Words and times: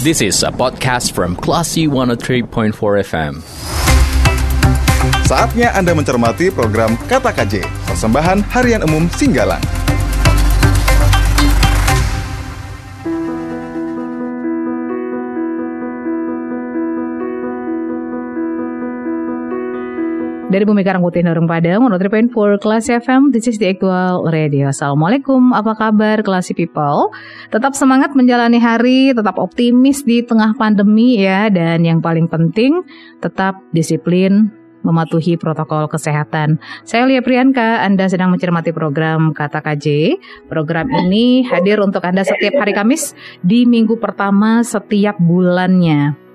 This 0.00 0.24
is 0.24 0.40
a 0.40 0.48
podcast 0.48 1.12
from 1.12 1.36
Classy 1.36 1.84
103.4 1.84 2.72
FM. 3.04 3.44
Saatnya 5.28 5.76
Anda 5.76 5.92
mencermati 5.92 6.48
program 6.48 6.96
Kata 7.04 7.28
KJ, 7.28 7.60
persembahan 7.84 8.40
harian 8.48 8.80
umum 8.80 9.12
Singgalang. 9.12 9.60
Dari 20.50 20.66
Bumi 20.66 20.82
Karangputih 20.82 21.22
Norong 21.22 21.46
Padang, 21.46 21.86
103.4 21.86 22.34
Kelas 22.58 22.90
FM, 22.90 23.30
this 23.30 23.46
is 23.46 23.62
the 23.62 23.70
actual 23.70 24.26
radio. 24.34 24.74
Assalamualaikum, 24.74 25.54
apa 25.54 25.78
kabar 25.78 26.26
Kelas 26.26 26.50
People? 26.50 27.14
Tetap 27.54 27.78
semangat 27.78 28.18
menjalani 28.18 28.58
hari, 28.58 29.14
tetap 29.14 29.38
optimis 29.38 30.02
di 30.02 30.26
tengah 30.26 30.58
pandemi 30.58 31.22
ya, 31.22 31.46
dan 31.54 31.86
yang 31.86 32.02
paling 32.02 32.26
penting, 32.26 32.82
tetap 33.22 33.62
disiplin, 33.70 34.50
mematuhi 34.82 35.38
protokol 35.38 35.86
kesehatan. 35.86 36.58
Saya 36.82 37.06
Lia 37.06 37.22
Priyanka, 37.22 37.86
Anda 37.86 38.10
sedang 38.10 38.34
mencermati 38.34 38.74
program 38.74 39.30
Kata 39.30 39.62
KJ. 39.62 40.18
Program 40.50 40.90
ini 40.90 41.46
hadir 41.46 41.78
untuk 41.78 42.02
Anda 42.02 42.26
setiap 42.26 42.58
hari 42.58 42.74
Kamis 42.74 43.14
di 43.46 43.70
minggu 43.70 44.02
pertama 44.02 44.66
setiap 44.66 45.14
bulannya. 45.22 46.29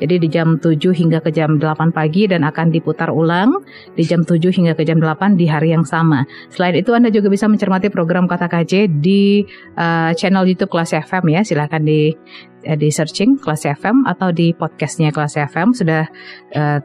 Jadi 0.00 0.16
di 0.16 0.28
jam 0.32 0.56
7 0.56 0.80
hingga 0.96 1.20
ke 1.20 1.30
jam 1.30 1.60
8 1.60 1.92
pagi 1.92 2.24
dan 2.24 2.42
akan 2.42 2.72
diputar 2.72 3.12
ulang 3.12 3.60
di 3.94 4.02
jam 4.08 4.24
7 4.24 4.40
hingga 4.48 4.72
ke 4.72 4.88
jam 4.88 4.96
8 4.98 5.36
di 5.36 5.44
hari 5.44 5.76
yang 5.76 5.84
sama. 5.84 6.24
Selain 6.48 6.74
itu 6.80 6.90
Anda 6.96 7.12
juga 7.12 7.28
bisa 7.28 7.46
mencermati 7.46 7.92
program 7.92 8.24
Kata 8.24 8.48
KJ 8.48 9.00
di 9.04 9.44
uh, 9.76 10.16
channel 10.16 10.48
YouTube 10.48 10.72
Kelas 10.72 10.96
FM 10.96 11.24
ya. 11.30 11.40
Silahkan 11.44 11.84
di 11.84 12.16
uh, 12.64 12.76
di 12.80 12.88
searching 12.88 13.36
Kelas 13.36 13.68
FM 13.68 14.08
atau 14.08 14.32
di 14.32 14.56
podcastnya 14.56 15.12
Kelas 15.12 15.36
FM 15.36 15.76
sudah 15.76 16.08
uh, 16.56 16.80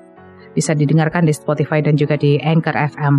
bisa 0.55 0.71
didengarkan 0.71 1.27
di 1.27 1.35
Spotify 1.35 1.83
dan 1.83 1.99
juga 1.99 2.15
di 2.15 2.39
Anchor 2.39 2.75
FM. 2.75 3.15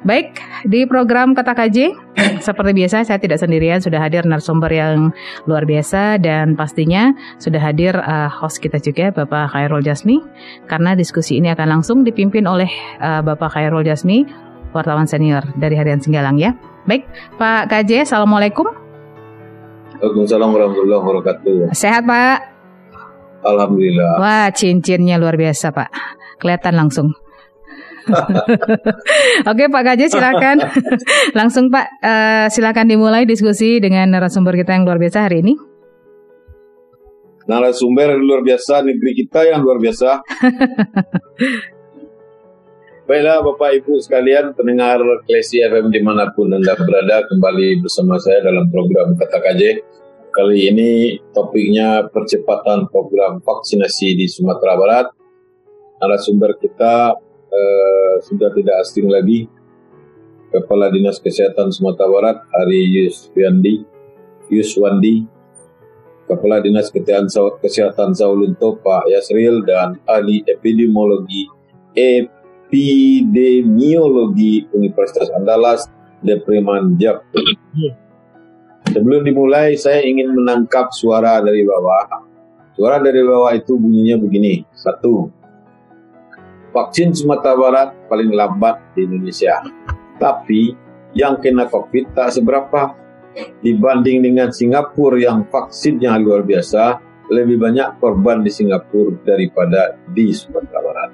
Baik, 0.00 0.40
di 0.64 0.88
program 0.88 1.36
Kata 1.36 1.52
KJ, 1.52 1.92
seperti 2.46 2.72
biasa 2.72 3.04
saya 3.04 3.20
tidak 3.20 3.36
sendirian, 3.36 3.84
sudah 3.84 4.00
hadir 4.00 4.24
narasumber 4.24 4.72
yang 4.72 5.12
luar 5.44 5.68
biasa 5.68 6.16
dan 6.16 6.56
pastinya 6.56 7.12
sudah 7.36 7.60
hadir 7.60 7.92
uh, 7.92 8.32
host 8.32 8.64
kita 8.64 8.80
juga 8.80 9.12
Bapak 9.12 9.52
Khairul 9.52 9.84
Jasmi 9.84 10.24
karena 10.72 10.96
diskusi 10.96 11.36
ini 11.36 11.52
akan 11.52 11.68
langsung 11.68 12.00
dipimpin 12.00 12.48
oleh 12.48 12.72
uh, 12.96 13.20
Bapak 13.20 13.52
Khairul 13.52 13.84
Jasmi, 13.84 14.24
wartawan 14.72 15.04
senior 15.04 15.44
dari 15.60 15.76
Harian 15.76 16.00
Singgalang 16.00 16.40
ya. 16.40 16.56
Baik, 16.88 17.04
Pak 17.36 17.68
KJ, 17.68 18.08
Assalamualaikum. 18.08 18.72
Waalaikumsalam 20.00 20.48
warahmatullahi 20.48 21.00
wabarakatuh. 21.04 21.76
Sehat 21.76 22.08
Pak? 22.08 22.38
Alhamdulillah. 23.44 24.16
Wah, 24.16 24.48
cincinnya 24.48 25.20
luar 25.20 25.36
biasa 25.36 25.76
Pak. 25.76 25.92
Kelihatan 26.40 26.72
langsung. 26.80 27.12
Oke 29.50 29.64
Pak 29.68 29.82
Gaje 29.84 30.06
silakan 30.08 30.60
langsung 31.38 31.68
Pak 31.68 31.86
uh, 32.00 32.46
silakan 32.48 32.88
dimulai 32.88 33.24
diskusi 33.28 33.80
dengan 33.80 34.10
narasumber 34.10 34.56
kita 34.56 34.74
yang 34.76 34.84
luar 34.88 34.98
biasa 34.98 35.28
hari 35.28 35.44
ini. 35.44 35.54
Narasumber 37.50 38.14
yang 38.14 38.22
luar 38.22 38.42
biasa 38.46 38.84
negeri 38.86 39.12
kita 39.26 39.42
yang 39.48 39.60
luar 39.66 39.82
biasa. 39.82 40.08
Baiklah 43.10 43.42
Bapak 43.42 43.74
Ibu 43.82 43.98
sekalian 43.98 44.54
pendengar 44.54 45.02
Klesi 45.26 45.58
FM 45.58 45.90
di 45.90 45.98
mana 45.98 46.30
pun 46.30 46.46
Anda 46.46 46.78
berada 46.78 47.26
kembali 47.26 47.82
bersama 47.82 48.14
saya 48.22 48.38
dalam 48.38 48.70
program 48.70 49.18
Kata 49.18 49.42
KJ. 49.42 49.82
Kali 50.30 50.70
ini 50.70 51.18
topiknya 51.34 52.06
percepatan 52.06 52.86
program 52.86 53.42
vaksinasi 53.42 54.14
di 54.14 54.30
Sumatera 54.30 54.78
Barat. 54.78 55.06
Narasumber 55.98 56.54
kita 56.62 57.18
uh, 57.50 58.22
sudah 58.22 58.54
tidak 58.54 58.86
asing 58.86 59.10
lagi 59.10 59.50
Kepala 60.50 60.90
Dinas 60.90 61.22
Kesehatan 61.22 61.70
Sumatera 61.70 62.10
Barat 62.10 62.42
Hari 62.50 62.82
Yuswandi 62.90 63.86
Yuswandi 64.50 65.22
Kepala 66.26 66.58
Dinas 66.62 66.90
Kesehatan 66.90 68.14
Saulunto 68.14 68.76
Pak 68.78 69.06
Yasril 69.10 69.66
dan 69.66 69.98
ahli 70.06 70.46
epidemiologi 70.46 71.50
epidemiologi 71.94 74.66
Universitas 74.70 75.30
Andalas 75.34 75.90
Depreman 76.22 76.94
Jab. 77.00 77.24
Sebelum 78.90 79.24
dimulai 79.26 79.76
saya 79.78 80.02
ingin 80.06 80.34
menangkap 80.34 80.92
suara 80.94 81.40
dari 81.42 81.64
bawah. 81.66 82.08
Suara 82.74 82.98
dari 83.02 83.22
bawah 83.22 83.54
itu 83.54 83.78
bunyinya 83.78 84.18
begini. 84.22 84.64
Satu, 84.74 85.30
vaksin 86.70 87.14
Sumatera 87.14 87.54
Barat 87.58 87.88
paling 88.10 88.30
lambat 88.34 88.94
di 88.94 89.06
Indonesia. 89.06 89.62
Tapi 90.18 90.74
yang 91.14 91.38
kena 91.42 91.66
COVID 91.66 92.14
tak 92.14 92.34
seberapa. 92.34 92.96
Dibanding 93.62 94.26
dengan 94.26 94.50
Singapura 94.50 95.14
yang 95.14 95.46
vaksinnya 95.46 96.18
luar 96.18 96.42
biasa, 96.42 96.98
lebih 97.30 97.62
banyak 97.62 98.02
korban 98.02 98.42
di 98.42 98.50
Singapura 98.50 99.22
daripada 99.22 99.94
di 100.10 100.34
Sumatera 100.34 100.80
Barat. 100.82 101.10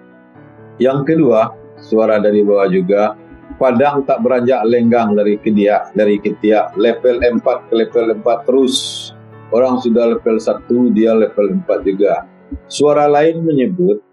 Yang 0.81 1.12
kedua, 1.12 1.53
suara 1.77 2.16
dari 2.16 2.41
bawah 2.41 2.69
juga, 2.72 3.12
Padang 3.56 4.05
tak 4.05 4.21
beranjak 4.21 4.69
lenggang 4.69 5.16
dari 5.16 5.41
ketiak, 5.41 5.97
dari 5.97 6.21
ketiak 6.21 6.77
level 6.77 7.25
4 7.25 7.41
ke 7.41 7.75
level 7.78 8.05
4 8.21 8.45
terus. 8.45 8.75
Orang 9.49 9.81
sudah 9.81 10.12
level 10.12 10.37
1, 10.37 10.93
dia 10.93 11.16
level 11.16 11.65
4 11.65 11.89
juga. 11.89 12.28
Suara 12.69 13.09
lain 13.09 13.41
menyebut 13.41 14.05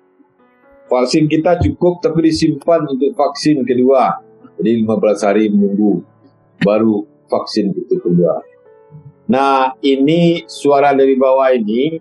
vaksin 0.93 1.25
kita 1.25 1.57
cukup 1.57 2.05
tapi 2.05 2.29
disimpan 2.29 2.85
untuk 2.85 3.17
vaksin 3.17 3.65
kedua. 3.65 4.21
Jadi 4.61 4.85
15 4.85 5.25
hari 5.25 5.49
menunggu 5.49 6.05
baru 6.61 7.01
vaksin 7.25 7.73
itu 7.73 7.97
kedua. 7.97 8.37
Nah 9.33 9.73
ini 9.81 10.45
suara 10.45 10.93
dari 10.93 11.17
bawah 11.17 11.49
ini 11.49 11.97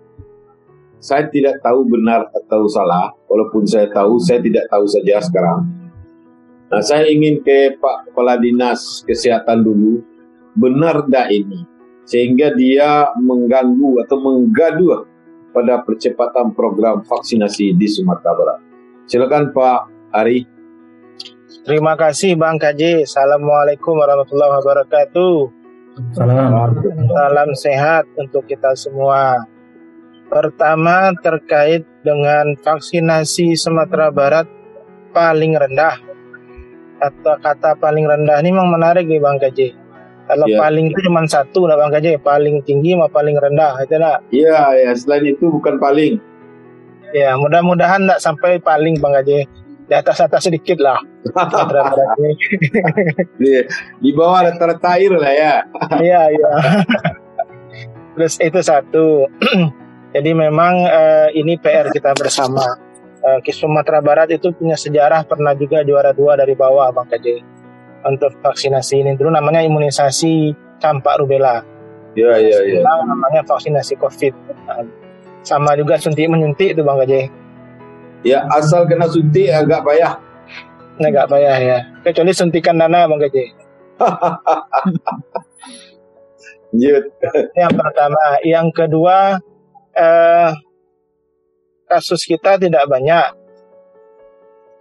saya 1.01 1.25
tidak 1.27 1.59
tahu 1.65 1.89
benar 1.89 2.29
atau 2.29 2.69
salah. 2.69 3.09
Walaupun 3.25 3.65
saya 3.65 3.89
tahu, 3.89 4.21
saya 4.21 4.39
tidak 4.39 4.69
tahu 4.69 4.85
saja 4.85 5.17
sekarang. 5.25 5.65
Nah 6.69 6.81
saya 6.85 7.09
ingin 7.09 7.41
ke 7.41 7.75
Pak 7.81 8.13
Kepala 8.13 8.37
Dinas 8.37 9.01
Kesehatan 9.03 9.65
dulu. 9.65 10.05
Benar 10.53 11.09
tak 11.09 11.33
ini? 11.33 11.65
Sehingga 12.05 12.53
dia 12.53 13.09
mengganggu 13.17 14.05
atau 14.05 14.21
menggaduh 14.21 15.09
pada 15.49 15.81
percepatan 15.81 16.53
program 16.53 17.01
vaksinasi 17.01 17.73
di 17.73 17.87
Sumatera 17.89 18.37
Barat. 18.37 18.72
Silakan 19.03 19.51
Pak 19.51 19.79
Ari. 20.15 20.47
Terima 21.63 21.95
kasih 21.95 22.35
Bang 22.35 22.59
KJ. 22.59 23.07
Assalamualaikum 23.07 23.95
warahmatullahi 23.95 24.51
wabarakatuh. 24.59 25.35
Salam. 26.15 26.73
Salam 27.07 27.49
sehat 27.55 28.03
untuk 28.15 28.47
kita 28.47 28.73
semua. 28.75 29.47
Pertama 30.27 31.13
terkait 31.21 31.85
dengan 32.01 32.57
vaksinasi 32.57 33.53
Sumatera 33.53 34.09
Barat 34.09 34.47
paling 35.13 35.53
rendah. 35.53 35.99
Atau 36.97 37.35
kata 37.37 37.75
paling 37.77 38.07
rendah 38.07 38.39
ini 38.41 38.49
memang 38.49 38.71
menarik 38.73 39.05
nih 39.05 39.19
Bang 39.19 39.37
KJ. 39.37 39.75
Kalau 40.23 40.47
Ya. 40.47 40.55
paling 40.55 40.87
itu 40.87 40.99
cuma 41.03 41.27
satu 41.27 41.67
lah 41.67 41.75
Bang 41.75 41.91
KJ, 41.91 42.23
paling 42.23 42.63
tinggi 42.63 42.95
sama 42.95 43.11
paling 43.11 43.35
rendah 43.35 43.75
itu 43.83 43.95
lah. 43.99 44.17
Iya, 44.31 44.87
ya 44.87 44.91
selain 44.95 45.35
itu 45.35 45.51
bukan 45.51 45.77
paling. 45.77 46.15
Ya, 47.13 47.37
mudah-mudahan 47.37 48.09
tidak 48.09 48.19
sampai 48.19 48.57
paling 48.57 48.97
Bang 48.97 49.13
KJ. 49.13 49.45
Di 49.83 49.93
atas-atas 49.93 50.49
sedikit 50.49 50.81
lah. 50.81 50.97
Barat 51.29 52.17
ini. 52.17 52.33
di, 53.37 53.51
di 54.01 54.09
bawah 54.17 54.49
rata-rata 54.49 54.97
air 54.97 55.13
lah 55.13 55.33
ya. 55.33 55.55
Iya, 56.01 56.21
iya. 56.33 56.51
Terus 58.17 58.33
itu 58.41 58.59
satu. 58.65 59.29
Jadi 60.15 60.31
memang 60.33 60.73
eh, 60.89 61.27
ini 61.37 61.57
PR 61.61 61.93
kita 61.93 62.17
bersama. 62.17 62.65
Eh, 63.23 63.39
Ki 63.45 63.53
Sumatera 63.53 64.01
Barat 64.01 64.33
itu 64.33 64.49
punya 64.55 64.75
sejarah 64.75 65.23
pernah 65.29 65.53
juga 65.53 65.85
juara 65.85 66.15
dua 66.15 66.33
dari 66.39 66.57
bawah 66.57 66.89
Bang 66.89 67.11
KJ. 67.11 67.27
Untuk 68.03 68.35
vaksinasi 68.41 69.05
ini 69.05 69.11
dulu 69.13 69.29
namanya 69.29 69.61
imunisasi 69.61 70.55
campak 70.81 71.21
rubella. 71.21 71.61
Iya, 72.15 72.33
iya, 72.39 72.57
iya. 72.65 72.81
Namanya 72.83 73.45
vaksinasi 73.45 73.97
COVID. 73.97 74.33
Nah, 74.69 75.02
sama 75.43 75.75
juga 75.75 75.99
suntik 75.99 76.27
menyuntik 76.31 76.73
itu 76.73 76.81
Bang 76.81 76.97
KJ. 77.03 77.27
Ya 78.23 78.47
asal 78.55 78.87
kena 78.87 79.05
suntik 79.11 79.51
agak 79.51 79.83
payah. 79.83 80.15
Agak 80.99 81.27
payah 81.27 81.57
ya. 81.59 81.77
Kecuali 82.01 82.31
suntikan 82.31 82.79
dana 82.79 83.05
Bang 83.05 83.19
KJ. 83.19 83.37
Lanjut. 86.73 87.03
Yang 87.61 87.73
pertama, 87.77 88.23
yang 88.41 88.67
kedua 88.73 89.37
eh, 89.93 90.49
kasus 91.85 92.25
kita 92.25 92.57
tidak 92.57 92.89
banyak. 92.89 93.37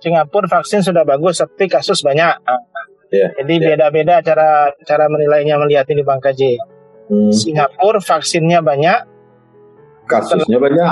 Singapura 0.02 0.48
vaksin 0.50 0.82
sudah 0.82 1.04
bagus, 1.06 1.38
tapi 1.38 1.68
kasus 1.70 2.02
banyak. 2.02 2.34
Ah, 2.42 2.58
Ya, 3.12 3.28
Jadi 3.36 3.60
ya. 3.60 3.76
beda-beda 3.76 4.24
cara 4.24 4.72
cara 4.88 5.04
menilainya 5.04 5.60
melihat 5.60 5.84
ini 5.92 6.00
Bang 6.00 6.16
KJ. 6.16 6.56
Hmm. 7.12 7.28
Singapura 7.28 8.00
vaksinnya 8.00 8.64
banyak, 8.64 9.04
Kasusnya 10.12 10.58
banyak. 10.60 10.88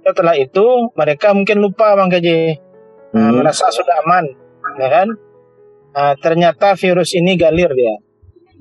Setelah 0.00 0.34
itu 0.36 0.66
mereka 0.96 1.32
mungkin 1.32 1.60
lupa 1.60 1.96
Bang 1.96 2.12
Gaji. 2.12 2.56
Nah, 3.10 3.30
Hmm. 3.30 3.42
merasa 3.42 3.66
sudah 3.72 4.06
aman, 4.06 4.24
ya 4.78 4.88
kan? 4.88 5.08
Nah, 5.90 6.12
ternyata 6.22 6.78
virus 6.78 7.16
ini 7.18 7.34
galir 7.34 7.72
dia. 7.74 7.94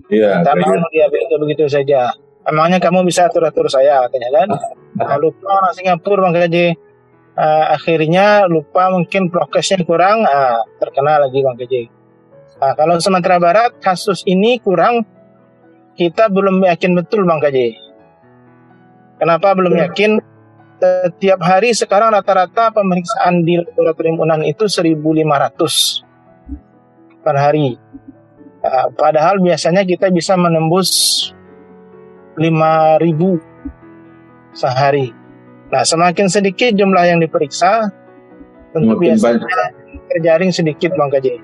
Iya. 0.10 0.42
Mau 0.42 0.90
dia 0.90 1.06
begitu 1.06 1.36
begitu 1.38 1.64
saja. 1.70 2.10
Emangnya 2.50 2.82
kamu 2.82 3.06
bisa 3.06 3.30
atur-atur 3.30 3.70
saya 3.70 4.02
katanya 4.10 4.42
kan? 4.42 4.50
Nah, 4.98 5.16
lupa 5.22 5.48
orang 5.54 5.74
Singapura 5.78 6.26
Bang 6.26 6.34
Gaji. 6.34 6.74
Ah, 7.40 7.78
akhirnya 7.78 8.50
lupa 8.50 8.92
mungkin 8.92 9.32
prokesnya 9.32 9.80
kurang, 9.86 10.28
ah, 10.28 10.60
terkena 10.82 11.24
lagi 11.24 11.40
Bang 11.46 11.56
Gaji. 11.56 11.88
Nah, 12.60 12.74
kalau 12.76 13.00
Sumatera 13.00 13.40
Barat 13.40 13.72
kasus 13.80 14.28
ini 14.28 14.60
kurang, 14.60 15.08
kita 15.96 16.28
belum 16.28 16.66
yakin 16.68 16.98
betul 17.00 17.24
Bang 17.24 17.40
Gaji. 17.40 17.89
Kenapa 19.20 19.52
belum 19.52 19.76
yakin? 19.76 20.24
Setiap 20.80 21.44
hari 21.44 21.76
sekarang 21.76 22.16
rata-rata 22.16 22.72
pemeriksaan 22.72 23.44
di 23.44 23.60
laboratorium 23.60 24.24
Unan 24.24 24.48
itu 24.48 24.64
1.500 24.64 27.20
per 27.20 27.36
hari. 27.36 27.76
Ah, 28.64 28.88
padahal 28.88 29.44
biasanya 29.44 29.84
kita 29.84 30.08
bisa 30.08 30.40
menembus 30.40 30.88
5.000 32.40 34.56
sehari. 34.56 35.12
Nah, 35.70 35.84
semakin 35.84 36.32
sedikit 36.32 36.72
jumlah 36.72 37.12
yang 37.12 37.20
diperiksa, 37.20 37.92
tentu 38.72 38.96
Makin 38.96 39.04
biasanya 39.04 39.44
terjaring 40.10 40.52
sedikit 40.56 40.96
Bang 40.96 41.12
Gaji. 41.12 41.36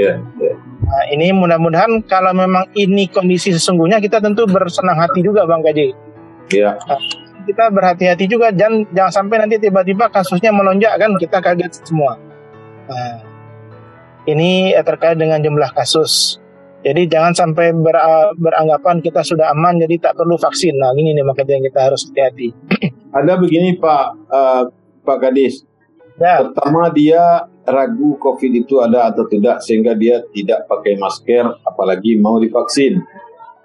Iya, 0.00 0.16
iya. 0.40 0.54
Nah, 0.82 1.04
ini 1.12 1.28
mudah-mudahan 1.36 2.08
kalau 2.08 2.32
memang 2.32 2.72
ini 2.72 3.04
kondisi 3.12 3.52
sesungguhnya 3.52 4.00
kita 4.00 4.24
tentu 4.24 4.48
bersenang 4.48 4.96
hati 4.96 5.20
juga 5.20 5.44
Bang 5.44 5.60
Gaji. 5.60 5.92
Iya. 6.52 6.76
Kita 7.42 7.74
berhati-hati 7.74 8.30
juga 8.30 8.54
jangan 8.54 8.86
jangan 8.94 9.12
sampai 9.12 9.36
nanti 9.42 9.58
tiba-tiba 9.58 10.06
kasusnya 10.12 10.54
melonjak 10.54 10.94
kan 10.94 11.10
kita 11.18 11.42
kaget 11.42 11.82
semua. 11.82 12.14
Nah, 12.86 13.18
ini 14.30 14.70
eh, 14.70 14.84
terkait 14.86 15.18
dengan 15.18 15.42
jumlah 15.42 15.74
kasus. 15.74 16.38
Jadi 16.82 17.06
jangan 17.06 17.34
sampai 17.34 17.70
ber- 17.74 18.34
beranggapan 18.38 18.98
kita 19.02 19.22
sudah 19.22 19.50
aman 19.54 19.78
jadi 19.78 19.98
tak 20.10 20.18
perlu 20.18 20.34
vaksin. 20.38 20.74
Nah, 20.78 20.94
ini 20.94 21.14
nih 21.14 21.24
makanya 21.26 21.58
yang 21.58 21.64
kita 21.66 21.80
harus 21.90 22.06
hati-hati. 22.10 22.48
Ada 23.18 23.38
begini 23.38 23.78
Pak 23.78 24.04
eh, 24.30 24.62
Pak 25.02 25.18
Gadis. 25.18 25.66
Ya, 26.20 26.46
Pertama 26.46 26.86
dia 26.94 27.48
ragu 27.66 28.14
COVID 28.18 28.52
itu 28.66 28.78
ada 28.82 29.10
atau 29.10 29.24
tidak 29.26 29.62
sehingga 29.64 29.94
dia 29.94 30.22
tidak 30.34 30.66
pakai 30.66 30.98
masker 30.98 31.62
apalagi 31.62 32.18
mau 32.18 32.38
divaksin. 32.38 33.00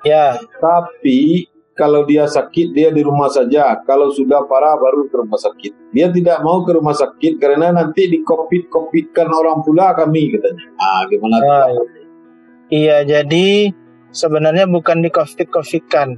ya, 0.01 0.37
Tapi 0.57 1.49
kalau 1.77 2.03
dia 2.09 2.25
sakit 2.25 2.73
dia 2.73 2.89
di 2.89 3.05
rumah 3.05 3.29
saja. 3.29 3.77
Kalau 3.85 4.09
sudah 4.09 4.49
parah 4.49 4.73
baru 4.75 5.05
ke 5.05 5.15
rumah 5.21 5.37
sakit. 5.37 5.93
Dia 5.93 6.09
tidak 6.09 6.41
mau 6.41 6.65
ke 6.65 6.73
rumah 6.73 6.97
sakit 6.97 7.37
karena 7.37 7.69
nanti 7.69 8.09
di 8.09 8.25
covid 8.25 8.67
covidkan 8.67 9.29
orang 9.29 9.61
pula 9.61 9.93
kami 9.93 10.33
katanya. 10.33 10.65
Ah 10.81 11.05
gimana? 11.05 11.35
Ah, 11.37 11.65
Pak? 11.69 11.85
iya. 12.73 13.05
Jadi 13.05 13.69
sebenarnya 14.09 14.65
bukan 14.65 15.05
di 15.05 15.13
covid 15.13 15.47
covid 15.53 15.83
kan, 15.85 16.17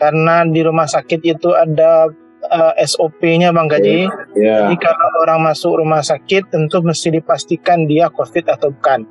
karena 0.00 0.48
di 0.48 0.60
rumah 0.64 0.88
sakit 0.88 1.20
itu 1.28 1.52
ada 1.52 2.08
eh, 2.40 2.74
SOP-nya 2.80 3.52
Bang 3.52 3.68
Gaji. 3.68 4.08
Ya, 4.40 4.64
Jadi 4.64 4.80
kalau 4.80 5.08
orang 5.28 5.44
masuk 5.44 5.76
rumah 5.76 6.00
sakit 6.00 6.48
tentu 6.48 6.80
mesti 6.80 7.12
dipastikan 7.12 7.84
dia 7.84 8.08
COVID 8.08 8.48
atau 8.48 8.72
bukan. 8.72 9.04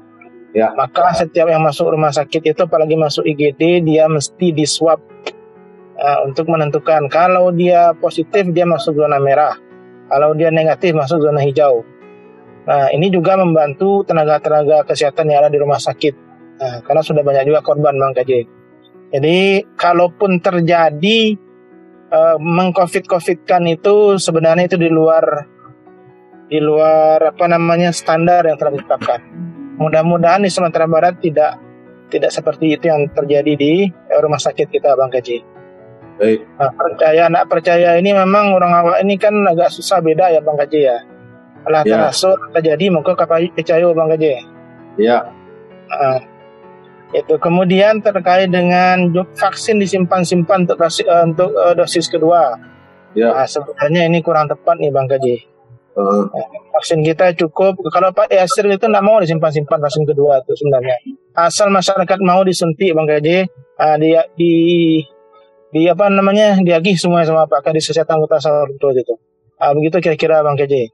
ya. 0.58 0.74
Maka 0.74 1.14
setiap 1.14 1.46
yang 1.46 1.62
masuk 1.62 1.94
rumah 1.94 2.10
sakit 2.10 2.42
itu 2.42 2.62
apalagi 2.66 2.98
masuk 2.98 3.22
IGD 3.22 3.86
dia 3.86 4.10
mesti 4.10 4.50
di 4.50 4.66
swab 4.66 4.98
uh, 6.00 6.24
untuk 6.24 6.48
menentukan 6.48 7.12
kalau 7.12 7.52
dia 7.52 7.92
positif 8.00 8.48
dia 8.56 8.64
masuk 8.64 8.96
zona 8.96 9.20
merah, 9.20 9.60
kalau 10.08 10.32
dia 10.34 10.50
negatif 10.50 10.96
masuk 10.96 11.20
zona 11.20 11.44
hijau. 11.44 11.84
Nah 12.66 12.90
ini 12.96 13.12
juga 13.12 13.36
membantu 13.36 14.08
tenaga-tenaga 14.08 14.88
kesehatan 14.88 15.28
yang 15.30 15.44
ada 15.44 15.52
di 15.52 15.60
rumah 15.60 15.80
sakit 15.80 16.30
Nah, 16.60 16.84
karena 16.84 17.00
sudah 17.00 17.24
banyak 17.24 17.48
juga 17.48 17.64
korban 17.64 17.96
Bang 17.96 18.12
KJ. 18.12 18.32
Jadi 19.16 19.64
kalaupun 19.80 20.44
terjadi 20.44 21.40
uh, 22.12 22.38
mengcovid-covidkan 22.38 23.64
itu 23.72 24.20
sebenarnya 24.20 24.68
itu 24.68 24.78
di 24.78 24.92
luar 24.92 25.24
di 26.52 26.60
luar 26.60 27.32
apa 27.34 27.46
namanya 27.48 27.96
standar 27.96 28.44
yang 28.44 28.60
telah 28.60 28.76
ditetapkan. 28.76 29.20
Mudah-mudahan 29.80 30.44
di 30.44 30.52
Sumatera 30.52 30.86
Barat 30.86 31.24
tidak 31.24 31.56
tidak 32.12 32.36
seperti 32.36 32.76
itu 32.76 32.92
yang 32.92 33.08
terjadi 33.16 33.54
di 33.56 33.88
eh, 33.88 34.20
rumah 34.20 34.42
sakit 34.42 34.68
kita 34.68 35.00
Bang 35.00 35.14
Kaji. 35.14 35.59
Baik. 36.20 36.40
Nah, 36.60 36.72
percaya 36.76 37.24
nak 37.32 37.48
percaya 37.48 37.90
ini 37.96 38.12
memang 38.12 38.52
orang 38.52 38.76
awak 38.76 38.98
ini 39.00 39.16
kan 39.16 39.32
agak 39.48 39.72
susah 39.72 40.04
beda 40.04 40.28
ya 40.30 40.44
Bang 40.44 40.60
Kaji 40.60 40.80
ya. 40.84 40.98
Alah 41.64 41.84
Ya. 41.88 41.96
terasuk 41.96 42.36
terjadi 42.52 42.92
maka 42.92 43.16
kapai 43.16 43.48
percaya 43.56 43.88
Bang 43.96 44.12
Kaji. 44.12 44.32
Ya, 45.00 45.32
Nah, 45.90 46.20
itu 47.16 47.40
kemudian 47.40 48.04
terkait 48.04 48.52
dengan 48.52 49.10
vaksin 49.34 49.80
disimpan-simpan 49.80 50.68
untuk 50.68 50.78
dosis, 50.78 51.08
eh, 51.08 51.24
untuk 51.24 51.50
eh, 51.56 51.74
dosis 51.74 52.06
kedua. 52.12 52.54
ya. 53.18 53.34
Nah, 53.34 53.48
sebenarnya 53.48 54.06
ini 54.06 54.20
kurang 54.22 54.46
tepat 54.46 54.76
nih 54.78 54.92
Bang 54.92 55.08
Kaji. 55.08 55.36
Eh, 56.00 56.24
vaksin 56.72 57.00
kita 57.02 57.32
cukup 57.36 57.80
kalau 57.90 58.12
Pak 58.12 58.30
Yasir 58.30 58.68
itu 58.68 58.86
nggak 58.86 59.04
mau 59.04 59.20
disimpan-simpan 59.20 59.80
vaksin 59.80 60.04
kedua 60.06 60.40
itu 60.40 60.56
sebenarnya 60.56 60.96
asal 61.36 61.68
masyarakat 61.68 62.20
mau 62.24 62.40
disuntik 62.44 62.92
Bang 62.92 63.04
Gaji 63.04 63.44
ah, 63.76 63.96
di 63.96 64.16
di 64.36 64.54
di 65.70 65.86
apa 65.86 66.10
namanya 66.10 66.58
diagih 66.58 66.98
semua 66.98 67.22
sama 67.22 67.46
Pak 67.46 67.62
Kadis 67.62 67.90
Kesehatan 67.94 68.18
Kota 68.26 68.42
Samarinda 68.42 68.90
itu 68.94 69.16
ah, 69.62 69.72
begitu 69.78 70.02
kira-kira 70.02 70.42
Bang 70.42 70.58
Gaji 70.58 70.90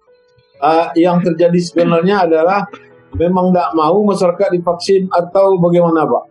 ah, 0.59 0.91
yang 0.99 1.23
terjadi 1.23 1.55
sebenarnya 1.63 2.27
adalah 2.27 2.67
memang 3.15 3.55
tidak 3.55 3.71
mau 3.71 3.95
masyarakat 4.03 4.49
divaksin 4.51 5.07
atau 5.07 5.55
bagaimana 5.55 6.03
Pak? 6.03 6.23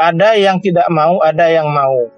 ada 0.00 0.32
yang 0.32 0.56
tidak 0.64 0.88
mau 0.88 1.20
ada 1.20 1.44
yang 1.52 1.68
mau. 1.68 2.08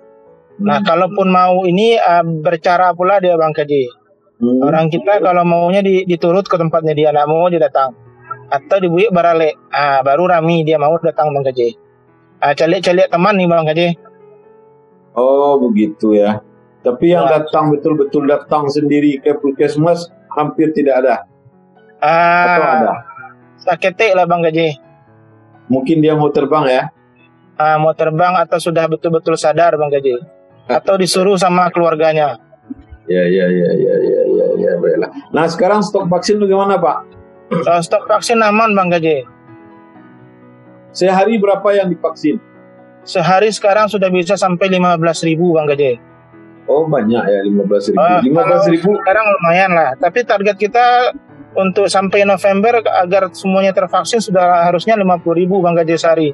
Nah 0.63 0.79
kalaupun 0.87 1.27
mau 1.27 1.67
ini 1.67 1.99
ah, 1.99 2.23
bercara 2.23 2.95
pula 2.95 3.19
dia 3.19 3.35
Bang 3.35 3.51
Gaji 3.55 4.01
Hmm. 4.43 4.59
orang 4.59 4.91
kita 4.91 5.23
kalau 5.23 5.47
maunya 5.47 5.87
di- 5.87 6.03
diturut 6.03 6.43
ke 6.51 6.59
tempatnya 6.59 6.99
dia 6.99 7.09
nggak 7.15 7.31
mau 7.31 7.47
dia 7.47 7.63
datang. 7.63 7.95
Atau 8.51 8.83
dibuik 8.83 9.15
barale. 9.15 9.55
Ah 9.71 10.03
baru 10.03 10.27
rami 10.27 10.67
dia 10.67 10.83
mau 10.83 10.99
datang 10.99 11.31
Bang 11.31 11.47
Gaji 11.47 11.79
ah 12.43 12.51
calik-calik 12.55 13.07
teman 13.07 13.39
nih 13.39 13.47
Bang 13.47 13.67
Gaji 13.67 13.95
Oh 15.13 15.61
begitu 15.61 16.17
ya. 16.17 16.41
Tapi 16.83 17.15
yang 17.15 17.31
Ya. 17.31 17.39
datang 17.39 17.71
betul-betul 17.71 18.27
datang 18.27 18.67
sendiri 18.67 19.21
ke 19.23 19.39
puskesmas 19.39 20.11
hampir 20.35 20.75
tidak 20.75 21.05
ada. 21.05 21.17
Atau 22.03 22.63
ada. 22.65 22.91
Ah, 22.91 22.99
saketik 23.61 24.19
lah 24.19 24.27
Bang 24.27 24.43
Gaji. 24.43 24.75
Mungkin 25.71 26.03
dia 26.03 26.19
mau 26.19 26.33
terbang 26.35 26.67
ya. 26.67 26.83
Ah, 27.55 27.79
mau 27.79 27.95
terbang 27.95 28.35
atau 28.35 28.59
sudah 28.59 28.91
betul-betul 28.91 29.39
sadar 29.39 29.79
Bang 29.79 29.95
Gaji. 29.95 30.19
Atau 30.67 30.99
disuruh 30.99 31.39
sama 31.39 31.71
keluarganya. 31.71 32.41
Ya 33.07 33.23
ya 33.23 33.47
ya 33.47 33.71
ya 33.77 33.95
ya 33.99 34.21
ya 34.27 34.47
ya 34.59 34.73
baiklah. 34.79 35.11
Nah 35.31 35.47
sekarang 35.47 35.83
stok 35.83 36.07
vaksin 36.07 36.39
bagaimana 36.39 36.79
Pak? 36.79 36.99
Kalau 37.63 37.83
stok 37.83 38.09
vaksin 38.09 38.43
aman 38.43 38.75
Bang 38.75 38.91
Gaji. 38.91 39.23
Sehari 40.91 41.39
berapa 41.39 41.65
yang 41.73 41.89
divaksin? 41.89 42.37
Sehari 43.03 43.51
sekarang 43.51 43.91
sudah 43.91 44.07
bisa 44.15 44.39
sampai 44.39 44.71
15.000 44.71 45.27
ribu 45.27 45.59
Bang 45.59 45.67
Gaji. 45.67 45.99
Oh 46.71 46.87
banyak 46.87 47.23
ya 47.27 47.41
15 47.43 47.91
ribu. 47.91 47.99
Ah, 47.99 48.23
15 48.23 48.31
kalau 48.39 48.71
ribu. 48.71 48.91
Sekarang 49.03 49.27
lumayan 49.27 49.71
lah. 49.75 49.91
Tapi 49.99 50.23
target 50.23 50.55
kita 50.55 50.87
untuk 51.59 51.91
sampai 51.91 52.23
November 52.23 52.79
agar 52.81 53.35
semuanya 53.35 53.75
tervaksin 53.75 54.23
sudah 54.23 54.65
harusnya 54.71 54.95
50.000 54.95 55.39
ribu 55.43 55.59
Bang 55.59 55.75
Gaji 55.75 55.99
sehari. 55.99 56.31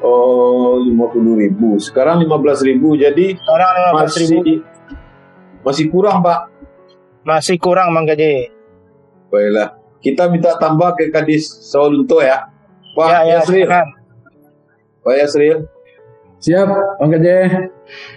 Oh 0.00 0.80
50 0.80 1.42
ribu. 1.44 1.76
Sekarang 1.76 2.24
15 2.24 2.64
ribu. 2.64 2.96
Jadi 2.96 3.36
Sekarang 3.36 3.70
15.000 3.92 4.24
ribu 4.24 4.40
masih 4.40 4.58
masih 5.60 5.84
kurang 5.92 6.24
Pak. 6.24 6.40
masih 7.28 7.56
kurang 7.60 7.92
Bang 7.92 8.08
Gaji. 8.08 8.48
Baiklah. 9.28 9.76
Kita 10.00 10.30
minta 10.32 10.56
tambah 10.56 10.96
ke 10.96 11.12
Kadis 11.12 11.44
Sawalunto 11.68 12.24
ya. 12.24 12.48
Pak 12.96 13.04
ya, 13.04 13.18
ya, 13.20 13.36
Yasril. 13.42 13.66
silakan. 13.68 13.97
Pak 15.02 15.14
Yasril. 15.14 15.78
Siap, 16.38 16.70
Bang 17.02 17.10
Gede. 17.10 17.66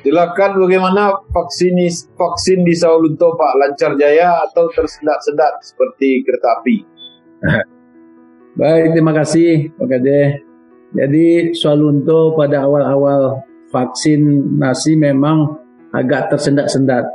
Silakan 0.05 0.61
bagaimana 0.61 1.25
vaksinis 1.33 2.05
vaksin 2.13 2.61
di 2.61 2.77
Sawalunto 2.77 3.33
Pak 3.33 3.57
lancar 3.57 3.97
jaya 3.97 4.45
atau 4.45 4.69
tersendat-sendat 4.69 5.65
seperti 5.65 6.21
kereta 6.21 6.61
api? 6.61 6.75
Baik, 8.61 8.93
terima 8.93 9.13
kasih 9.17 9.73
Pak 9.73 9.87
Gede. 9.89 10.45
Jadi 10.93 11.55
Swalunto 11.57 12.37
pada 12.37 12.67
awal-awal 12.67 13.41
vaksinasi 13.73 15.01
memang 15.01 15.57
agak 15.89 16.35
tersendat-sendat. 16.35 17.09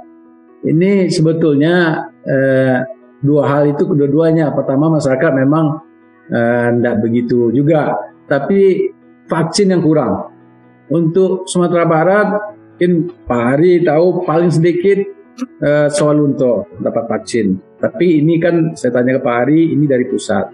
Ini 0.67 1.07
sebetulnya 1.07 2.03
eh, 2.27 2.83
dua 3.23 3.43
hal 3.47 3.71
itu 3.71 3.87
kedua-duanya. 3.87 4.51
Pertama 4.51 4.99
masyarakat 4.99 5.33
memang 5.39 5.87
tidak 6.27 7.07
begitu 7.07 7.55
juga, 7.55 7.95
tapi 8.27 8.91
vaksin 9.27 9.75
yang 9.75 9.83
kurang. 9.83 10.33
Untuk 10.87 11.51
Sumatera 11.51 11.83
Barat 11.83 12.29
mungkin 12.77 13.09
Pak 13.25 13.43
Hari 13.43 13.83
tahu 13.83 14.29
paling 14.29 14.53
sedikit 14.53 15.01
uh, 15.65 15.89
soal 15.89 16.21
untuk 16.21 16.69
dapat 16.79 17.09
vaksin. 17.09 17.57
Tapi 17.81 18.21
ini 18.21 18.37
kan 18.37 18.77
saya 18.77 19.01
tanya 19.01 19.17
ke 19.19 19.21
Pak 19.25 19.37
Hari, 19.45 19.73
ini 19.73 19.85
dari 19.89 20.05
pusat. 20.09 20.45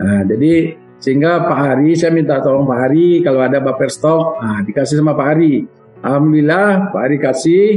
Nah, 0.00 0.22
jadi 0.26 0.74
sehingga 1.00 1.46
Pak 1.46 1.58
Hari, 1.58 1.96
saya 1.96 2.12
minta 2.12 2.42
tolong 2.42 2.66
Pak 2.68 2.78
Hari 2.86 3.22
kalau 3.24 3.40
ada 3.40 3.58
buffer 3.62 3.88
stok, 3.88 4.42
nah, 4.42 4.60
dikasih 4.66 5.00
sama 5.00 5.16
Pak 5.16 5.26
Hari. 5.32 5.54
Alhamdulillah 6.00 6.92
Pak 6.92 7.00
Hari 7.00 7.16
kasih 7.20 7.68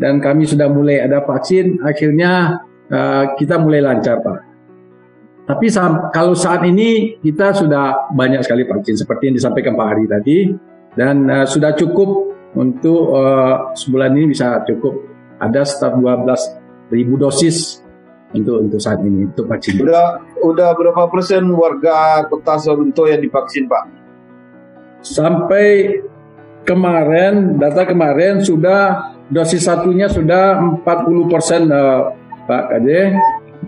dan 0.00 0.22
kami 0.22 0.46
sudah 0.46 0.68
mulai 0.70 1.02
ada 1.02 1.20
vaksin. 1.26 1.82
Akhirnya 1.82 2.62
uh, 2.88 3.34
kita 3.36 3.58
mulai 3.58 3.82
lancar 3.84 4.22
Pak. 4.22 4.49
Tapi 5.50 5.66
saat, 5.66 6.14
kalau 6.14 6.38
saat 6.38 6.62
ini 6.62 7.18
kita 7.18 7.50
sudah 7.50 8.14
banyak 8.14 8.38
sekali 8.46 8.62
vaksin 8.70 8.94
seperti 8.94 9.30
yang 9.30 9.36
disampaikan 9.42 9.74
Pak 9.74 9.86
Hari 9.90 10.04
tadi 10.06 10.38
dan 10.94 11.26
uh, 11.26 11.42
sudah 11.42 11.74
cukup 11.74 12.06
untuk 12.54 13.10
uh, 13.18 13.74
sebulan 13.74 14.14
ini 14.14 14.30
bisa 14.30 14.62
cukup 14.62 14.94
ada 15.42 15.66
sekitar 15.66 15.98
12 15.98 16.94
ribu 16.94 17.18
dosis 17.18 17.82
untuk 18.30 18.62
untuk 18.62 18.78
saat 18.78 19.02
ini 19.02 19.26
untuk 19.26 19.50
vaksin. 19.50 19.82
Udah 19.82 20.22
udah 20.38 20.70
berapa 20.78 21.10
persen 21.10 21.50
warga 21.50 22.22
Kota 22.30 22.54
Sorunto 22.62 23.10
yang 23.10 23.18
divaksin 23.18 23.66
Pak? 23.66 23.84
Sampai 25.02 25.98
kemarin 26.62 27.58
data 27.58 27.82
kemarin 27.82 28.38
sudah 28.38 29.14
dosis 29.26 29.66
satunya 29.66 30.06
sudah 30.06 30.62
40 30.86 31.26
persen 31.26 31.66
uh, 31.74 32.14
Pak 32.46 32.62
Kade 32.70 33.18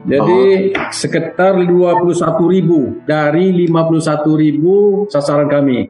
jadi 0.03 0.73
oh. 0.73 0.91
sekitar 0.91 1.61
21 1.63 2.09
ribu 2.49 3.05
dari 3.05 3.53
51 3.69 4.43
ribu 4.43 5.05
sasaran 5.07 5.47
kami. 5.47 5.87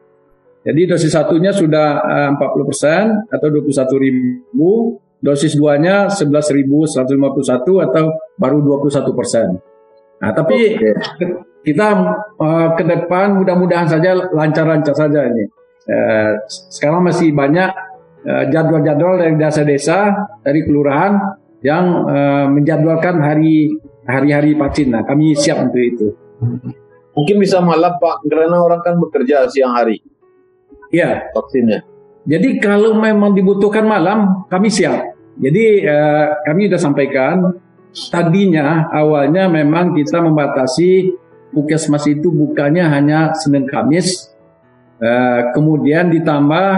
Jadi 0.63 0.81
dosis 0.87 1.11
satunya 1.11 1.51
sudah 1.51 1.99
uh, 2.03 2.29
40 2.39 2.69
persen 2.69 3.03
atau 3.27 3.47
21 3.51 4.03
ribu, 4.03 4.95
dosis 5.19 5.59
duanya 5.59 6.07
11.151 6.07 7.83
atau 7.83 8.05
baru 8.39 8.59
21 8.79 9.19
persen. 9.19 9.47
Nah, 10.23 10.31
tapi 10.31 10.79
okay. 10.79 10.95
kita 11.67 11.87
uh, 12.39 12.69
ke 12.79 12.83
depan 12.87 13.43
mudah-mudahan 13.43 13.91
saja 13.91 14.15
lancar-lancar 14.15 14.95
saja 14.95 15.27
ini. 15.27 15.43
Uh, 15.83 16.39
sekarang 16.47 17.03
masih 17.03 17.35
banyak 17.35 17.67
uh, 18.23 18.47
jadwal-jadwal 18.47 19.19
dari 19.19 19.35
desa-desa, 19.35 20.15
dari 20.39 20.63
kelurahan 20.63 21.19
yang 21.59 22.07
uh, 22.07 22.47
menjadwalkan 22.47 23.19
hari 23.19 23.71
hari-hari 24.07 24.55
vaksin. 24.55 24.91
Nah, 24.91 25.03
kami 25.07 25.35
siap 25.35 25.69
untuk 25.69 25.81
itu. 25.83 26.07
Mungkin 27.13 27.35
bisa 27.37 27.61
malam 27.61 27.95
Pak, 28.01 28.25
karena 28.25 28.57
orang 28.57 28.81
kan 28.81 28.97
bekerja 28.97 29.45
siang 29.47 29.73
hari. 29.77 30.01
Iya. 30.89 31.29
Vaksinnya. 31.33 31.85
Jadi 32.23 32.57
kalau 32.57 32.95
memang 32.97 33.35
dibutuhkan 33.35 33.83
malam, 33.83 34.47
kami 34.47 34.71
siap. 34.71 35.13
Jadi 35.37 35.83
eh, 35.83 36.27
kami 36.45 36.69
sudah 36.69 36.81
sampaikan 36.81 37.35
tadinya 38.13 38.89
awalnya 38.93 39.49
memang 39.49 39.97
kita 39.97 40.21
membatasi 40.21 41.09
puskesmas 41.53 42.05
itu 42.09 42.29
bukannya 42.29 42.85
hanya 42.85 43.33
Senin 43.37 43.65
Kamis, 43.65 44.29
eh, 45.01 45.41
kemudian 45.51 46.13
ditambah, 46.13 46.69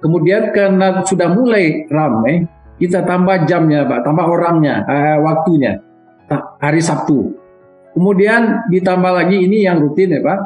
kemudian 0.00 0.50
karena 0.52 1.04
sudah 1.04 1.28
mulai 1.32 1.86
ramai, 1.88 2.44
kita 2.80 3.04
tambah 3.04 3.44
jamnya, 3.48 3.84
Pak, 3.84 4.00
tambah 4.04 4.26
orangnya, 4.26 4.84
eh, 4.88 5.16
waktunya 5.22 5.87
hari 6.60 6.80
Sabtu. 6.84 7.34
Kemudian 7.96 8.68
ditambah 8.70 9.12
lagi 9.12 9.42
ini 9.48 9.64
yang 9.64 9.82
rutin 9.82 10.14
ya 10.14 10.20
Pak. 10.22 10.38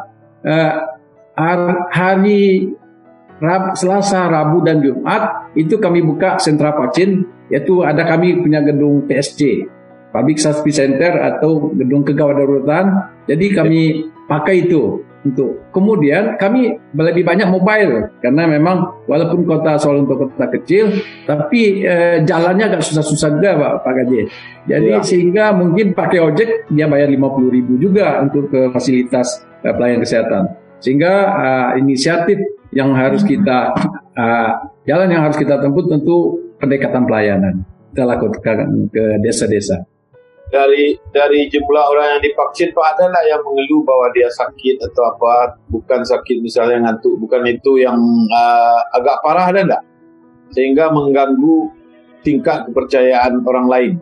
Eh, 0.43 0.73
hari 1.93 2.71
Rab, 3.43 3.75
Selasa, 3.75 4.31
Rabu 4.31 4.63
dan 4.63 4.79
Jumat 4.79 5.53
itu 5.59 5.77
kami 5.83 5.99
buka 6.07 6.39
sentra 6.39 6.71
vaksin 6.79 7.27
yaitu 7.51 7.83
ada 7.83 8.07
kami 8.07 8.39
punya 8.39 8.63
gedung 8.63 9.05
PSC 9.11 9.67
Public 10.15 10.39
Safety 10.39 10.71
Center 10.71 11.19
atau 11.19 11.73
gedung 11.75 12.07
kegawat 12.07 12.39
daruratan. 12.39 12.87
Jadi 13.27 13.47
kami 13.51 13.81
pakai 14.31 14.69
itu 14.69 15.03
untuk 15.23 15.71
kemudian 15.71 16.35
kami 16.35 16.75
lebih 16.95 17.23
banyak 17.23 17.47
mobile 17.47 18.11
karena 18.19 18.43
memang 18.51 19.07
walaupun 19.07 19.47
kota 19.47 19.79
Solo 19.79 20.03
untuk 20.03 20.27
kota 20.27 20.51
kecil 20.51 20.99
tapi 21.25 21.87
eh, 21.87 22.27
jalannya 22.27 22.75
agak 22.75 22.83
susah-susah 22.83 23.29
juga 23.39 23.51
Pak 23.55 23.73
Pak 23.87 23.93
Gaji. 24.03 24.21
Jadi 24.63 24.91
ya. 24.95 25.03
sehingga 25.03 25.45
mungkin 25.55 25.95
pakai 25.95 26.19
ojek 26.23 26.71
dia 26.71 26.87
bayar 26.91 27.11
50 27.11 27.55
ribu 27.55 27.73
juga 27.79 28.19
untuk 28.23 28.51
ke 28.51 28.71
fasilitas 28.75 29.47
eh, 29.63 29.71
pelayanan 29.75 30.03
kesehatan. 30.03 30.45
Sehingga 30.83 31.15
uh, 31.31 31.71
inisiatif 31.79 32.43
yang 32.75 32.91
harus 32.99 33.23
kita 33.23 33.71
uh, 34.19 34.51
jalan 34.83 35.15
yang 35.15 35.23
harus 35.23 35.39
kita 35.39 35.63
tempuh 35.63 35.87
tentu 35.87 36.43
pendekatan 36.59 37.07
pelayanan 37.07 37.63
kita 37.93 38.09
lakukan 38.09 38.89
ke 38.89 39.05
desa-desa 39.21 39.85
dari 40.53 40.93
dari 41.09 41.49
jumlah 41.49 41.85
orang 41.97 42.07
yang 42.17 42.21
divaksin 42.29 42.77
Pak 42.77 42.87
ada 42.95 43.09
lah 43.09 43.25
yang 43.25 43.41
mengeluh 43.41 43.81
bahwa 43.89 44.13
dia 44.13 44.29
sakit 44.29 44.85
atau 44.85 45.09
apa? 45.09 45.57
Bukan 45.73 46.05
sakit 46.05 46.45
misalnya 46.45 46.85
ngantuk 46.85 47.17
bukan 47.17 47.41
itu 47.49 47.81
yang 47.81 47.97
uh, 48.29 48.81
agak 48.93 49.25
parah 49.25 49.49
ada 49.49 49.65
enggak 49.65 49.83
sehingga 50.53 50.93
mengganggu 50.93 51.73
tingkat 52.21 52.69
kepercayaan 52.69 53.41
orang 53.41 53.67
lain. 53.67 53.93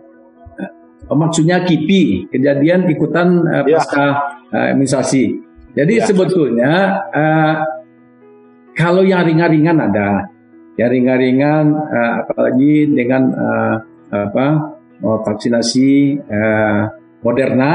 Oh, 1.11 1.19
maksudnya 1.19 1.62
KIPI 1.66 2.30
kejadian 2.30 2.87
ikutan 2.87 3.42
uh, 3.47 3.66
ya. 3.66 3.78
pasca 3.78 4.07
uh, 4.50 4.66
imunisasi. 4.75 5.42
Jadi 5.75 5.95
ya. 5.99 6.07
sebetulnya 6.07 6.75
uh, 7.14 7.54
kalau 8.75 9.07
yang 9.07 9.23
ringan-ringan 9.23 9.78
ada. 9.78 10.26
Yang 10.78 10.90
ringan-ringan 10.99 11.66
uh, 11.75 12.12
apalagi 12.26 12.95
dengan 12.95 13.23
uh, 13.35 13.76
apa 14.11 14.80
vaksinasi 15.00 16.21
uh, 16.28 16.83
Moderna 17.21 17.73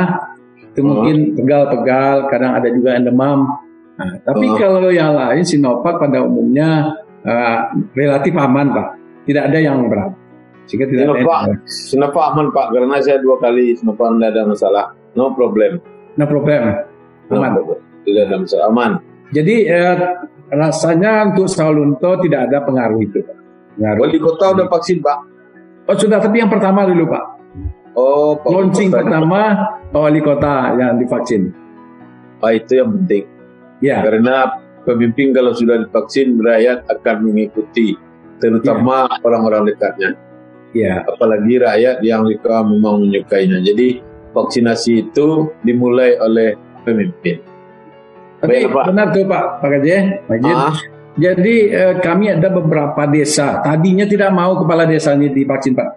itu 0.76 0.84
oh. 0.84 0.88
mungkin 0.92 1.18
pegal-pegal, 1.40 2.28
kadang 2.28 2.52
ada 2.58 2.68
juga 2.68 3.00
yang 3.00 3.08
demam. 3.08 3.48
Nah, 3.96 4.12
tapi 4.28 4.46
oh. 4.52 4.60
kalau 4.60 4.92
yang 4.92 5.16
lain 5.16 5.44
Sinovac 5.48 5.96
pada 6.04 6.20
umumnya 6.28 7.00
uh, 7.24 7.60
relatif 7.96 8.36
aman 8.36 8.76
pak, 8.76 8.88
tidak 9.24 9.44
ada 9.48 9.60
yang 9.64 9.88
berat. 9.88 10.12
Sehingga 10.68 10.92
tidak 10.92 11.04
Sinovac, 11.08 11.24
ada 11.24 11.48
yang 11.48 11.64
Sinovac 11.64 12.26
aman 12.36 12.48
pak, 12.52 12.66
karena 12.76 12.96
saya 13.00 13.18
dua 13.24 13.36
kali 13.40 13.72
Sinovac 13.80 14.08
tidak 14.20 14.30
ada 14.36 14.42
masalah, 14.44 14.84
no 15.16 15.32
problem. 15.32 15.72
No 16.20 16.26
problem, 16.28 16.62
aman. 17.32 17.52
No 17.56 17.76
Tidak 18.04 18.22
ada 18.28 18.36
masalah, 18.38 18.66
aman. 18.68 18.92
Jadi 19.32 19.56
uh, 19.72 19.96
rasanya 20.52 21.32
untuk 21.32 21.48
Salunto 21.50 22.20
tidak 22.22 22.52
ada 22.52 22.62
pengaruh 22.68 23.00
itu. 23.02 23.24
Pengaruh. 23.80 24.00
Wali 24.06 24.18
kota 24.20 24.46
udah 24.60 24.68
vaksin 24.70 25.00
pak? 25.02 25.35
Oh 25.86 25.96
sudah, 25.96 26.18
tapi 26.18 26.42
yang 26.42 26.50
pertama 26.50 26.86
dulu 26.90 27.06
Pak. 27.14 27.24
Oh, 27.96 28.36
Pak 28.42 28.50
launching 28.52 28.90
Kota. 28.92 29.06
pertama 29.06 29.40
Pak 29.94 30.02
Wali 30.02 30.22
Kota 30.22 30.76
yang 30.76 30.98
divaksin. 30.98 31.54
Oh 32.42 32.52
itu 32.52 32.82
yang 32.82 32.90
penting. 32.92 33.24
Ya. 33.80 34.02
Karena 34.04 34.60
pemimpin 34.84 35.32
kalau 35.32 35.54
sudah 35.54 35.86
divaksin, 35.86 36.36
rakyat 36.42 36.90
akan 36.90 37.16
mengikuti, 37.32 37.96
terutama 38.42 39.08
ya. 39.08 39.22
orang-orang 39.24 39.72
dekatnya. 39.72 40.10
Ya. 40.76 41.06
Apalagi 41.08 41.56
rakyat 41.62 42.04
yang 42.04 42.28
mereka 42.28 42.66
memang 42.66 43.08
menyukainya. 43.08 43.64
Jadi 43.64 44.04
vaksinasi 44.36 45.08
itu 45.08 45.54
dimulai 45.64 46.20
oleh 46.20 46.60
pemimpin. 46.84 47.40
Tapi 48.44 48.68
Baik, 48.68 48.76
Pak. 48.76 48.86
benar 48.92 49.08
tuh 49.16 49.24
Pak, 49.24 49.44
Pak 49.64 49.68
Gaji. 49.72 49.96
Pak 50.28 50.38
Ah. 50.52 50.76
Jadi 51.16 51.72
eh, 51.72 51.96
kami 52.04 52.36
ada 52.36 52.52
beberapa 52.52 53.08
desa. 53.08 53.64
Tadinya 53.64 54.04
tidak 54.04 54.36
mau 54.36 54.60
kepala 54.60 54.84
desanya 54.84 55.32
divaksin 55.32 55.72
Pak. 55.72 55.90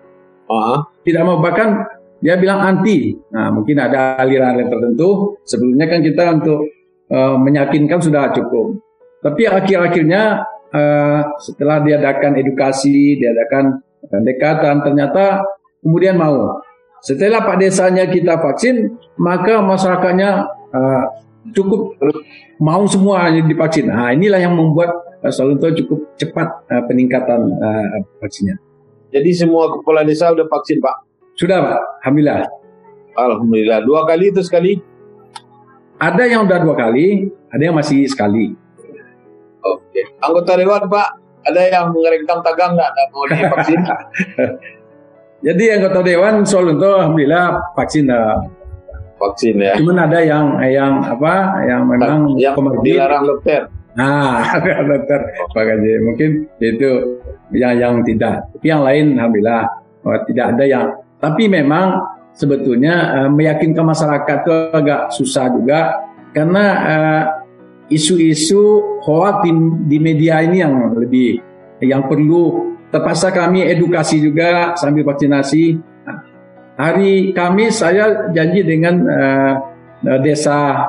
Uh-huh. 0.47 0.79
Tidak 1.03 1.23
mau 1.27 1.43
bahkan 1.43 1.83
dia 2.23 2.39
bilang 2.39 2.63
anti. 2.63 3.19
Nah 3.35 3.51
mungkin 3.51 3.83
ada 3.83 4.15
aliran-aliran 4.23 4.71
tertentu. 4.71 5.39
Sebelumnya 5.43 5.87
kan 5.91 6.01
kita 6.07 6.25
untuk 6.39 6.61
uh, 7.11 7.35
meyakinkan 7.35 7.99
sudah 7.99 8.31
cukup. 8.31 8.79
Tapi 9.19 9.51
akhir-akhirnya 9.51 10.23
uh, 10.71 11.21
setelah 11.43 11.83
diadakan 11.83 12.39
edukasi, 12.39 13.19
diadakan 13.19 13.83
pendekatan, 14.07 14.87
ternyata 14.87 15.43
kemudian 15.83 16.15
mau. 16.15 16.63
Setelah 17.03 17.47
Pak 17.47 17.63
desanya 17.63 18.07
kita 18.11 18.39
vaksin, 18.39 18.99
maka 19.19 19.63
masyarakatnya 19.63 20.31
uh, 20.75 21.05
cukup 21.55 21.99
mau 22.63 22.87
semua 22.87 23.31
divaksin. 23.31 23.91
Nah 23.91 24.15
inilah 24.15 24.43
yang 24.43 24.55
membuat 24.55 25.08
Salunto 25.27 25.67
cukup 25.75 26.15
cepat 26.15 26.49
uh, 26.71 26.83
peningkatan 26.87 27.41
uh, 27.59 27.97
vaksinnya. 28.23 28.55
Jadi 29.11 29.31
semua 29.35 29.73
kepala 29.73 30.07
desa 30.07 30.31
sudah 30.31 30.47
vaksin 30.47 30.79
Pak? 30.79 30.97
Sudah 31.35 31.59
Pak, 31.59 31.81
Alhamdulillah. 32.05 32.47
Alhamdulillah. 33.19 33.79
Dua 33.83 34.07
kali 34.07 34.31
itu 34.31 34.41
sekali? 34.47 34.79
Ada 35.99 36.31
yang 36.31 36.47
sudah 36.47 36.61
dua 36.63 36.75
kali, 36.79 37.27
ada 37.51 37.63
yang 37.63 37.75
masih 37.75 38.07
sekali. 38.07 38.55
Oke. 39.67 40.01
Anggota 40.23 40.55
Dewan 40.55 40.87
Pak, 40.87 41.09
ada 41.51 41.61
yang 41.67 41.91
mengeringkan 41.91 42.39
tagang 42.47 42.79
nggak 42.79 42.91
mau 43.11 43.27
divaksin? 43.27 43.81
Jadi 45.47 45.65
anggota 45.71 46.03
Dewan 46.03 46.43
Salunto 46.43 46.99
Alhamdulillah 46.99 47.75
vaksin 47.75 48.11
uh, 48.11 48.39
vaksin 49.19 49.59
ya. 49.59 49.75
Cuman 49.79 50.07
ada 50.07 50.19
yang 50.23 50.59
yang 50.67 50.99
apa 51.03 51.63
yang 51.67 51.83
memang 51.87 52.35
yang 52.39 52.55
dilarang 52.83 53.23
dokter. 53.27 53.71
Nah, 53.99 54.47
dokter 54.63 55.21
Gaji, 55.51 55.93
mungkin 56.07 56.47
itu 56.63 57.19
yang 57.51 57.75
yang 57.75 57.95
tidak. 58.07 58.47
Tapi 58.55 58.67
yang 58.71 58.87
lain, 58.87 59.19
alhamdulillah 59.19 59.63
oh, 60.07 60.19
tidak 60.31 60.55
ada 60.55 60.65
yang. 60.71 60.87
Tapi 61.19 61.51
memang 61.51 61.99
sebetulnya 62.31 63.27
uh, 63.27 63.31
meyakinkan 63.35 63.83
masyarakat 63.83 64.37
itu 64.47 64.55
agak 64.71 65.01
susah 65.11 65.51
juga 65.51 65.81
karena 66.31 66.65
uh, 66.87 67.23
isu-isu 67.91 69.03
hoax 69.03 69.43
di, 69.43 69.51
di 69.91 69.99
media 69.99 70.47
ini 70.47 70.63
yang 70.63 70.95
lebih 70.95 71.43
yang 71.83 72.07
perlu 72.07 72.79
terpaksa 72.95 73.35
kami 73.35 73.67
edukasi 73.67 74.23
juga 74.23 74.79
sambil 74.79 75.03
vaksinasi. 75.03 75.75
Hari 76.79 77.35
Kamis 77.35 77.83
saya 77.83 78.31
janji 78.31 78.63
dengan 78.63 78.95
uh, 79.03 79.55
desa 80.23 80.87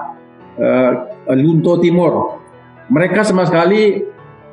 uh, 0.62 0.92
Lunto 1.34 1.82
Timur 1.82 2.38
mereka 2.89 3.22
sama 3.22 3.46
sekali 3.46 4.01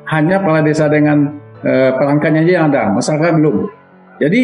hanya 0.07 0.39
kepala 0.39 0.61
desa 0.63 0.87
dengan 0.87 1.37
uh, 1.61 1.91
perangkatnya 1.97 2.41
aja 2.47 2.53
yang 2.61 2.65
ada, 2.71 2.83
masyarakat 2.95 3.31
belum. 3.37 3.55
Jadi 4.17 4.41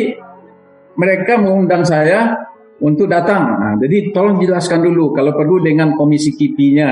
mereka 0.97 1.39
mengundang 1.41 1.85
saya 1.85 2.38
untuk 2.83 3.07
datang. 3.09 3.57
Nah, 3.57 3.73
jadi 3.79 4.12
tolong 4.12 4.38
jelaskan 4.41 4.83
dulu 4.83 5.15
kalau 5.15 5.33
perlu 5.33 5.63
dengan 5.63 5.95
komisi 5.95 6.35
KIPI-nya. 6.35 6.91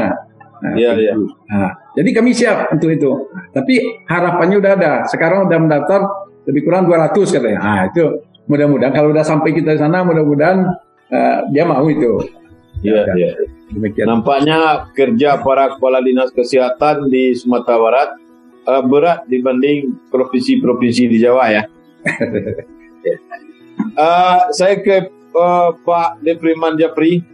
Nah, 0.62 0.74
Iya, 0.78 0.94
iya. 0.94 1.14
Nah, 1.18 1.74
jadi 1.98 2.10
kami 2.14 2.38
siap 2.38 2.70
untuk 2.70 2.94
itu. 2.94 3.12
Tapi 3.50 4.06
harapannya 4.06 4.62
udah 4.62 4.72
ada. 4.78 4.94
Sekarang 5.10 5.50
udah 5.50 5.58
mendaftar 5.58 6.00
lebih 6.46 6.62
kurang 6.70 6.86
200 6.86 7.34
katanya. 7.34 7.60
Nah, 7.60 7.82
itu 7.90 8.04
mudah-mudahan 8.46 8.94
kalau 8.94 9.10
udah 9.10 9.26
sampai 9.26 9.58
kita 9.58 9.74
di 9.74 9.80
sana 9.82 10.06
mudah-mudahan 10.06 10.70
uh, 11.10 11.38
dia 11.50 11.66
mau 11.66 11.86
itu. 11.90 12.22
Iya, 12.82 13.06
Ya, 13.10 13.14
iya. 13.18 13.30
Demikian. 13.72 14.08
Nampaknya 14.12 14.92
kerja 14.92 15.40
para 15.40 15.76
kepala 15.76 16.04
dinas 16.04 16.32
kesehatan 16.36 17.08
di 17.08 17.32
Sumatera 17.36 17.80
Barat 17.80 18.10
eh, 18.68 18.84
berat 18.84 19.20
dibanding 19.32 20.12
provinsi-provinsi 20.12 21.04
di 21.08 21.18
Jawa 21.20 21.46
ya. 21.52 21.64
Eh, 23.82 24.40
saya 24.54 24.78
ke 24.78 25.10
eh, 25.10 25.70
Pak 25.82 26.22
Depriman 26.22 26.78
Japri. 26.78 27.26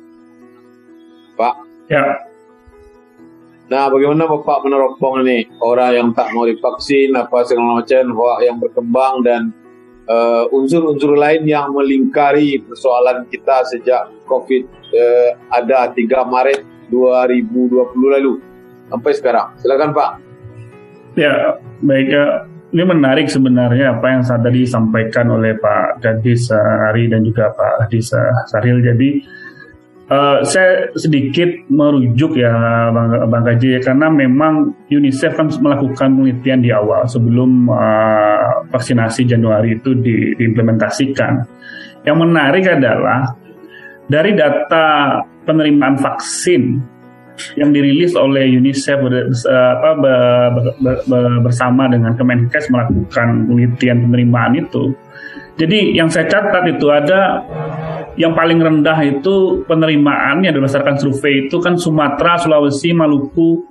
Pak, 1.35 1.67
Ya, 1.87 2.19
nah 3.71 3.87
bagaimana 3.87 4.27
Bapak 4.27 4.67
meneropong 4.67 5.23
ini 5.23 5.47
orang 5.63 5.91
yang 5.95 6.07
tak 6.11 6.35
mau 6.35 6.43
divaksin, 6.43 7.15
apa 7.15 7.47
segala 7.47 7.79
macam, 7.79 8.03
hoax 8.11 8.39
yang 8.43 8.59
berkembang 8.59 9.23
dan 9.23 9.41
eh, 10.07 10.43
unsur-unsur 10.55 11.19
lain 11.19 11.43
yang 11.43 11.75
melingkari 11.75 12.63
persoalan 12.63 13.27
kita 13.27 13.67
sejak 13.67 14.09
COVID 14.25 14.63
eh, 14.95 15.29
ada 15.51 15.91
3 15.91 15.99
Maret 16.23 16.63
2020 16.89 18.15
lalu 18.15 18.39
sampai 18.87 19.11
sekarang. 19.13 19.47
Silakan 19.59 19.91
Pak. 19.91 20.11
ya 21.19 21.59
baik. 21.83 22.07
ya. 22.07 22.47
Ini 22.67 22.83
menarik 22.83 23.31
sebenarnya 23.31 23.95
apa 23.95 24.11
yang 24.11 24.27
saat 24.27 24.43
tadi 24.43 24.67
disampaikan 24.67 25.31
oleh 25.31 25.55
Pak 25.55 26.03
Gadis 26.03 26.51
eh, 26.51 26.87
Ari 26.91 27.07
dan 27.07 27.23
juga 27.23 27.55
Pak 27.55 27.87
Hadis 27.87 28.11
eh, 28.11 28.31
Saril. 28.51 28.83
Jadi 28.83 29.23
eh, 30.07 30.37
saya 30.47 30.91
sedikit 30.95 31.67
merujuk 31.67 32.39
ya 32.39 32.51
Bang, 32.91 33.11
Bang 33.27 33.43
Gaji 33.43 33.79
karena 33.83 34.07
memang 34.07 34.73
UNICEF 34.87 35.35
kan 35.35 35.47
melakukan 35.59 36.15
penelitian 36.15 36.63
di 36.63 36.71
awal 36.71 37.05
sebelum 37.07 37.67
eh, 37.71 38.47
vaksinasi 38.71 39.27
Januari 39.27 39.77
itu 39.77 39.95
di- 39.99 40.33
diimplementasikan. 40.35 41.33
Yang 42.07 42.17
menarik 42.23 42.63
adalah 42.71 43.35
dari 44.07 44.31
data 44.31 45.19
penerimaan 45.43 45.99
vaksin 45.99 46.79
yang 47.53 47.69
dirilis 47.69 48.17
oleh 48.17 48.49
UNICEF 48.57 48.97
eh, 49.13 49.71
apa, 49.77 49.89
be- 49.99 50.51
be- 50.55 50.77
be- 50.81 51.03
be- 51.05 51.39
bersama 51.45 51.85
dengan 51.91 52.17
Kemenkes 52.17 52.71
melakukan 52.73 53.45
penelitian 53.45 54.09
penerimaan 54.09 54.57
itu. 54.57 54.95
Jadi 55.57 55.97
yang 55.97 56.05
saya 56.09 56.29
catat 56.29 56.69
itu 56.69 56.85
ada 56.93 57.41
yang 58.17 58.33
paling 58.33 58.57
rendah 58.57 58.97
itu 59.05 59.63
penerimaannya 59.69 60.49
berdasarkan 60.49 60.97
survei 60.97 61.45
itu 61.45 61.61
kan 61.61 61.77
Sumatera, 61.77 62.41
Sulawesi, 62.41 62.89
Maluku 62.91 63.61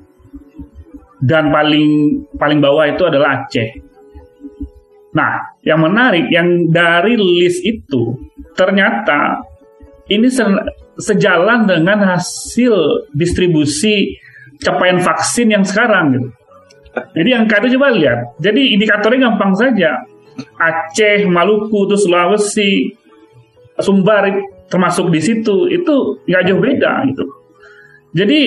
dan 1.18 1.50
paling 1.50 2.22
paling 2.38 2.62
bawah 2.62 2.86
itu 2.86 3.02
adalah 3.02 3.42
Aceh. 3.42 3.82
Nah, 5.18 5.58
yang 5.66 5.82
menarik 5.82 6.30
yang 6.30 6.70
dari 6.70 7.18
list 7.18 7.66
itu 7.66 8.14
ternyata 8.54 9.42
ini 10.06 10.30
se- 10.30 10.70
sejalan 10.96 11.66
dengan 11.66 12.14
hasil 12.14 13.08
distribusi 13.10 14.14
capaian 14.62 15.02
vaksin 15.02 15.50
yang 15.50 15.66
sekarang 15.66 16.14
gitu. 16.14 16.28
Jadi 16.96 17.28
yang 17.28 17.44
itu 17.44 17.76
coba 17.76 17.92
lihat. 17.92 18.38
Jadi 18.40 18.72
indikatornya 18.72 19.28
gampang 19.28 19.52
saja. 19.52 20.00
Aceh, 20.56 21.24
Maluku, 21.28 21.88
terus 21.88 22.04
Sulawesi, 22.04 22.92
Sumbar 23.76 24.28
termasuk 24.66 25.12
di 25.12 25.20
situ 25.20 25.68
itu 25.68 26.24
nggak 26.26 26.42
jauh 26.48 26.60
beda 26.60 26.92
gitu. 27.12 27.24
Jadi 28.16 28.40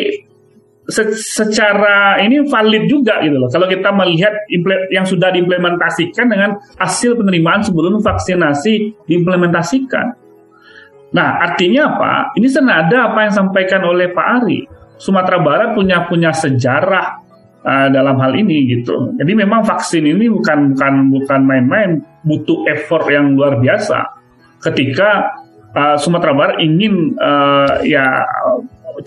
se- 0.89 1.15
secara 1.15 2.17
ini 2.19 2.43
valid 2.49 2.89
juga 2.89 3.21
gitu 3.21 3.37
loh. 3.37 3.49
Kalau 3.53 3.69
kita 3.69 3.93
melihat 3.93 4.33
yang 4.89 5.05
sudah 5.05 5.29
diimplementasikan 5.29 6.25
dengan 6.27 6.57
hasil 6.81 7.15
penerimaan 7.15 7.61
sebelum 7.61 8.01
vaksinasi 8.01 9.05
diimplementasikan. 9.05 10.17
Nah, 11.09 11.41
artinya 11.41 11.89
apa? 11.89 12.13
Ini 12.37 12.47
senada 12.49 13.09
apa 13.09 13.25
yang 13.25 13.31
disampaikan 13.33 13.81
oleh 13.85 14.13
Pak 14.13 14.27
Ari. 14.41 14.59
Sumatera 14.99 15.39
Barat 15.39 15.69
punya 15.73 16.05
punya 16.05 16.29
sejarah 16.35 17.23
uh, 17.63 17.87
dalam 17.89 18.19
hal 18.19 18.35
ini 18.35 18.67
gitu. 18.67 19.15
Jadi 19.15 19.31
memang 19.31 19.63
vaksin 19.63 20.05
ini 20.05 20.27
bukan 20.27 20.75
bukan 20.75 20.93
bukan 21.07 21.39
main-main, 21.47 22.03
butuh 22.27 22.67
effort 22.69 23.07
yang 23.09 23.33
luar 23.33 23.57
biasa. 23.57 24.18
Ketika 24.59 25.39
uh, 25.75 25.95
Sumatera 25.95 26.35
Barat 26.35 26.57
ingin 26.59 27.15
uh, 27.15 27.79
ya 27.83 28.27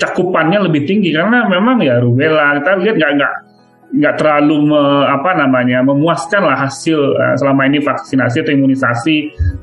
cakupannya 0.01 0.65
lebih 0.65 0.89
tinggi 0.89 1.13
karena 1.13 1.45
memang 1.45 1.85
ya 1.85 2.01
rubella 2.01 2.57
kita 2.57 2.81
lihat 2.81 2.97
nggak 2.97 3.13
nggak 3.21 3.35
nggak 3.93 4.15
terlalu 4.17 4.73
me- 4.73 5.05
apa 5.05 5.37
namanya 5.37 5.85
memuaskan 5.85 6.49
lah 6.49 6.57
hasil 6.65 6.97
uh, 7.13 7.37
selama 7.37 7.69
ini 7.69 7.85
vaksinasi 7.85 8.41
atau 8.41 8.53
imunisasi 8.57 9.17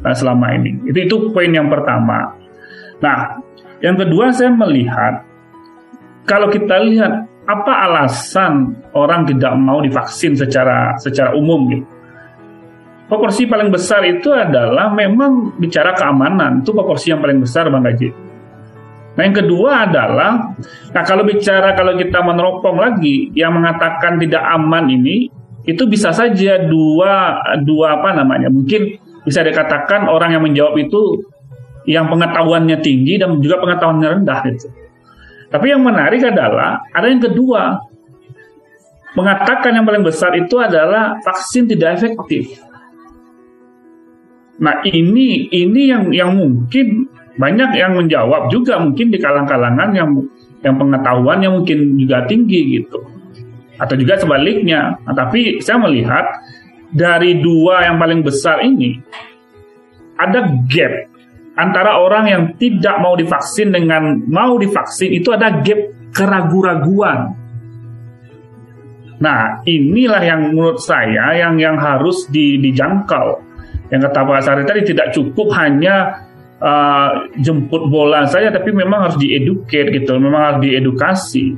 uh, 0.05 0.13
selama 0.13 0.53
ini. 0.53 0.77
Itu 0.85 0.99
itu 1.09 1.15
poin 1.33 1.49
yang 1.49 1.65
pertama. 1.65 2.37
Nah, 3.01 3.41
yang 3.81 3.97
kedua 3.97 4.29
saya 4.29 4.53
melihat 4.53 5.25
kalau 6.29 6.53
kita 6.53 6.77
lihat 6.85 7.25
apa 7.49 7.73
alasan 7.89 8.77
orang 8.93 9.25
tidak 9.25 9.57
mau 9.57 9.81
divaksin 9.81 10.37
secara 10.37 10.93
secara 11.01 11.33
umum 11.33 11.65
gitu. 11.73 11.85
Proporsi 13.09 13.49
paling 13.49 13.73
besar 13.73 14.05
itu 14.05 14.29
adalah 14.29 14.93
memang 14.93 15.57
bicara 15.57 15.97
keamanan, 15.97 16.61
itu 16.61 16.69
proporsi 16.69 17.09
yang 17.09 17.25
paling 17.25 17.41
besar 17.41 17.65
Bang 17.73 17.81
Gaji. 17.81 18.13
Nah 19.17 19.23
yang 19.25 19.33
kedua 19.33 19.89
adalah, 19.89 20.53
nah 20.93 21.03
kalau 21.03 21.25
bicara 21.25 21.73
kalau 21.73 21.97
kita 21.97 22.21
meneropong 22.21 22.77
lagi, 22.77 23.33
yang 23.33 23.57
mengatakan 23.57 24.21
tidak 24.21 24.45
aman 24.45 24.93
ini, 24.93 25.25
itu 25.65 25.89
bisa 25.89 26.13
saja 26.13 26.61
dua 26.61 27.41
dua 27.65 27.97
apa 27.97 28.13
namanya, 28.13 28.53
mungkin 28.53 29.01
bisa 29.25 29.41
dikatakan 29.41 30.05
orang 30.05 30.37
yang 30.37 30.45
menjawab 30.45 30.77
itu 30.77 31.25
yang 31.89 32.05
pengetahuannya 32.13 32.77
tinggi 32.77 33.17
dan 33.17 33.41
juga 33.41 33.57
pengetahuannya 33.57 34.21
rendah 34.21 34.39
gitu. 34.53 34.69
Tapi 35.49 35.65
yang 35.65 35.81
menarik 35.81 36.21
adalah 36.21 36.85
ada 36.93 37.09
yang 37.09 37.25
kedua, 37.25 37.73
mengatakan 39.17 39.73
yang 39.73 39.83
paling 39.89 40.05
besar 40.05 40.37
itu 40.37 40.61
adalah 40.61 41.17
vaksin 41.25 41.65
tidak 41.65 41.97
efektif. 41.97 42.68
Nah 44.59 44.83
ini 44.83 45.47
ini 45.51 45.81
yang 45.87 46.11
yang 46.11 46.35
mungkin 46.35 47.07
banyak 47.39 47.71
yang 47.79 47.95
menjawab 47.95 48.51
juga 48.51 48.75
mungkin 48.83 49.15
di 49.15 49.17
kalang-kalangan 49.17 49.95
yang 49.95 50.11
yang 50.59 50.75
pengetahuannya 50.75 51.49
mungkin 51.55 51.95
juga 51.95 52.27
tinggi 52.27 52.79
gitu 52.79 52.99
atau 53.79 53.95
juga 53.95 54.19
sebaliknya. 54.19 54.99
Nah, 55.07 55.15
tapi 55.15 55.63
saya 55.63 55.79
melihat 55.79 56.27
dari 56.91 57.39
dua 57.39 57.87
yang 57.87 57.95
paling 57.95 58.21
besar 58.21 58.59
ini 58.59 58.99
ada 60.19 60.51
gap 60.67 61.07
antara 61.55 61.95
orang 61.95 62.25
yang 62.27 62.43
tidak 62.59 62.99
mau 62.99 63.15
divaksin 63.15 63.71
dengan 63.71 64.19
mau 64.27 64.59
divaksin 64.59 65.15
itu 65.15 65.31
ada 65.31 65.63
gap 65.63 65.79
keraguan-raguan. 66.11 67.39
Nah, 69.19 69.63
inilah 69.67 70.23
yang 70.23 70.51
menurut 70.51 70.79
saya 70.79 71.35
yang 71.35 71.59
yang 71.59 71.75
harus 71.75 72.27
di, 72.31 72.55
dijangkau. 72.59 73.48
Yang 73.89 74.09
kata 74.09 74.19
Pak 74.25 74.41
Sari 74.45 74.63
tadi 74.69 74.81
tidak 74.85 75.11
cukup 75.11 75.49
hanya 75.57 76.25
uh, 76.61 77.25
jemput 77.41 77.89
bola 77.89 78.29
saja, 78.29 78.53
tapi 78.53 78.69
memang 78.69 79.09
harus 79.09 79.17
dieducate 79.17 79.89
gitu, 79.93 80.17
memang 80.21 80.41
harus 80.53 80.59
diedukasi. 80.61 81.57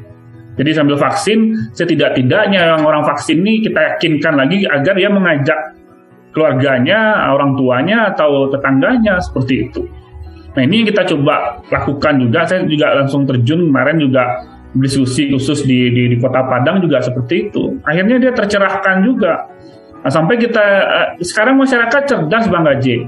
Jadi 0.56 0.70
sambil 0.76 1.00
vaksin, 1.00 1.72
setidak-tidaknya 1.72 2.76
yang 2.76 2.84
orang 2.84 3.08
vaksin 3.08 3.40
ini 3.40 3.64
kita 3.64 3.96
yakinkan 3.96 4.36
lagi 4.36 4.68
agar 4.68 4.94
dia 5.00 5.10
mengajak 5.12 5.60
keluarganya, 6.32 7.28
orang 7.32 7.56
tuanya 7.56 8.12
atau 8.16 8.52
tetangganya 8.52 9.20
seperti 9.20 9.68
itu. 9.68 9.84
Nah 10.52 10.62
ini 10.68 10.84
yang 10.84 10.88
kita 10.92 11.04
coba 11.16 11.64
lakukan 11.72 12.20
juga. 12.20 12.44
Saya 12.44 12.68
juga 12.68 12.96
langsung 12.96 13.24
terjun 13.24 13.72
kemarin 13.72 14.00
juga 14.00 14.24
diskusi 14.76 15.32
khusus 15.32 15.64
di, 15.68 15.92
di 15.92 16.16
di 16.16 16.18
kota 16.20 16.44
Padang 16.48 16.84
juga 16.84 17.00
seperti 17.04 17.52
itu. 17.52 17.80
Akhirnya 17.84 18.20
dia 18.20 18.32
tercerahkan 18.36 19.04
juga. 19.04 19.51
Nah, 20.02 20.12
sampai 20.12 20.36
kita 20.42 20.66
uh, 20.82 21.08
sekarang 21.22 21.62
masyarakat 21.62 22.02
cerdas 22.10 22.46
Bang 22.50 22.66
Gaji. 22.66 23.06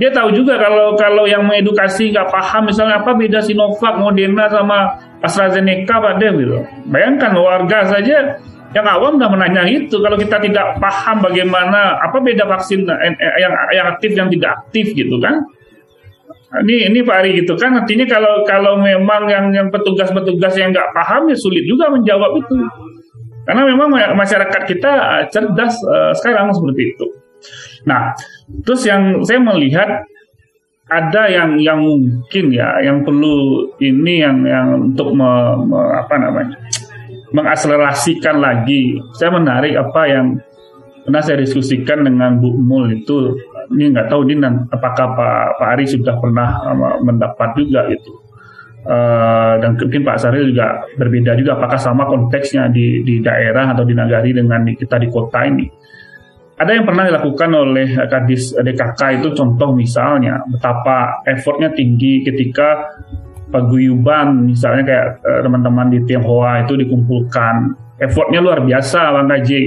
Dia 0.00 0.08
tahu 0.08 0.32
juga 0.32 0.56
kalau 0.56 0.96
kalau 0.96 1.28
yang 1.28 1.44
mengedukasi 1.44 2.10
nggak 2.10 2.32
paham 2.32 2.66
misalnya 2.66 3.04
apa 3.04 3.12
beda 3.12 3.44
Sinovac, 3.44 4.00
Moderna 4.00 4.48
sama 4.48 4.78
AstraZeneca 5.20 6.00
Pak 6.00 6.14
Dev 6.16 6.34
gitu. 6.40 6.58
Bayangkan 6.88 7.36
warga 7.36 7.86
saja 7.86 8.40
yang 8.72 8.86
awam 8.88 9.20
udah 9.20 9.28
menanya 9.28 9.68
itu 9.68 10.00
kalau 10.00 10.16
kita 10.16 10.40
tidak 10.40 10.80
paham 10.80 11.20
bagaimana 11.20 12.00
apa 12.00 12.16
beda 12.24 12.48
vaksin 12.48 12.88
yang 12.88 13.52
yang 13.68 13.86
aktif 13.92 14.16
yang 14.16 14.32
tidak 14.32 14.64
aktif 14.64 14.96
gitu 14.96 15.20
kan 15.20 15.44
ini 16.64 16.88
ini 16.88 17.04
Pak 17.04 17.16
Ari 17.20 17.44
gitu 17.44 17.56
kan 17.60 17.76
artinya 17.76 18.08
kalau 18.08 18.44
kalau 18.48 18.80
memang 18.80 19.28
yang 19.28 19.52
yang 19.52 19.68
petugas-petugas 19.68 20.56
yang 20.56 20.72
nggak 20.72 20.88
paham 20.96 21.28
ya 21.28 21.36
sulit 21.36 21.68
juga 21.68 21.92
menjawab 21.92 22.32
itu 22.40 22.54
karena 23.42 23.62
memang 23.66 23.88
masyarakat 24.14 24.62
kita 24.70 24.92
eh, 24.92 25.24
cerdas 25.30 25.74
uh, 25.82 26.14
sekarang 26.14 26.54
seperti 26.54 26.94
itu. 26.94 27.06
Nah, 27.82 28.14
terus 28.62 28.86
yang 28.86 29.18
saya 29.26 29.42
melihat 29.42 30.06
ada 30.86 31.22
yang 31.26 31.58
yang 31.58 31.82
mungkin 31.82 32.52
ya 32.52 32.78
yang 32.84 33.02
perlu 33.02 33.66
ini 33.80 34.22
yang 34.22 34.44
yang 34.46 34.92
untuk 34.92 35.10
me, 35.16 35.56
me, 35.66 35.80
apa 35.98 36.14
namanya 36.20 36.56
mengakselerasikan 37.34 38.38
lagi. 38.38 39.00
Saya 39.16 39.34
menarik 39.34 39.74
apa 39.74 40.02
yang 40.06 40.38
pernah 41.02 41.22
saya 41.24 41.42
diskusikan 41.42 42.06
dengan 42.06 42.38
Bu 42.38 42.54
Mul 42.54 43.02
itu. 43.02 43.34
Ini 43.72 43.90
nggak 43.90 44.12
tahu 44.12 44.28
ini 44.28 44.44
apakah 44.68 45.16
Pak 45.16 45.58
Pak 45.58 45.68
Ari 45.74 45.88
sudah 45.88 46.14
pernah 46.20 46.60
uh, 46.62 47.00
mendapat 47.02 47.56
juga 47.58 47.88
itu. 47.90 48.21
Uh, 48.82 49.62
dan 49.62 49.78
mungkin 49.78 50.02
Pak 50.02 50.18
Saril 50.18 50.50
juga 50.50 50.82
berbeda 50.98 51.38
juga 51.38 51.54
apakah 51.54 51.78
sama 51.78 52.02
konteksnya 52.02 52.66
di 52.66 53.06
di 53.06 53.22
daerah 53.22 53.70
atau 53.70 53.86
di 53.86 53.94
nagari 53.94 54.34
dengan 54.34 54.66
kita 54.66 54.98
di 54.98 55.06
kota 55.06 55.46
ini. 55.46 55.70
Ada 56.58 56.78
yang 56.78 56.86
pernah 56.86 57.06
dilakukan 57.06 57.50
oleh 57.54 57.94
Kadis 58.10 58.58
DKK 58.58 59.22
itu 59.22 59.38
contoh 59.38 59.70
misalnya 59.70 60.42
betapa 60.50 61.22
effortnya 61.30 61.70
tinggi 61.70 62.26
ketika 62.26 62.98
paguyuban 63.52 64.48
misalnya 64.50 64.82
kayak 64.82 65.06
uh, 65.22 65.40
teman-teman 65.44 65.86
di 65.92 65.98
Tionghoa 66.08 66.64
itu 66.64 66.74
dikumpulkan 66.74 67.54
effortnya 68.00 68.40
luar 68.40 68.64
biasa 68.64 69.12
Bang 69.12 69.28
Kaji 69.28 69.62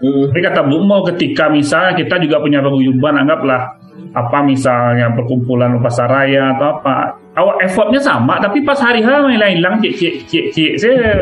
hmm. 0.00 0.24
tapi 0.30 0.40
kata 0.40 0.60
Bu 0.64 0.80
mau 0.86 1.02
ketika 1.04 1.50
misalnya 1.50 1.98
kita 1.98 2.16
juga 2.22 2.38
punya 2.40 2.62
paguyuban 2.62 3.20
anggaplah 3.20 3.76
apa 4.14 4.38
misalnya 4.46 5.12
perkumpulan 5.12 5.76
pasaraya 5.82 6.56
atau 6.56 6.80
apa 6.80 7.19
awal 7.38 7.56
effortnya 7.62 8.02
sama 8.02 8.42
tapi 8.42 8.66
pas 8.66 8.78
hari 8.82 9.06
H 9.06 9.08
malah 9.22 9.50
hilang 9.50 9.78
cik 9.78 9.94
cik 9.94 10.14
cik 10.26 10.44
cik 10.54 10.72
saya 10.82 11.14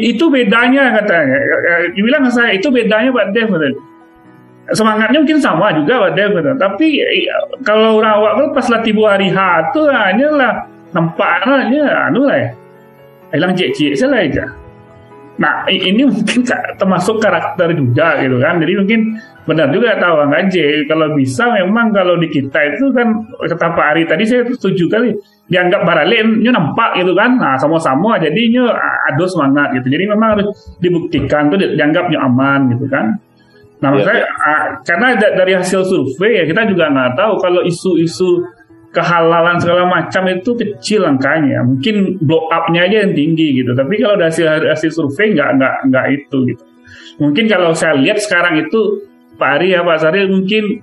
itu 0.00 0.24
bedanya 0.32 0.96
katanya 0.96 1.38
dibilang 1.92 2.24
saya 2.32 2.56
itu 2.56 2.72
bedanya 2.72 3.12
Pak 3.12 3.36
Dev 3.36 3.52
semangatnya 4.72 5.20
mungkin 5.20 5.40
sama 5.44 5.76
juga 5.76 6.08
Pak 6.08 6.12
Dev 6.16 6.32
tapi 6.56 7.04
kalau 7.68 8.00
orang 8.00 8.14
awak 8.16 8.32
pas 8.56 8.66
latih 8.72 8.96
hari 9.04 9.28
H 9.28 9.38
itu 9.68 9.80
hanya 9.92 10.28
lah 10.32 10.52
nampaknya 10.96 11.84
anu 12.08 12.24
lah 12.24 12.48
hilang 13.34 13.52
cek-cek 13.52 13.92
salah 13.98 14.24
aja 14.24 14.48
nah 15.34 15.66
ini 15.66 16.06
mungkin 16.06 16.46
termasuk 16.80 17.18
karakter 17.18 17.74
juga 17.74 18.22
gitu 18.22 18.38
kan. 18.38 18.62
Jadi 18.62 18.72
mungkin 18.78 19.00
benar 19.44 19.68
juga 19.74 19.98
tahu 20.00 20.24
Bang 20.30 20.48
J 20.48 20.88
kalau 20.88 21.12
bisa 21.12 21.52
memang 21.52 21.92
kalau 21.92 22.16
di 22.16 22.32
kita 22.32 22.58
itu 22.74 22.94
kan 22.94 23.12
kata 23.44 23.66
Pak 23.76 23.86
Ari 23.92 24.02
tadi 24.08 24.24
saya 24.24 24.48
setuju 24.48 24.88
kali 24.88 25.12
dianggap 25.50 25.84
barale 25.84 26.40
nyu 26.40 26.50
nampak 26.54 27.02
gitu 27.02 27.12
kan. 27.12 27.36
Nah 27.36 27.58
sama-sama 27.58 28.16
jadinya 28.22 28.72
ada 29.10 29.24
semangat 29.26 29.74
gitu. 29.76 29.90
Jadi 29.92 30.04
memang 30.08 30.28
harus 30.38 30.48
dibuktikan 30.80 31.52
tuh 31.52 31.58
dianggap 31.60 32.08
nyu 32.08 32.18
aman 32.18 32.72
gitu 32.72 32.86
kan. 32.88 33.18
Nah, 33.84 33.92
ya, 34.00 34.04
saya, 34.06 34.24
ya. 34.24 34.28
karena 34.80 35.06
dari 35.18 35.52
hasil 35.60 35.84
survei 35.84 36.40
ya 36.40 36.44
kita 36.48 36.64
juga 36.72 36.88
nggak 36.88 37.20
tahu 37.20 37.32
kalau 37.36 37.60
isu-isu 37.68 38.40
kehalalan 38.94 39.58
segala 39.58 39.90
macam 39.90 40.30
itu 40.30 40.54
kecil 40.54 41.04
angkanya. 41.04 41.66
Mungkin 41.66 42.22
blow 42.22 42.46
up-nya 42.48 42.86
aja 42.86 43.02
yang 43.02 43.12
tinggi 43.12 43.60
gitu. 43.60 43.74
Tapi 43.74 43.98
kalau 43.98 44.16
dari 44.16 44.30
hasil, 44.30 44.46
hasil 44.70 44.90
survei 44.94 45.34
nggak 45.34 45.50
nggak 45.58 45.74
nggak 45.90 46.06
itu 46.14 46.38
gitu. 46.54 46.64
Mungkin 47.18 47.44
kalau 47.50 47.74
saya 47.74 47.98
lihat 47.98 48.22
sekarang 48.22 48.62
itu 48.62 49.10
Pak 49.34 49.50
Ari 49.58 49.74
ya 49.74 49.82
Pak 49.82 49.98
Sari 49.98 50.30
mungkin 50.30 50.78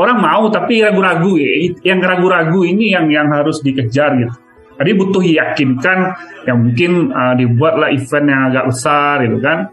orang 0.00 0.18
mau 0.18 0.48
tapi 0.48 0.80
ragu-ragu 0.80 1.36
ya. 1.36 1.68
Yang 1.84 2.00
ragu-ragu 2.08 2.60
ini 2.64 2.96
yang 2.96 3.12
yang 3.12 3.28
harus 3.28 3.60
dikejar 3.60 4.16
gitu. 4.16 4.34
Tadi 4.78 4.90
butuh 4.94 5.20
yakinkan 5.20 5.98
yang 6.46 6.64
mungkin 6.64 7.10
uh, 7.12 7.34
dibuatlah 7.34 7.90
event 7.90 8.26
yang 8.30 8.40
agak 8.48 8.64
besar 8.70 9.26
gitu 9.26 9.42
kan 9.42 9.68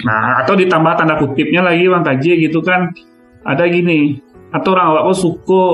Nah, 0.00 0.40
atau 0.44 0.56
ditambah 0.56 0.92
tanda 0.96 1.20
kutipnya 1.20 1.60
lagi 1.60 1.84
Bang 1.88 2.04
Kaji 2.04 2.48
gitu 2.48 2.64
kan 2.64 2.92
ada 3.44 3.64
gini, 3.68 4.20
atau 4.52 4.72
orang 4.76 4.86
awak 4.96 5.04
suku 5.16 5.64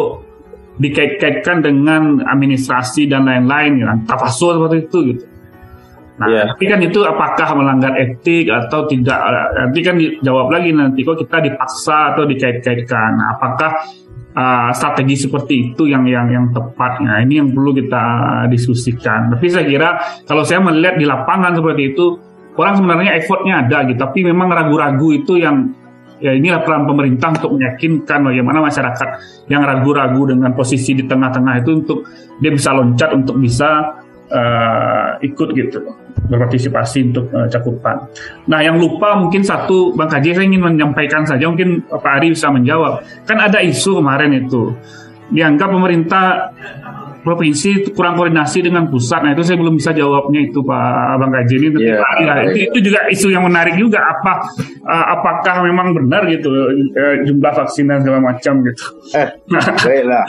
dikait-kaitkan 0.76 1.64
dengan 1.64 2.20
administrasi 2.24 3.08
dan 3.08 3.24
lain-lain, 3.24 3.80
ya, 3.80 3.96
tafasul 4.04 4.60
seperti 4.60 4.78
itu 4.84 4.98
gitu. 5.12 5.24
Nah, 6.16 6.32
yeah. 6.32 6.48
tapi 6.48 6.64
kan 6.64 6.80
itu 6.80 7.04
apakah 7.04 7.48
melanggar 7.60 7.92
etik 8.00 8.48
atau 8.48 8.88
tidak? 8.88 9.20
Nanti 9.52 9.80
kan 9.84 10.00
dijawab 10.00 10.48
lagi 10.48 10.72
nanti 10.72 11.04
kok 11.04 11.20
kita 11.20 11.44
dipaksa 11.44 12.16
atau 12.16 12.24
dikait-kaitkan. 12.24 13.10
Nah, 13.20 13.36
apakah 13.36 13.70
uh, 14.32 14.72
strategi 14.72 15.28
seperti 15.28 15.54
itu 15.72 15.92
yang 15.92 16.08
yang 16.08 16.32
yang 16.32 16.48
tepat? 16.56 17.04
Nah, 17.04 17.20
ini 17.20 17.36
yang 17.36 17.52
perlu 17.52 17.76
kita 17.76 18.04
diskusikan. 18.48 19.28
Tapi 19.28 19.44
saya 19.52 19.68
kira 19.68 19.88
kalau 20.24 20.40
saya 20.40 20.64
melihat 20.64 20.96
di 20.96 21.04
lapangan 21.04 21.52
seperti 21.52 21.92
itu 21.92 22.16
orang 22.56 22.74
sebenarnya 22.80 23.12
effortnya 23.20 23.54
ada 23.68 23.84
gitu, 23.84 24.00
tapi 24.00 24.24
memang 24.24 24.48
ragu-ragu 24.48 25.12
itu 25.12 25.36
yang 25.36 25.76
ya 26.20 26.32
inilah 26.32 26.64
peran 26.64 26.88
pemerintah 26.88 27.36
untuk 27.36 27.60
meyakinkan 27.60 28.18
bagaimana 28.24 28.58
masyarakat 28.64 29.08
yang 29.52 29.62
ragu-ragu 29.62 30.32
dengan 30.32 30.50
posisi 30.56 30.96
di 30.96 31.04
tengah-tengah 31.04 31.54
itu 31.60 31.70
untuk 31.84 31.98
dia 32.40 32.52
bisa 32.52 32.70
loncat 32.72 33.10
untuk 33.12 33.36
bisa 33.36 34.00
uh, 34.32 35.20
ikut 35.20 35.48
gitu 35.52 35.80
berpartisipasi 36.26 37.12
untuk 37.12 37.28
uh, 37.30 37.46
cakupan. 37.46 38.08
Nah 38.48 38.64
yang 38.64 38.80
lupa 38.80 39.14
mungkin 39.20 39.44
satu 39.44 39.92
Bang 39.94 40.10
Kaji 40.10 40.34
saya 40.34 40.46
ingin 40.48 40.64
menyampaikan 40.64 41.22
saja 41.28 41.46
mungkin 41.46 41.84
Pak 41.86 42.02
Ari 42.02 42.32
bisa 42.32 42.48
menjawab 42.50 43.04
kan 43.28 43.38
ada 43.38 43.60
isu 43.60 44.00
kemarin 44.00 44.32
itu 44.46 44.72
dianggap 45.30 45.68
pemerintah 45.68 46.54
provinsi 47.26 47.90
kurang 47.90 48.14
koordinasi 48.14 48.62
dengan 48.62 48.86
pusat. 48.86 49.26
Nah 49.26 49.34
itu 49.34 49.42
saya 49.42 49.58
belum 49.58 49.74
bisa 49.74 49.90
jawabnya 49.90 50.46
itu 50.46 50.62
Pak 50.62 51.18
Abang 51.18 51.34
Gaji 51.34 51.54
ini. 51.58 51.68
Yeah, 51.82 51.98
ya, 52.22 52.34
itu, 52.46 52.70
itu 52.70 52.78
juga 52.86 53.10
isu 53.10 53.34
yang 53.34 53.42
menarik 53.42 53.74
juga. 53.74 53.98
Apa 53.98 54.46
uh, 54.86 55.06
apakah 55.18 55.66
memang 55.66 55.90
benar 55.90 56.22
gitu 56.30 56.46
uh, 56.46 57.16
jumlah 57.26 57.50
vaksin 57.50 57.90
dan 57.90 58.06
segala 58.06 58.22
macam 58.22 58.62
gitu. 58.62 58.84
Eh, 59.18 59.28
baiklah. 59.82 60.22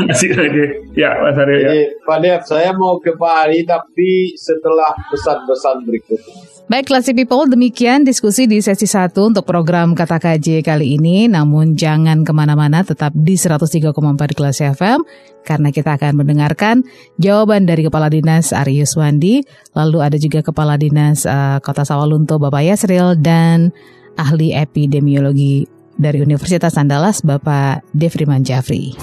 ya 0.97 1.09
Mas 1.21 1.37
ya. 1.37 1.69
Pak 2.01 2.17
Dev, 2.25 2.41
saya 2.49 2.73
mau 2.73 2.97
ke 2.97 3.13
Pak 3.13 3.35
Ali 3.45 3.61
tapi 3.61 4.33
setelah 4.33 4.97
pesan-pesan 5.13 5.85
berikut. 5.85 6.21
Baik, 6.67 6.91
Classy 6.91 7.15
People, 7.15 7.47
demikian 7.47 8.03
diskusi 8.03 8.43
di 8.43 8.59
sesi 8.59 8.83
1 8.83 9.15
untuk 9.15 9.47
program 9.47 9.95
Kata 9.95 10.19
KJ 10.19 10.67
kali 10.67 10.99
ini. 10.99 11.31
Namun 11.31 11.79
jangan 11.79 12.27
ke 12.27 12.35
mana-mana, 12.35 12.83
tetap 12.83 13.15
di 13.15 13.39
103,4 13.39 13.95
kelas 14.35 14.59
FM, 14.75 14.99
karena 15.47 15.71
kita 15.71 15.95
akan 15.95 16.19
mendengarkan 16.19 16.83
jawaban 17.15 17.63
dari 17.63 17.87
Kepala 17.87 18.11
Dinas 18.11 18.51
Arius 18.51 18.99
Wandi, 18.99 19.47
lalu 19.71 20.03
ada 20.03 20.19
juga 20.19 20.43
Kepala 20.43 20.75
Dinas 20.75 21.23
uh, 21.23 21.63
Kota 21.63 21.87
Sawalunto 21.87 22.35
Bapak 22.35 22.67
Yasril, 22.67 23.15
dan 23.23 23.71
ahli 24.19 24.51
epidemiologi 24.51 25.63
dari 25.95 26.19
Universitas 26.19 26.75
Andalas 26.75 27.23
Bapak 27.23 27.87
Devriman 27.95 28.43
Jafri. 28.43 28.99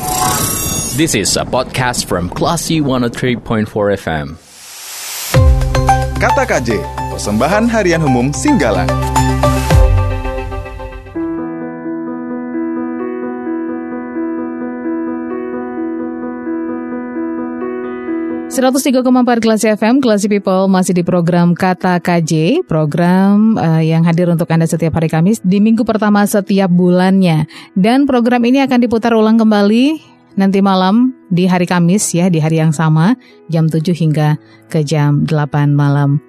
This 1.01 1.17
is 1.17 1.35
a 1.41 1.49
podcast 1.49 2.05
from 2.05 2.29
Classy 2.29 2.79
103.4 2.79 3.67
FM. 3.99 4.37
Kata 6.21 6.45
KJ, 6.47 6.79
persembahan 7.11 7.67
harian 7.67 8.05
umum 8.07 8.31
Singgalang. 8.31 8.87
Empat 18.55 19.43
kelas 19.43 19.67
FM, 19.67 19.99
Classy 19.99 20.31
People 20.31 20.71
masih 20.71 20.95
di 20.95 21.03
program 21.03 21.59
Kata 21.59 21.99
KJ, 21.99 22.63
program 22.71 23.59
uh, 23.59 23.83
yang 23.83 24.07
hadir 24.07 24.31
untuk 24.31 24.47
Anda 24.47 24.71
setiap 24.71 24.95
hari 24.95 25.11
Kamis 25.11 25.43
di 25.43 25.59
minggu 25.59 25.83
pertama 25.83 26.23
setiap 26.23 26.71
bulannya. 26.71 27.51
Dan 27.75 28.07
program 28.07 28.47
ini 28.47 28.63
akan 28.63 28.79
diputar 28.79 29.11
ulang 29.19 29.43
kembali 29.43 29.99
nanti 30.39 30.63
malam 30.63 31.19
di 31.35 31.51
hari 31.51 31.67
Kamis 31.67 32.15
ya, 32.15 32.31
di 32.31 32.39
hari 32.39 32.63
yang 32.63 32.71
sama, 32.71 33.19
jam 33.51 33.67
7 33.67 33.91
hingga 33.91 34.39
ke 34.71 34.87
jam 34.87 35.27
8 35.27 35.75
malam. 35.75 36.23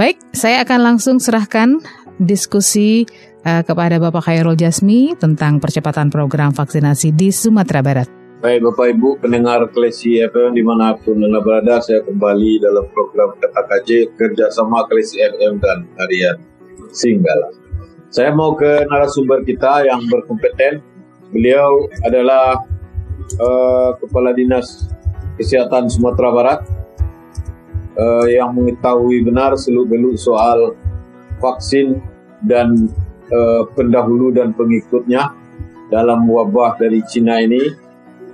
Baik, 0.00 0.16
saya 0.32 0.64
akan 0.64 0.80
langsung 0.80 1.20
serahkan 1.20 1.76
diskusi 2.16 3.04
uh, 3.44 3.60
kepada 3.60 4.00
Bapak 4.00 4.32
Khairul 4.32 4.56
Jasmi 4.56 5.12
tentang 5.20 5.60
percepatan 5.60 6.08
program 6.08 6.56
vaksinasi 6.56 7.12
di 7.12 7.28
Sumatera 7.28 7.84
Barat. 7.84 8.15
Baik 8.36 8.68
Bapak 8.68 8.92
Ibu 8.92 9.16
pendengar 9.16 9.64
Klesi 9.72 10.20
FM 10.20 10.52
di 10.52 10.60
mana 10.60 10.92
pun 10.92 11.16
Anda 11.16 11.40
berada, 11.40 11.80
saya 11.80 12.04
kembali 12.04 12.60
dalam 12.60 12.84
program 12.92 13.32
Kata 13.40 13.64
KJ 13.64 14.12
kerjasama 14.12 14.84
Klesi 14.92 15.24
FM 15.24 15.56
dan 15.56 15.88
Harian 15.96 16.36
Singgala. 16.92 17.48
Saya 18.12 18.36
mau 18.36 18.52
ke 18.52 18.84
narasumber 18.92 19.40
kita 19.40 19.88
yang 19.88 20.04
berkompeten. 20.12 20.84
Beliau 21.32 21.88
adalah 22.04 22.60
uh, 23.40 23.96
Kepala 24.04 24.36
Dinas 24.36 24.84
Kesehatan 25.40 25.88
Sumatera 25.88 26.28
Barat 26.28 26.60
uh, 27.96 28.28
yang 28.28 28.52
mengetahui 28.52 29.24
benar 29.24 29.56
seluk-beluk 29.56 30.20
soal 30.20 30.76
vaksin 31.40 32.04
dan 32.44 32.92
uh, 33.32 33.64
pendahulu 33.72 34.28
dan 34.28 34.52
pengikutnya 34.52 35.32
dalam 35.88 36.28
wabah 36.28 36.76
dari 36.76 37.00
Cina 37.08 37.40
ini 37.40 37.85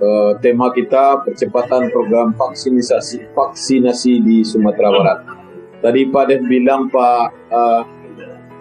uh, 0.03 0.31
tema 0.43 0.69
kita 0.75 1.23
percepatan 1.23 1.87
program 1.89 2.35
vaksinasi 2.35 3.31
vaksinasi 3.31 4.13
di 4.19 4.37
Sumatera 4.43 4.89
Barat. 4.91 5.19
Tadi 5.79 6.07
Pak 6.11 6.23
Dev 6.27 6.41
bilang 6.47 6.91
Pak 6.91 7.51
uh, 7.51 7.81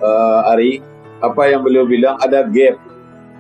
uh, 0.02 0.50
Ari, 0.55 0.78
apa 1.22 1.42
yang 1.50 1.62
beliau 1.62 1.87
bilang 1.87 2.18
ada 2.18 2.46
gap 2.46 2.78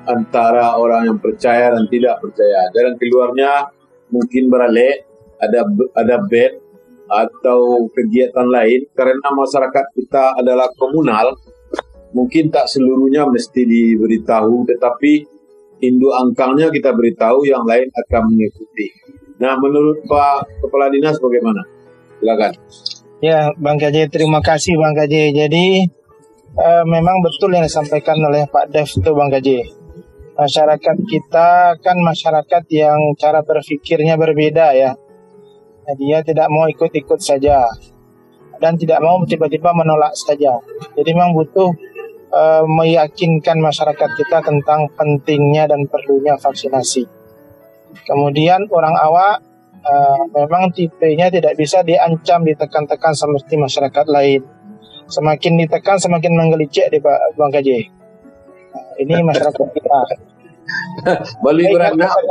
antara 0.06 0.74
orang 0.74 1.14
yang 1.14 1.18
percaya 1.22 1.70
dan 1.70 1.86
tidak 1.86 2.18
percaya. 2.18 2.70
Jalan 2.74 2.94
keluarnya 2.98 3.70
mungkin 4.10 4.50
beralih, 4.50 5.02
ada 5.38 5.66
ada 5.98 6.16
bed 6.26 6.58
atau 7.12 7.90
kegiatan 7.92 8.48
lain 8.48 8.88
karena 8.94 9.28
masyarakat 9.34 9.84
kita 9.98 10.38
adalah 10.38 10.70
komunal. 10.78 11.34
Mungkin 12.12 12.52
tak 12.52 12.68
seluruhnya 12.68 13.24
mesti 13.24 13.64
diberitahu, 13.64 14.68
tetapi 14.68 15.24
induk 15.82 16.14
angkangnya 16.14 16.70
kita 16.70 16.94
beritahu 16.94 17.42
yang 17.42 17.66
lain 17.66 17.90
akan 17.90 18.22
mengikuti. 18.30 18.88
Nah, 19.42 19.58
menurut 19.58 19.98
Pak 20.06 20.62
Kepala 20.62 20.86
Dinas 20.86 21.18
bagaimana? 21.18 21.66
Silakan. 22.22 22.52
Ya, 23.18 23.50
Bang 23.58 23.78
Kaji, 23.78 24.06
terima 24.06 24.38
kasih 24.38 24.78
Bang 24.78 24.94
Kaji. 24.94 25.34
Jadi 25.34 25.66
uh, 26.54 26.84
memang 26.86 27.18
betul 27.22 27.50
yang 27.50 27.66
disampaikan 27.66 28.14
oleh 28.22 28.46
Pak 28.46 28.70
Dev 28.70 28.86
itu 28.86 29.10
Bang 29.10 29.30
Kaji. 29.34 29.58
Masyarakat 30.38 30.96
kita 31.10 31.76
kan 31.82 31.96
masyarakat 31.98 32.62
yang 32.70 32.98
cara 33.18 33.42
berpikirnya 33.42 34.14
berbeda 34.14 34.74
ya. 34.78 34.94
Nah, 35.82 35.94
dia 35.98 36.22
tidak 36.22 36.46
mau 36.46 36.70
ikut-ikut 36.70 37.18
saja 37.18 37.66
dan 38.62 38.78
tidak 38.78 39.02
mau 39.02 39.18
tiba-tiba 39.26 39.74
menolak 39.74 40.14
saja. 40.14 40.62
Jadi 40.94 41.10
memang 41.10 41.34
butuh 41.34 41.74
uh, 42.32 42.64
meyakinkan 42.64 43.60
masyarakat 43.60 44.10
kita 44.16 44.38
tentang 44.42 44.88
pentingnya 44.96 45.68
dan 45.68 45.86
perlunya 45.86 46.34
vaksinasi. 46.40 47.04
Kemudian 48.08 48.66
orang 48.72 48.96
awak 48.96 49.44
uh, 49.84 50.24
memang 50.32 50.72
tipenya 50.72 51.28
tidak 51.28 51.54
bisa 51.60 51.84
diancam 51.84 52.42
ditekan-tekan 52.42 53.12
seperti 53.12 53.54
masyarakat 53.60 54.06
lain. 54.08 54.42
Semakin 55.12 55.60
ditekan 55.60 56.00
semakin 56.00 56.32
menggelicik 56.32 56.88
di 56.88 56.98
Bang 57.36 57.52
KJ. 57.52 57.68
Nah, 58.72 58.92
ini 58.96 59.20
masyarakat 59.20 59.66
kita. 59.76 59.98
Balik 61.44 61.68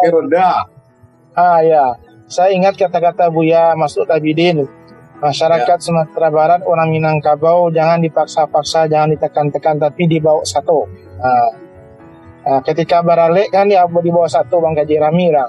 roda. 0.09 0.65
Ah 1.31 1.61
ya, 1.61 1.95
saya 2.25 2.51
ingat 2.51 2.75
kata-kata 2.75 3.29
Buya 3.29 3.77
Masud 3.77 4.09
Abidin 4.09 4.65
Masyarakat 5.21 5.77
ya. 5.77 5.83
Sumatera 5.85 6.33
Barat, 6.33 6.61
orang 6.65 6.89
Minangkabau 6.89 7.69
jangan 7.69 8.01
dipaksa-paksa, 8.01 8.89
jangan 8.89 9.13
ditekan-tekan, 9.13 9.77
tapi 9.77 10.09
dibawa 10.09 10.41
satu. 10.41 10.89
Nah, 11.21 11.49
nah, 12.41 12.59
ketika 12.65 13.05
baralik 13.05 13.53
kan 13.53 13.69
ya 13.69 13.85
di 13.85 14.09
bawah 14.09 14.25
satu 14.25 14.57
Bang 14.57 14.73
Gaji 14.73 14.97
Ramira. 14.97 15.45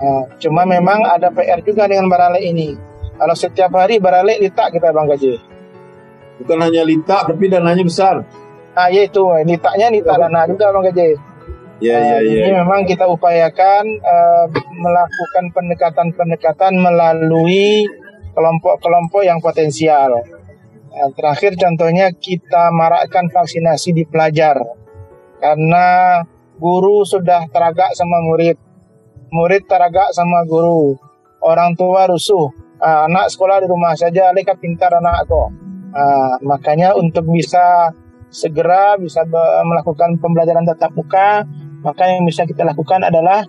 Nah, 0.00 0.32
cuma 0.40 0.64
memang 0.64 1.04
ada 1.04 1.28
PR 1.28 1.60
juga 1.60 1.84
dengan 1.84 2.08
baralik 2.08 2.40
ini. 2.40 2.72
Kalau 3.20 3.36
setiap 3.36 3.68
hari 3.76 4.00
baralik 4.00 4.40
litak 4.40 4.72
kita 4.72 4.96
Bang 4.96 5.12
Gaji. 5.12 5.36
Bukan 6.40 6.58
hanya 6.64 6.80
litak, 6.80 7.28
tapi 7.28 7.52
dananya 7.52 7.84
besar. 7.84 8.24
Ah, 8.72 8.88
ya 8.88 9.04
itu, 9.04 9.20
litaknya 9.44 9.92
litak 9.92 10.16
oh. 10.16 10.20
dana 10.24 10.48
juga 10.48 10.72
Bang 10.72 10.88
Gaji. 10.88 11.20
Ya, 11.84 11.96
ya, 12.00 12.16
ya. 12.24 12.44
Ini 12.48 12.60
memang 12.60 12.88
kita 12.88 13.08
upayakan 13.08 13.84
uh, 14.04 14.44
melakukan 14.52 15.44
pendekatan-pendekatan 15.52 16.76
melalui 16.76 17.88
kelompok-kelompok 18.34 19.22
yang 19.26 19.38
potensial. 19.42 20.22
Nah, 20.90 21.08
terakhir 21.14 21.54
contohnya 21.54 22.10
kita 22.10 22.74
marakkan 22.74 23.30
vaksinasi 23.30 23.94
di 23.94 24.04
pelajar 24.10 24.58
karena 25.38 26.20
guru 26.58 27.06
sudah 27.06 27.46
teragak 27.48 27.94
sama 27.94 28.18
murid, 28.26 28.58
murid 29.30 29.64
teragak 29.70 30.10
sama 30.12 30.42
guru, 30.44 30.98
orang 31.40 31.78
tua 31.78 32.10
rusuh, 32.10 32.50
nah, 32.82 33.06
anak 33.06 33.30
sekolah 33.30 33.62
di 33.62 33.66
rumah 33.70 33.94
saja, 33.94 34.34
mereka 34.34 34.58
pintar 34.58 34.92
anak 34.98 35.30
kok. 35.30 35.48
Nah, 35.90 36.38
makanya 36.42 36.94
untuk 36.98 37.26
bisa 37.30 37.90
segera 38.30 38.94
bisa 38.94 39.26
melakukan 39.66 40.18
pembelajaran 40.22 40.62
tatap 40.62 40.94
muka, 40.94 41.42
maka 41.82 42.02
yang 42.06 42.22
bisa 42.26 42.46
kita 42.46 42.62
lakukan 42.62 43.02
adalah 43.02 43.42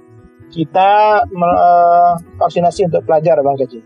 kita 0.51 1.23
uh, 1.31 2.13
vaksinasi 2.41 2.91
untuk 2.91 3.07
pelajar, 3.07 3.39
Bang 3.39 3.55
Kecil. 3.55 3.85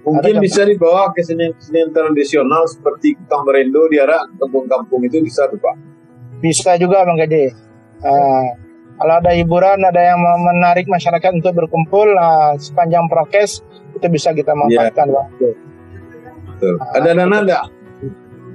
Mungkin 0.00 0.40
bisa 0.40 0.64
dibawa 0.64 1.12
ke 1.12 1.20
seni-seni 1.20 1.92
tradisional 1.92 2.64
seperti 2.64 3.20
Kutang 3.20 3.44
Berendo 3.44 3.84
di 3.92 4.00
arah 4.00 4.24
kampung-kampung 4.40 5.04
itu 5.04 5.20
bisa 5.20 5.44
tuh 5.52 5.60
Pak? 5.60 5.76
Bisa 6.40 6.80
juga 6.80 7.04
Bang 7.04 7.20
Gede. 7.20 7.52
Uh, 8.00 8.48
kalau 8.96 9.20
ada 9.20 9.32
hiburan, 9.36 9.80
ada 9.84 10.00
yang 10.00 10.20
menarik 10.20 10.88
masyarakat 10.88 11.36
untuk 11.36 11.52
berkumpul, 11.52 12.16
uh, 12.16 12.56
sepanjang 12.56 13.08
prokes 13.12 13.60
itu 13.92 14.06
bisa 14.08 14.32
kita 14.32 14.56
manfaatkan 14.56 15.08
yeah. 15.12 15.16
Bang. 15.20 15.28
Uh, 16.60 16.76
ada 16.96 17.10
dana 17.12 17.36
enggak? 17.44 17.64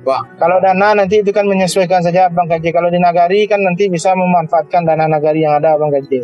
Pak. 0.05 0.21
Kalau 0.38 0.58
dana 0.62 0.88
nanti 0.93 1.25
itu 1.25 1.34
kan 1.34 1.49
menyesuaikan 1.49 2.01
saja 2.05 2.29
Bang 2.29 2.45
Gaji. 2.45 2.69
Kalau 2.69 2.93
di 2.93 3.01
Nagari 3.01 3.49
kan 3.49 3.62
nanti 3.62 3.89
bisa 3.89 4.13
memanfaatkan 4.13 4.86
dana 4.86 5.10
Nagari 5.10 5.45
yang 5.45 5.58
ada 5.58 5.77
Bang 5.77 5.89
Gaji. 5.93 6.21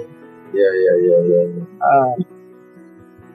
Iya, 0.53 0.69
iya, 0.77 0.93
iya. 0.97 1.17
Ya. 1.25 1.41
Uh, 1.81 2.40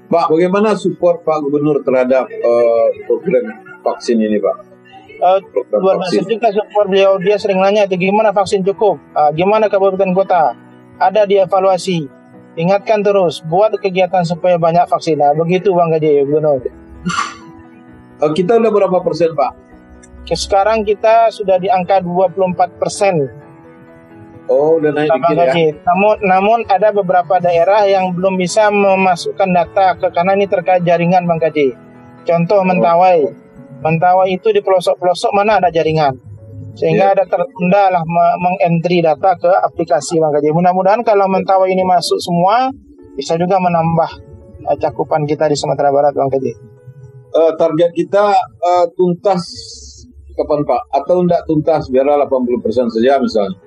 Pak, 0.07 0.31
bagaimana 0.31 0.79
support 0.79 1.27
Pak 1.27 1.43
Gubernur 1.43 1.83
terhadap 1.83 2.31
uh, 2.31 2.89
program 3.11 3.59
vaksin 3.83 4.23
ini, 4.23 4.39
Pak? 4.39 4.57
Uh, 5.17 5.39
luar 5.83 5.99
biasa 5.99 6.23
juga 6.23 6.49
support 6.55 6.87
beliau. 6.87 7.19
Dia 7.19 7.41
sering 7.41 7.59
nanya, 7.59 7.91
gimana 7.91 8.31
vaksin 8.31 8.63
cukup? 8.63 9.03
Uh, 9.17 9.35
gimana 9.35 9.67
kabupaten 9.67 10.15
kota? 10.15 10.55
Ada 11.03 11.27
dievaluasi. 11.27 12.07
Ingatkan 12.57 13.03
terus, 13.03 13.43
buat 13.45 13.75
kegiatan 13.77 14.23
supaya 14.23 14.57
banyak 14.57 14.87
vaksin. 14.87 15.19
Nah, 15.19 15.35
begitu 15.35 15.75
Bang 15.75 15.91
Gaji, 15.91 16.23
Gubernur. 16.23 16.63
Uh, 18.23 18.31
kita 18.31 18.63
udah 18.63 18.71
berapa 18.71 18.99
persen, 19.03 19.35
Pak? 19.35 19.53
Sekarang 20.27 20.83
kita 20.83 21.31
sudah 21.31 21.59
di 21.59 21.71
angka 21.71 22.03
24 22.03 22.83
persen 22.83 23.46
Oh, 24.47 24.79
udah 24.79 24.95
naik 24.95 25.11
dikit 25.11 25.37
ya. 25.43 25.75
Namun, 25.83 26.15
namun 26.23 26.59
ada 26.71 26.95
beberapa 26.95 27.43
daerah 27.43 27.83
yang 27.83 28.15
belum 28.15 28.39
bisa 28.39 28.71
memasukkan 28.71 29.51
data 29.51 29.99
ke 29.99 30.07
karena 30.15 30.39
ini 30.39 30.47
terkait 30.47 30.87
jaringan 30.87 31.27
Bang 31.27 31.43
Kaji. 31.43 31.75
Contoh 32.23 32.63
oh. 32.63 32.67
Mentawai. 32.67 33.27
Mentawai 33.83 34.31
itu 34.31 34.55
di 34.55 34.63
pelosok-pelosok 34.63 35.31
mana 35.35 35.59
ada 35.59 35.69
jaringan. 35.75 36.15
Sehingga 36.79 37.11
yeah. 37.11 37.15
ada 37.19 37.25
tertunda 37.27 37.91
lah 37.91 38.05
mengentry 38.39 39.03
data 39.03 39.35
ke 39.35 39.51
aplikasi 39.51 40.23
Bang 40.23 40.31
Kaji. 40.31 40.55
Mudah-mudahan 40.55 41.03
kalau 41.03 41.27
Mentawai 41.27 41.67
ini 41.67 41.83
masuk 41.83 42.23
semua 42.23 42.71
bisa 43.19 43.35
juga 43.35 43.59
menambah 43.59 44.11
uh, 44.71 44.77
cakupan 44.79 45.27
kita 45.27 45.51
di 45.51 45.59
Sumatera 45.59 45.91
Barat 45.91 46.15
Bang 46.15 46.31
Kaji. 46.31 46.55
Uh, 47.35 47.51
target 47.59 47.91
kita 47.99 48.31
uh, 48.63 48.87
tuntas 48.95 49.43
kapan 50.39 50.63
Pak? 50.63 50.83
Atau 51.03 51.27
tidak 51.27 51.43
tuntas 51.51 51.91
biarlah 51.91 52.31
80% 52.31 52.95
saja 52.95 53.19
misalnya? 53.19 53.66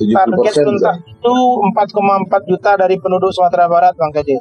Target 0.00 0.54
tuntas 0.64 0.96
itu 1.04 1.34
4,4 1.76 2.48
juta 2.48 2.70
dari 2.80 2.96
penduduk 2.96 3.28
Sumatera 3.36 3.68
Barat, 3.68 3.92
Bang 4.00 4.08
Kaji. 4.16 4.40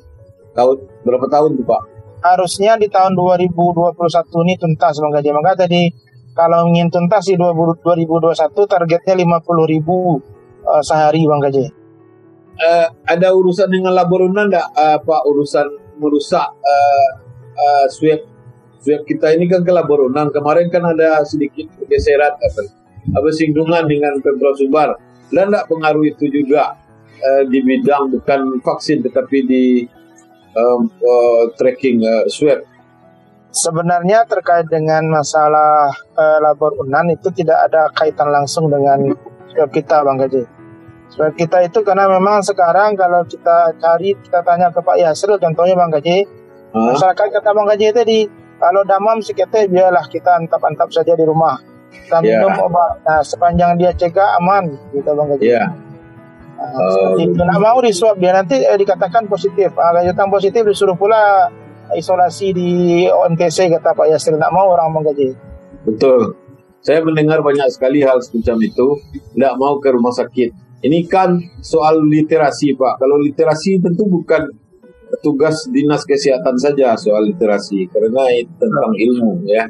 Tahun 0.55 0.77
berapa 1.03 1.27
tahun 1.27 1.59
tuh 1.59 1.65
Pak? 1.67 1.81
Harusnya 2.23 2.79
di 2.79 2.87
tahun 2.87 3.15
2021 3.15 3.91
ini 4.47 4.55
tuntas, 4.55 4.95
Bang 5.03 5.11
Kaji. 5.11 5.29
Maka 5.35 5.67
tadi 5.67 5.91
kalau 6.31 6.71
ingin 6.71 6.87
tuntas 6.87 7.27
di 7.27 7.35
2021 7.35 8.31
targetnya 8.55 9.15
50 9.19 9.73
ribu 9.75 10.23
uh, 10.63 10.79
sehari, 10.79 11.27
Bang 11.27 11.43
Kaji. 11.43 11.65
Uh, 12.59 12.87
ada 13.07 13.31
urusan 13.35 13.71
dengan 13.71 13.95
laboratorium 13.95 14.51
enggak 14.51 14.67
uh, 14.75 14.99
Pak 14.99 15.21
urusan 15.31 15.95
merusak 15.99 16.43
uh, 16.43 17.09
uh, 17.55 17.85
swab 17.87 18.19
swab 18.83 19.07
kita 19.07 19.31
ini 19.31 19.47
kan 19.47 19.63
ke 19.63 19.71
laboratorium 19.71 20.27
kemarin 20.27 20.67
kan 20.67 20.83
ada 20.83 21.23
sedikit 21.23 21.71
pergeseran 21.79 22.35
apa, 22.35 22.61
apa 23.15 23.29
singgungan 23.31 23.87
dengan 23.87 24.11
Pemprov 24.19 24.59
Sumbar 24.59 24.91
dan 25.29 25.53
tidak 25.53 25.65
pengaruh 25.69 26.05
itu 26.05 26.25
juga 26.29 26.77
uh, 27.21 27.43
di 27.47 27.59
bidang 27.61 28.13
bukan 28.13 28.61
vaksin 28.61 29.05
tetapi 29.05 29.37
di 29.45 29.65
um, 30.55 30.89
uh, 30.89 31.43
tracking 31.57 32.01
uh, 32.01 32.25
swab. 32.29 32.65
Sebenarnya 33.49 34.29
terkait 34.29 34.69
dengan 34.69 35.01
masalah 35.09 35.89
uh, 36.13 36.37
labor 36.37 36.77
unan 36.85 37.09
itu 37.09 37.33
tidak 37.33 37.65
ada 37.65 37.89
kaitan 37.97 38.29
langsung 38.29 38.69
dengan 38.69 39.09
swab 39.49 39.69
kita, 39.73 40.05
Bang 40.05 40.21
Gaji. 40.21 40.45
Supaya 41.09 41.33
kita 41.33 41.65
itu 41.65 41.81
karena 41.81 42.05
memang 42.05 42.45
sekarang 42.45 42.93
kalau 42.93 43.25
kita 43.25 43.73
cari 43.81 44.13
kita 44.21 44.45
tanya 44.45 44.69
ke 44.69 44.77
Pak 44.77 44.97
Yasril 45.01 45.41
contohnya 45.41 45.73
Bang 45.73 45.89
Gaji, 45.89 46.21
Hah? 46.77 46.93
masyarakat 46.93 47.25
kata 47.41 47.49
Bang 47.49 47.65
Gaji 47.65 47.85
tadi 47.89 48.19
kalau 48.61 48.85
damam 48.85 49.17
sikitnya 49.17 49.65
biarlah 49.65 50.05
kita 50.05 50.37
antap-antap 50.37 50.93
saja 50.93 51.17
di 51.17 51.25
rumah. 51.25 51.57
Kita 51.99 52.17
Ya. 52.19 52.39
minum 52.39 52.53
obat. 52.61 52.91
Nah, 53.01 53.19
sepanjang 53.21 53.75
dia 53.75 53.91
cegah 53.91 54.37
aman 54.37 54.63
gitu 54.91 55.09
Bang 55.09 55.27
Gaji. 55.29 55.45
Ya, 55.47 55.65
Nah, 56.55 56.75
Oh, 56.75 56.91
seperti 56.91 57.21
itu. 57.25 57.39
Nggak 57.39 57.61
mau 57.61 57.79
disuap 57.79 58.15
dia 58.15 58.31
nanti 58.31 58.55
eh, 58.57 58.75
dikatakan 58.75 59.23
positif. 59.25 59.71
Ah, 59.73 59.89
kalau 59.89 60.03
datang 60.03 60.27
positif 60.27 60.59
disuruh 60.61 60.91
pula 60.93 61.47
isolasi 61.89 62.51
di 62.51 62.69
OMTC 63.07 63.71
kata 63.71 63.95
Pak 63.95 64.07
Yasir. 64.07 64.35
Nggak 64.35 64.51
mau 64.51 64.67
orang 64.69 64.91
menggaji. 64.91 65.31
betul. 65.81 66.35
Saya 66.79 66.99
mendengar 66.99 67.39
banyak 67.39 67.67
sekali 67.69 67.99
hal 67.99 68.19
semacam 68.19 68.59
itu. 68.61 68.87
Tidak 69.33 69.53
mau 69.55 69.79
ke 69.79 69.89
rumah 69.89 70.11
sakit. 70.11 70.51
Ini 70.79 71.07
kan 71.07 71.31
soal 71.59 71.99
literasi, 72.01 72.71
Pak. 72.73 72.99
Kalau 72.99 73.15
literasi 73.17 73.79
tentu 73.79 74.03
bukan 74.05 74.47
tugas 75.19 75.67
dinas 75.67 76.03
kesehatan 76.03 76.55
saja 76.55 76.95
soal 76.95 77.23
literasi, 77.25 77.83
karena 77.87 78.23
itu 78.33 78.51
tentang 78.53 78.91
ilmu, 78.93 79.43
ya. 79.43 79.67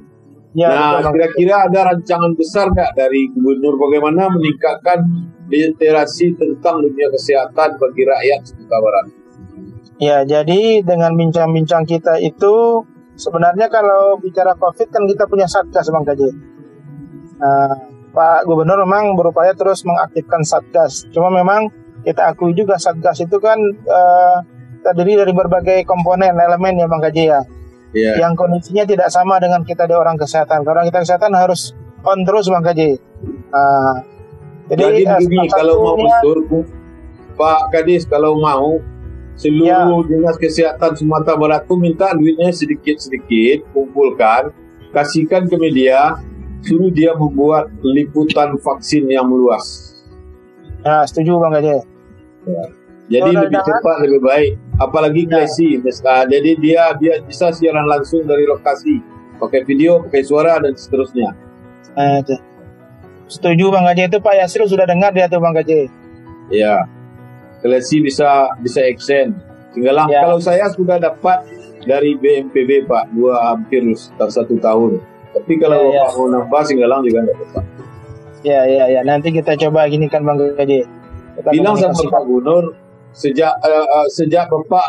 Ya, 0.58 0.98
nah, 0.98 1.14
kira-kira 1.14 1.70
ada 1.70 1.94
rancangan 1.94 2.34
besar 2.34 2.74
nggak 2.74 2.98
dari 2.98 3.30
gubernur 3.38 3.78
bagaimana 3.78 4.34
meningkatkan 4.34 4.98
literasi 5.46 6.34
tentang 6.34 6.82
dunia 6.82 7.06
kesehatan 7.14 7.78
bagi 7.78 8.02
rakyat 8.02 8.40
Sumatera 8.50 8.80
Barat? 8.82 9.06
Ya, 10.02 10.18
jadi 10.26 10.82
dengan 10.82 11.14
bincang-bincang 11.14 11.86
kita 11.86 12.18
itu 12.18 12.82
sebenarnya 13.14 13.70
kalau 13.70 14.18
bicara 14.18 14.58
COVID 14.58 14.88
kan 14.90 15.04
kita 15.06 15.30
punya 15.30 15.46
satgas 15.46 15.92
Bang 15.94 16.08
Gaji. 16.08 16.30
Nah, 17.38 17.74
Pak 18.10 18.50
Gubernur 18.50 18.82
memang 18.90 19.14
berupaya 19.14 19.54
terus 19.54 19.86
mengaktifkan 19.86 20.42
satgas. 20.42 21.06
Cuma 21.14 21.30
memang 21.30 21.70
kita 22.02 22.26
akui 22.32 22.58
juga 22.58 22.82
satgas 22.82 23.22
itu 23.22 23.38
kan 23.38 23.60
eh, 23.70 24.38
terdiri 24.82 25.20
dari 25.22 25.34
berbagai 25.36 25.86
komponen 25.86 26.34
elemen 26.34 26.80
ya 26.80 26.88
Bang 26.90 27.06
Gaji 27.06 27.24
ya. 27.30 27.42
Ya. 27.90 28.22
Yang 28.22 28.34
kondisinya 28.38 28.86
tidak 28.86 29.10
sama 29.10 29.42
dengan 29.42 29.66
kita 29.66 29.90
di 29.90 29.98
orang 29.98 30.14
kesehatan. 30.14 30.62
Kalau 30.62 30.78
orang 30.78 30.88
kita 30.94 31.02
kesehatan 31.02 31.34
harus 31.34 31.74
on 32.06 32.22
terus 32.22 32.46
Bang 32.48 32.62
Gaji. 32.62 33.02
Nah, 33.50 34.06
Jadi, 34.70 35.02
salah 35.02 35.50
kalau 35.50 35.76
mau 35.82 35.96
mundur, 35.98 36.38
Pak 37.34 37.74
Kadis, 37.74 38.06
kalau 38.06 38.38
mau 38.38 38.78
seluruh 39.34 40.06
Ya. 40.06 40.06
dinas 40.06 40.38
kesehatan 40.38 40.94
Sumatera 40.94 41.34
Barat 41.40 41.66
itu 41.66 41.76
minta 41.80 42.14
duitnya 42.14 42.54
sedikit-sedikit, 42.54 43.66
kumpulkan, 43.74 44.54
kasihkan 44.94 45.50
ke 45.50 45.56
media, 45.58 46.22
suruh 46.62 46.94
dia 46.94 47.18
membuat 47.18 47.74
liputan 47.82 48.60
vaksin 48.62 49.10
yang 49.10 49.26
meluas. 49.26 49.98
Ya, 50.86 51.02
setuju 51.10 51.42
Bang 51.42 51.58
Gaji. 51.58 51.82
Jadi 53.10 53.30
lebih 53.34 53.60
cepat 53.60 53.96
lebih 54.06 54.22
baik. 54.22 54.52
Apalagi 54.78 55.22
Ya. 55.26 55.30
klasi, 55.36 55.76
misalkan. 55.76 56.30
jadi 56.30 56.52
dia 56.56 56.84
dia 56.96 57.14
bisa 57.20 57.50
siaran 57.50 57.84
langsung 57.84 58.24
dari 58.24 58.46
lokasi, 58.46 59.02
pakai 59.36 59.66
video, 59.66 60.06
pakai 60.06 60.22
suara 60.22 60.62
dan 60.62 60.72
seterusnya. 60.72 61.34
Nah, 61.92 62.22
itu. 62.22 62.38
Setuju 63.28 63.70
Bang 63.70 63.86
Gaji 63.86 64.08
itu 64.08 64.18
Pak 64.18 64.36
Yasril 64.36 64.66
sudah 64.66 64.86
dengar 64.86 65.10
dia 65.10 65.26
tuh 65.26 65.38
Bang 65.38 65.54
Gaji. 65.54 65.90
Ya, 66.50 66.86
klasi 67.60 68.00
bisa 68.00 68.50
bisa 68.58 68.82
extend. 68.84 69.38
Tinggal 69.70 70.06
Ya. 70.06 70.24
kalau 70.24 70.38
saya 70.38 70.66
sudah 70.70 70.98
dapat 70.98 71.46
dari 71.82 72.14
BMPB 72.14 72.86
Pak 72.86 73.10
dua 73.12 73.54
hampir 73.54 73.86
sekitar 73.92 74.30
satu 74.30 74.58
tahun. 74.58 74.98
Tapi 75.30 75.54
kalau 75.58 75.78
Ya, 75.88 75.94
ya. 75.94 76.02
Bapak 76.04 76.14
mau 76.16 76.28
nambah 76.32 76.62
Singgalang 76.64 77.02
juga 77.04 77.22
nggak 77.22 77.36
apa-apa. 77.38 77.62
Ya, 78.42 78.62
ya, 78.66 78.84
ya. 78.88 79.02
Nanti 79.04 79.30
kita 79.30 79.54
coba 79.60 79.86
gini 79.86 80.08
kan 80.08 80.24
Bang 80.24 80.40
Gaji. 80.40 80.86
Kita 81.38 81.50
Bilang 81.54 81.76
sama. 81.76 81.94
Pak 81.94 82.24
Gubernur 82.24 82.74
sejak 83.14 83.54
eh, 83.62 83.86
eh, 83.86 84.08
sejak 84.12 84.46
Bapak 84.48 84.88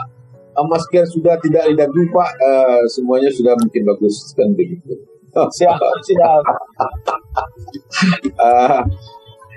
eh, 0.56 0.64
masker 0.66 1.04
sudah 1.08 1.36
tidak 1.40 1.64
di 1.68 1.74
dagu 1.76 2.02
Pak 2.10 2.30
eh, 2.40 2.80
semuanya 2.92 3.30
sudah 3.32 3.54
mungkin 3.56 3.82
bagus 3.86 4.32
kan 4.36 4.50
begitu. 4.54 4.96
Siap, 5.62 5.78
siap. 6.02 6.42
Ah, 8.34 8.82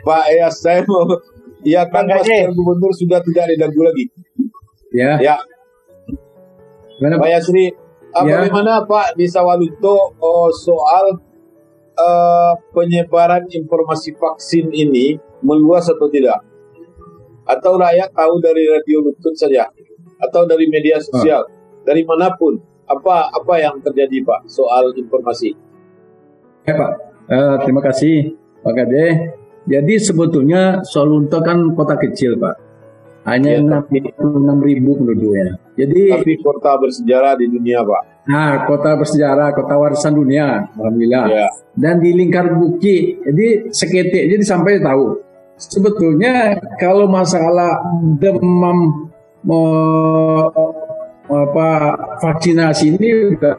Pak 0.05 0.25
ya 0.29 0.45
saya 0.53 0.85
mau 0.85 1.09
ya 1.65 1.81
kan 1.89 2.05
Bang 2.05 2.13
Gaji. 2.13 2.29
masker 2.29 2.53
Gubernur 2.53 2.93
sudah 2.93 3.19
tidak 3.25 3.45
di 3.49 3.55
dagu 3.57 3.81
lagi. 3.81 4.05
Ya, 4.93 5.17
Ya, 5.17 5.35
gimana 7.01 7.17
Pak? 7.17 7.25
Yasri, 7.25 7.73
Ya. 8.13 8.45
bagaimana 8.45 8.85
Pak 8.85 9.17
di 9.17 9.25
Sawalunto 9.25 10.13
oh, 10.21 10.53
soal 10.53 11.17
eh, 11.97 12.53
penyebaran 12.69 13.49
informasi 13.49 14.13
vaksin 14.13 14.69
ini 14.69 15.17
meluas 15.41 15.89
atau 15.89 16.05
tidak? 16.13 16.45
Atau 17.43 17.75
rakyat 17.75 18.09
tahu 18.15 18.39
dari 18.39 18.63
radio 18.67 19.03
lutut 19.03 19.35
saja? 19.35 19.67
Atau 20.19 20.47
dari 20.47 20.67
media 20.71 20.99
sosial? 20.99 21.43
Dari 21.83 22.03
mana 22.07 22.31
pun? 22.35 22.55
Apa 22.83 23.31
apa 23.31 23.53
yang 23.59 23.79
terjadi 23.79 24.23
Pak 24.23 24.47
soal 24.47 24.91
informasi? 24.95 25.51
Ya 26.63 26.75
Pak, 26.75 26.91
Eh, 27.23 27.55
terima 27.63 27.79
kasih 27.79 28.35
Pak 28.59 28.73
Kade. 28.75 29.05
Jadi 29.63 29.95
sebetulnya 29.95 30.83
Solunto 30.83 31.39
kan 31.39 31.71
kota 31.71 31.95
kecil 31.95 32.35
Pak, 32.35 32.55
hanya 33.23 33.55
Ya, 33.55 33.63
66 33.63 34.59
ribu 34.59 34.99
penduduknya. 34.99 35.55
Jadi, 35.79 36.11
Tapi 36.11 36.35
kota 36.43 36.75
bersejarah 36.75 37.39
di 37.39 37.47
dunia 37.47 37.79
Pak. 37.79 38.03
nah 38.23 38.67
kota 38.67 38.95
bersejarah, 38.95 39.51
kota 39.51 39.75
warisan 39.75 40.15
dunia, 40.15 40.67
alhamdulillah. 40.75 41.25
Ya. 41.31 41.47
Dan 41.75 41.99
di 42.03 42.11
lingkar 42.11 42.51
Buki, 42.55 43.19
jadi 43.23 43.71
seketik 43.71 44.31
jadi 44.31 44.43
sampai 44.43 44.83
tahu. 44.83 45.19
Sebetulnya 45.71 46.59
kalau 46.75 47.07
masalah 47.07 47.79
demam 48.19 49.07
mau 49.43 50.51
apa 51.27 51.69
vaksinasi 52.19 52.99
ini 52.99 53.37
udah, 53.37 53.55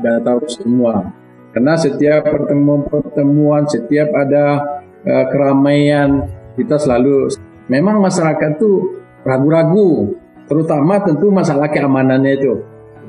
udah 0.00 0.16
tahu 0.24 0.40
semua. 0.48 1.12
Karena 1.52 1.76
setiap 1.76 2.24
pertemuan-pertemuan, 2.24 3.68
setiap 3.68 4.08
ada 4.16 4.80
eh, 5.04 5.24
keramaian, 5.28 6.24
kita 6.56 6.80
selalu 6.80 7.28
memang 7.68 8.00
masyarakat 8.00 8.56
tuh 8.56 9.04
ragu-ragu, 9.20 10.16
terutama 10.48 11.04
tentu 11.04 11.28
masalah 11.28 11.68
keamanannya 11.68 12.32
itu. 12.40 12.52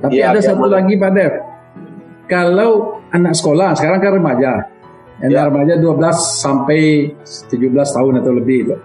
Tapi 0.03 0.19
Iya, 0.19 0.35
ada 0.35 0.41
satu 0.43 0.67
keamanan. 0.67 0.75
lagi 0.75 0.93
Pak 0.99 1.11
Dev, 1.15 1.33
kalau 2.27 2.71
anak 3.15 3.33
sekolah 3.39 3.71
sekarang 3.79 3.99
kan 4.03 4.11
remaja, 4.19 4.51
anak 5.21 5.29
Ya. 5.29 5.45
remaja 5.45 5.73
12 5.77 6.17
sampai 6.41 7.11
17 7.51 7.89
tahun 7.93 8.13
atau 8.23 8.33
lebih 8.33 8.57
itu. 8.65 8.75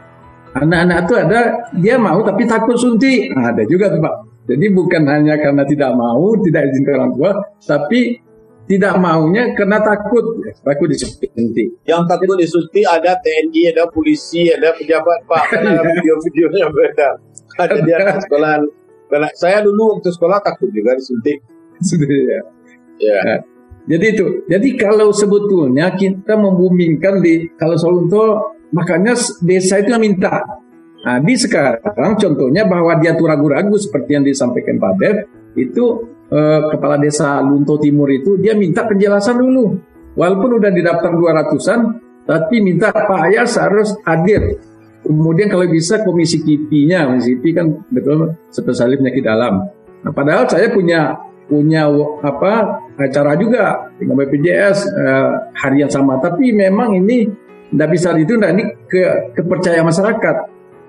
Anak-anak 0.59 0.99
itu 1.07 1.15
ada 1.15 1.41
dia 1.77 1.97
mau 2.01 2.19
tapi 2.25 2.43
takut 2.49 2.75
suntik. 2.75 3.31
Nah, 3.37 3.53
ada 3.53 3.63
juga 3.69 3.93
tuh 3.93 4.01
Pak. 4.01 4.15
Jadi 4.49 4.67
bukan 4.73 5.05
hanya 5.05 5.37
karena 5.37 5.61
tidak 5.69 5.93
mau, 5.93 6.33
tidak 6.41 6.73
izin 6.73 6.83
ke 6.83 6.91
orang 6.97 7.13
tua, 7.13 7.31
tapi 7.69 8.01
tidak 8.69 8.97
maunya 9.01 9.53
karena 9.53 9.81
takut, 9.81 10.25
takut 10.65 10.89
disuntik. 10.89 11.69
Yang 11.85 12.03
takut 12.09 12.37
disuntik 12.37 12.85
ada 12.85 13.17
TNI, 13.21 13.77
ada 13.77 13.89
polisi, 13.93 14.49
ada 14.49 14.73
pejabat 14.77 15.25
Pak. 15.25 15.45
Karena 15.53 15.81
video-videonya 15.85 16.69
beda. 16.69 17.09
Ada 17.61 17.77
di 17.81 17.93
anak 17.97 18.17
sekolah. 18.29 18.61
Saya 19.37 19.65
dulu 19.65 19.97
waktu 19.97 20.13
sekolah 20.13 20.41
takut 20.45 20.69
juga 20.73 20.97
disuntik. 20.97 21.41
Sudah 21.81 22.09
ya. 22.09 22.41
Ya. 23.01 23.21
Jadi 23.89 24.05
itu. 24.13 24.27
Jadi 24.45 24.69
kalau 24.77 25.09
sebetulnya 25.17 25.97
kita 25.97 26.37
membumingkan 26.37 27.25
di 27.25 27.49
kalau 27.57 27.75
Solunto 27.81 28.53
makanya 28.77 29.17
desa 29.41 29.81
itu 29.81 29.97
yang 29.97 30.05
minta. 30.05 30.45
Nah, 30.99 31.17
di 31.25 31.35
sekarang 31.41 32.21
contohnya 32.21 32.69
bahwa 32.69 33.01
dia 33.01 33.17
tuh 33.17 33.25
ragu-ragu 33.25 33.73
seperti 33.81 34.21
yang 34.21 34.25
disampaikan 34.29 34.77
Pak 34.77 34.93
Dev 35.01 35.17
itu 35.57 36.05
eh, 36.29 36.61
kepala 36.69 37.01
desa 37.01 37.41
Lunto 37.41 37.81
Timur 37.81 38.13
itu 38.13 38.37
dia 38.37 38.53
minta 38.53 38.85
penjelasan 38.85 39.41
dulu. 39.41 39.81
Walaupun 40.19 40.61
udah 40.61 40.69
didaftar 40.69 41.15
200-an 41.15 41.81
tapi 42.29 42.61
minta 42.61 42.93
Pak 42.93 43.21
Ayas 43.33 43.57
harus 43.57 43.97
hadir. 44.05 44.61
Kemudian 45.01 45.49
kalau 45.49 45.65
bisa 45.65 46.05
komisi 46.05 46.45
KIPI-nya, 46.45 47.09
komisi 47.09 47.41
KIPI 47.41 47.51
kan 47.57 47.67
betul 47.89 48.37
spesialis 48.53 49.01
penyakit 49.01 49.25
dalam. 49.25 49.65
Nah, 50.05 50.13
padahal 50.13 50.45
saya 50.45 50.69
punya 50.69 51.17
punya 51.49 51.89
apa 52.21 52.85
acara 53.01 53.33
juga 53.41 53.89
dengan 53.97 54.21
BPJS 54.21 54.79
eh, 54.93 55.31
hari 55.57 55.81
yang 55.83 55.91
sama, 55.91 56.21
tapi 56.21 56.53
memang 56.53 56.93
ini 56.93 57.25
tidak 57.73 57.89
bisa 57.93 58.13
itu 58.17 58.37
nah, 58.37 58.53
ini 58.53 58.69
ke 58.85 59.33
kepercayaan 59.37 59.89
masyarakat. 59.89 60.37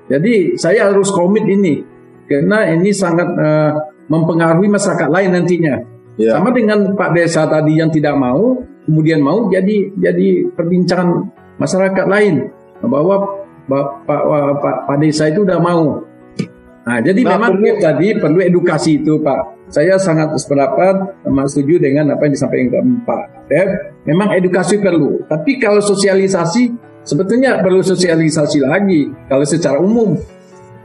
Jadi 0.10 0.60
saya 0.60 0.91
harus 0.91 1.10
komit 1.16 1.47
ini 1.47 1.80
karena 2.28 2.68
ini 2.76 2.91
sangat 2.91 3.28
eh, 3.39 3.72
mempengaruhi 4.12 4.68
masyarakat 4.68 5.10
lain 5.10 5.32
nantinya. 5.34 5.76
Ya. 6.20 6.36
Sama 6.36 6.51
dengan 6.51 6.99
Pak 6.99 7.16
Desa 7.16 7.47
tadi 7.47 7.80
yang 7.80 7.88
tidak 7.88 8.20
mau, 8.20 8.60
kemudian 8.84 9.24
mau 9.24 9.47
jadi 9.47 9.95
jadi 9.95 10.51
perbincangan 10.51 11.32
masyarakat 11.55 12.05
lain 12.12 12.51
bahwa 12.84 13.39
Pak, 13.70 13.86
Pak, 14.03 14.22
Pak, 14.60 14.78
Pak 14.89 14.97
Desa 14.99 15.32
itu 15.32 15.45
udah 15.45 15.62
mau. 15.62 16.03
Nah, 16.89 16.99
jadi 17.05 17.22
Nah, 17.22 17.38
memang 17.38 17.51
perlu- 17.55 17.78
tadi 17.78 18.07
perlu 18.18 18.39
edukasi 18.41 18.97
itu 18.99 19.22
Pak. 19.22 19.59
Saya 19.70 20.01
sangat 20.01 20.34
sependapat, 20.34 21.22
setuju 21.45 21.78
dengan 21.78 22.17
apa 22.17 22.26
yang 22.26 22.34
disampaikan 22.34 23.05
Pak 23.05 23.24
Dev. 23.45 23.70
Memang 24.09 24.34
edukasi 24.34 24.82
perlu, 24.82 25.22
tapi 25.30 25.61
kalau 25.61 25.78
sosialisasi 25.78 26.74
sebetulnya 27.05 27.61
perlu 27.61 27.86
sosialisasi 27.86 28.65
lagi 28.65 29.13
kalau 29.30 29.45
secara 29.45 29.78
umum. 29.78 30.17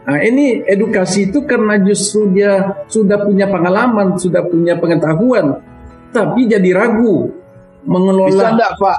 Nah, 0.05 0.21
ini 0.21 0.61
edukasi 0.69 1.33
itu 1.33 1.49
karena 1.49 1.81
justru 1.81 2.29
dia 2.37 2.85
sudah 2.85 3.25
punya 3.25 3.49
pengalaman, 3.49 4.21
sudah 4.21 4.45
punya 4.45 4.77
pengetahuan, 4.77 5.65
tapi 6.13 6.45
jadi 6.45 6.77
ragu 6.77 7.33
mengelola. 7.89 8.29
Bisa 8.29 8.53
enggak 8.53 8.73
Pak 8.77 8.99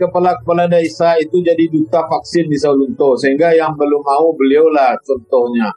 kepala-kepala 0.00 0.64
desa 0.64 1.20
itu 1.20 1.44
jadi 1.44 1.68
duta 1.68 2.08
vaksin 2.08 2.48
di 2.48 2.56
Saulunto 2.56 3.20
sehingga 3.20 3.52
yang 3.52 3.76
belum 3.76 4.00
mau 4.00 4.32
beliau 4.32 4.72
contohnya, 5.04 5.76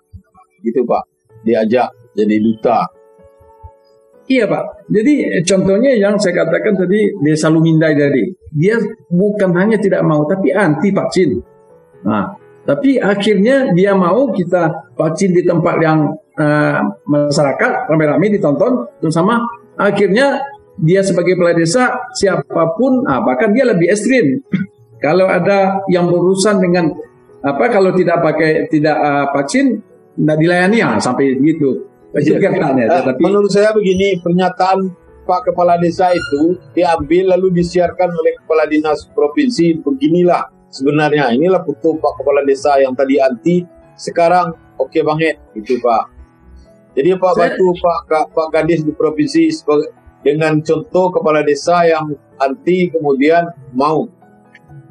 gitu 0.64 0.88
Pak, 0.88 1.04
diajak 1.44 1.92
jadi 2.16 2.40
duta. 2.40 3.03
Iya 4.24 4.48
Pak. 4.48 4.88
Jadi 4.88 5.44
contohnya 5.44 5.92
yang 6.00 6.16
saya 6.16 6.48
katakan 6.48 6.80
tadi 6.80 7.12
Desa 7.28 7.52
Lumindai 7.52 7.92
tadi, 7.92 8.24
dia 8.56 8.80
bukan 9.12 9.52
hanya 9.60 9.76
tidak 9.76 10.00
mau 10.08 10.24
tapi 10.24 10.56
anti 10.56 10.96
vaksin. 10.96 11.36
Nah, 12.08 12.32
tapi 12.64 12.96
akhirnya 12.96 13.76
dia 13.76 13.92
mau 13.92 14.32
kita 14.32 14.96
vaksin 14.96 15.36
di 15.36 15.44
tempat 15.44 15.76
yang 15.84 16.08
uh, 16.40 16.80
masyarakat 17.04 17.92
ramai-ramai 17.92 18.32
ditonton, 18.32 18.88
terutama 19.04 19.44
akhirnya 19.76 20.40
dia 20.80 21.04
sebagai 21.04 21.36
kepala 21.36 21.54
desa 21.54 21.92
siapa 22.16 22.80
pun, 22.80 23.04
ah, 23.06 23.20
bahkan 23.22 23.52
dia 23.52 23.68
lebih 23.68 23.92
ekstrim. 23.92 24.40
kalau 25.04 25.28
ada 25.28 25.84
yang 25.92 26.08
berurusan 26.08 26.64
dengan 26.64 26.88
apa 27.44 27.68
kalau 27.68 27.92
tidak 27.92 28.24
pakai 28.24 28.72
tidak 28.72 28.96
uh, 28.96 29.28
vaksin, 29.36 29.84
tidak 30.16 30.38
dilayani 30.40 30.80
ya 30.80 30.96
sampai 31.04 31.36
begitu. 31.36 31.92
Ya, 32.14 32.38
tapi 33.02 33.22
menurut 33.26 33.50
saya 33.50 33.74
begini 33.74 34.22
pernyataan 34.22 34.94
Pak 35.26 35.50
Kepala 35.50 35.82
Desa 35.82 36.14
itu 36.14 36.62
diambil 36.78 37.34
lalu 37.34 37.58
disiarkan 37.58 38.14
oleh 38.14 38.38
Kepala 38.38 38.70
Dinas 38.70 39.10
Provinsi 39.18 39.82
beginilah 39.82 40.46
sebenarnya 40.70 41.34
inilah 41.34 41.66
foto 41.66 41.98
Pak 41.98 42.22
Kepala 42.22 42.46
Desa 42.46 42.78
yang 42.78 42.94
tadi 42.94 43.18
anti 43.18 43.66
sekarang 43.98 44.54
oke 44.78 44.94
okay 44.94 45.02
banget 45.02 45.42
itu 45.58 45.82
Pak. 45.82 46.14
Jadi 46.94 47.10
Pak 47.18 47.34
Saya... 47.34 47.58
Batu 47.58 47.68
Pak 47.82 48.26
Pak 48.30 48.48
Gadis 48.54 48.86
di 48.86 48.94
provinsi 48.94 49.50
dengan 50.24 50.62
contoh 50.64 51.12
kepala 51.12 51.44
desa 51.44 51.84
yang 51.84 52.16
anti 52.40 52.88
kemudian 52.90 53.52
mau. 53.76 54.08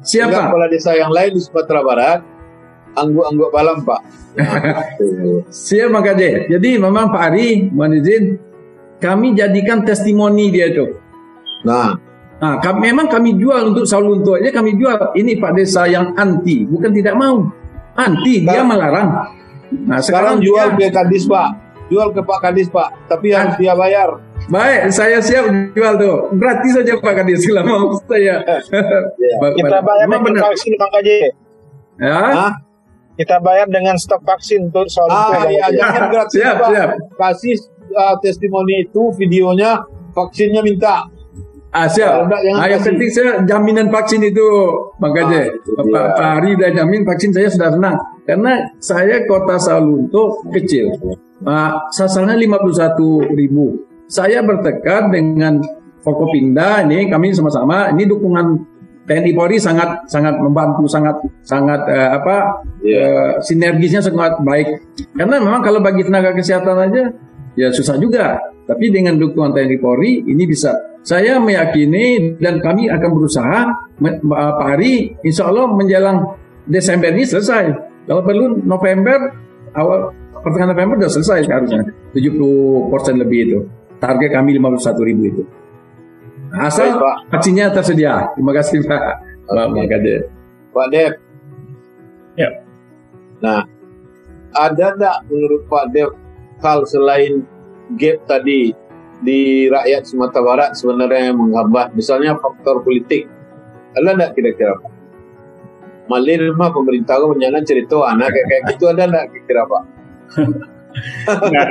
Siapa? 0.05 0.29
Dengan 0.29 0.45
kepala 0.53 0.67
desa 0.69 0.91
yang 0.93 1.09
lain 1.09 1.33
di 1.33 1.41
Sumatera 1.41 1.81
Barat 1.81 2.19
angguk-angguk 2.97 3.49
balam 3.53 3.77
Pak. 3.81 4.01
Siapa 5.49 5.93
Pak 5.93 6.01
Kade. 6.01 6.29
Jadi 6.49 6.69
memang 6.81 7.13
Pak 7.13 7.21
Ari, 7.33 7.69
mohon 7.69 7.97
izin, 8.01 8.37
kami 8.97 9.37
jadikan 9.37 9.85
testimoni 9.85 10.49
dia 10.49 10.73
itu. 10.73 10.97
Nah, 11.63 12.13
Nah, 12.43 12.59
kami, 12.59 12.91
memang 12.91 13.07
kami 13.07 13.39
jual 13.39 13.71
untuk 13.71 13.87
Saul 13.87 14.19
untuk 14.19 14.35
aja 14.35 14.51
kami 14.51 14.75
jual. 14.75 15.15
Ini 15.15 15.39
Pak 15.39 15.55
Desa 15.55 15.87
yang 15.87 16.11
anti, 16.19 16.67
bukan 16.67 16.91
tidak 16.91 17.15
mau. 17.15 17.47
Anti, 17.95 18.43
dia 18.43 18.59
melarang. 18.67 19.31
Nah, 19.87 20.03
sekarang, 20.03 20.03
sekarang 20.03 20.35
jual 20.43 20.67
dia, 20.75 20.91
ke 20.91 20.99
Kadis 20.99 21.23
Pak. 21.23 21.49
Jual 21.87 22.11
ke 22.11 22.19
Pak 22.19 22.39
Kadis 22.43 22.67
Pak, 22.67 23.07
tapi 23.07 23.31
harus 23.31 23.55
dia 23.55 23.71
bayar. 23.79 24.19
Baik, 24.51 24.91
saya 24.91 25.23
siap 25.23 25.47
jual 25.71 25.93
tuh. 25.95 26.35
Gratis 26.35 26.71
saja 26.75 26.93
Pak 26.99 27.13
Kadis 27.23 27.47
kalau 27.47 27.63
mau 27.63 27.95
saya. 28.11 28.35
ya. 29.23 29.35
Kita 29.39 29.77
bayar 29.79 30.07
vaksin 30.19 30.73
Pak 30.75 30.89
KJ. 30.99 31.09
Ya. 32.03 32.19
Hah? 32.27 32.51
Kita 33.13 33.37
bayar 33.39 33.69
dengan 33.69 33.93
stok 33.93 34.25
vaksin 34.25 34.73
untuk 34.73 34.89
soal 34.89 35.09
ah, 35.13 35.45
iya, 35.45 35.69
jangan 35.69 36.09
gratis 36.09 36.33
siap, 36.33 36.55
Pak. 36.57 36.69
Siap. 36.73 36.89
Kasih 37.13 37.55
uh, 37.93 38.15
testimoni 38.17 38.89
itu 38.89 39.13
videonya 39.13 39.85
vaksinnya 40.17 40.65
minta 40.65 41.05
Ah, 41.73 41.89
siap. 41.89 42.29
Ah, 42.29 42.69
yang 42.69 42.85
penting 42.85 43.09
saya 43.09 43.41
jaminan 43.49 43.89
vaksin 43.89 44.21
itu, 44.21 44.45
Bang 45.01 45.09
Gaje. 45.09 45.49
Ah, 45.73 45.81
Pak, 45.81 46.05
Pak 46.13 46.27
Hari 46.37 46.53
udah 46.53 46.69
jamin 46.69 47.01
vaksin 47.01 47.33
saya 47.33 47.49
sudah 47.49 47.73
senang. 47.73 47.97
Karena 48.29 48.61
saya 48.77 49.25
kota 49.25 49.57
Salunto 49.57 50.37
kecil. 50.53 50.93
Ah, 51.41 51.89
sasarannya 51.89 52.45
51 52.45 53.33
ribu. 53.33 53.89
Saya 54.05 54.45
bertekad 54.45 55.09
dengan 55.09 55.57
Forkopimda 56.05 56.85
ini 56.85 57.09
kami 57.09 57.33
sama-sama 57.33 57.89
ini 57.89 58.03
dukungan 58.05 58.72
TNI 59.03 59.31
Polri 59.35 59.59
sangat 59.59 60.07
sangat 60.07 60.39
membantu 60.39 60.87
sangat 60.87 61.15
sangat 61.43 61.81
uh, 61.91 62.09
apa 62.15 62.35
yeah. 62.79 62.87
Iya. 62.87 63.03
uh, 63.03 63.31
sinergisnya 63.43 63.99
sangat 63.99 64.39
baik 64.39 64.67
karena 65.15 65.43
memang 65.43 65.59
kalau 65.59 65.83
bagi 65.83 66.07
tenaga 66.07 66.31
kesehatan 66.31 66.77
aja 66.87 67.03
ya 67.59 67.67
susah 67.69 67.99
juga 67.99 68.39
tapi 68.63 68.87
dengan 68.87 69.19
dukungan 69.19 69.51
TNI 69.51 69.77
Polri 69.83 70.23
ini 70.23 70.43
bisa 70.47 70.71
saya 71.03 71.35
meyakini 71.35 72.39
dan 72.39 72.63
kami 72.63 72.87
akan 72.87 73.09
berusaha 73.11 73.59
Pak 73.99 74.67
Hari 74.71 75.19
insya 75.27 75.51
Allah 75.51 75.67
menjelang 75.67 76.23
Desember 76.63 77.11
ini 77.11 77.27
selesai. 77.27 77.75
Kalau 78.07 78.23
perlu 78.23 78.63
November 78.63 79.19
awal 79.75 80.15
pertengahan 80.31 80.71
November 80.71 80.95
sudah 81.03 81.11
selesai 81.19 81.39
harusnya 81.51 81.83
70 82.15 82.91
persen 82.91 83.19
lebih 83.19 83.39
itu. 83.43 83.59
Target 83.99 84.31
kami 84.31 84.55
51 84.59 85.07
ribu 85.07 85.21
itu. 85.27 85.43
Asal 86.53 87.01
Baik, 87.01 87.33
vaksinnya 87.33 87.73
tersedia. 87.73 88.29
Terima 88.37 88.53
kasih 88.53 88.85
Pak. 88.85 89.01
Pak 89.49 89.85
Kade. 89.89 90.15
Pak 90.69 90.87
Dev. 90.93 91.13
Ya. 92.37 92.49
Nah, 93.41 93.65
ada 94.53 94.87
tidak 94.93 95.17
menurut 95.33 95.65
Pak 95.65 95.85
Dev 95.89 96.13
hal 96.61 96.85
selain 96.85 97.41
gap 97.97 98.21
tadi 98.29 98.69
di 99.25 99.65
rakyat 99.65 100.05
Sumatera 100.05 100.45
Barat 100.45 100.69
sebenarnya 100.77 101.33
yang 101.33 101.41
menghambat 101.41 101.95
misalnya 101.97 102.37
faktor 102.37 102.85
politik 102.85 103.25
ada 103.97 104.13
enggak 104.13 104.31
kira-kira 104.37 104.77
Pak? 104.77 104.91
Malir 106.11 106.53
mah 106.53 106.69
pemerintah 106.69 107.17
menyangan 107.23 107.63
cerita 107.63 107.97
anak 108.03 108.29
kayak, 108.29 108.47
kayak 108.49 108.63
gitu 108.75 108.83
ada 108.93 109.03
enggak 109.09 109.25
kira-kira 109.33 109.61
Pak? 109.65 109.83
nah, 111.53 111.67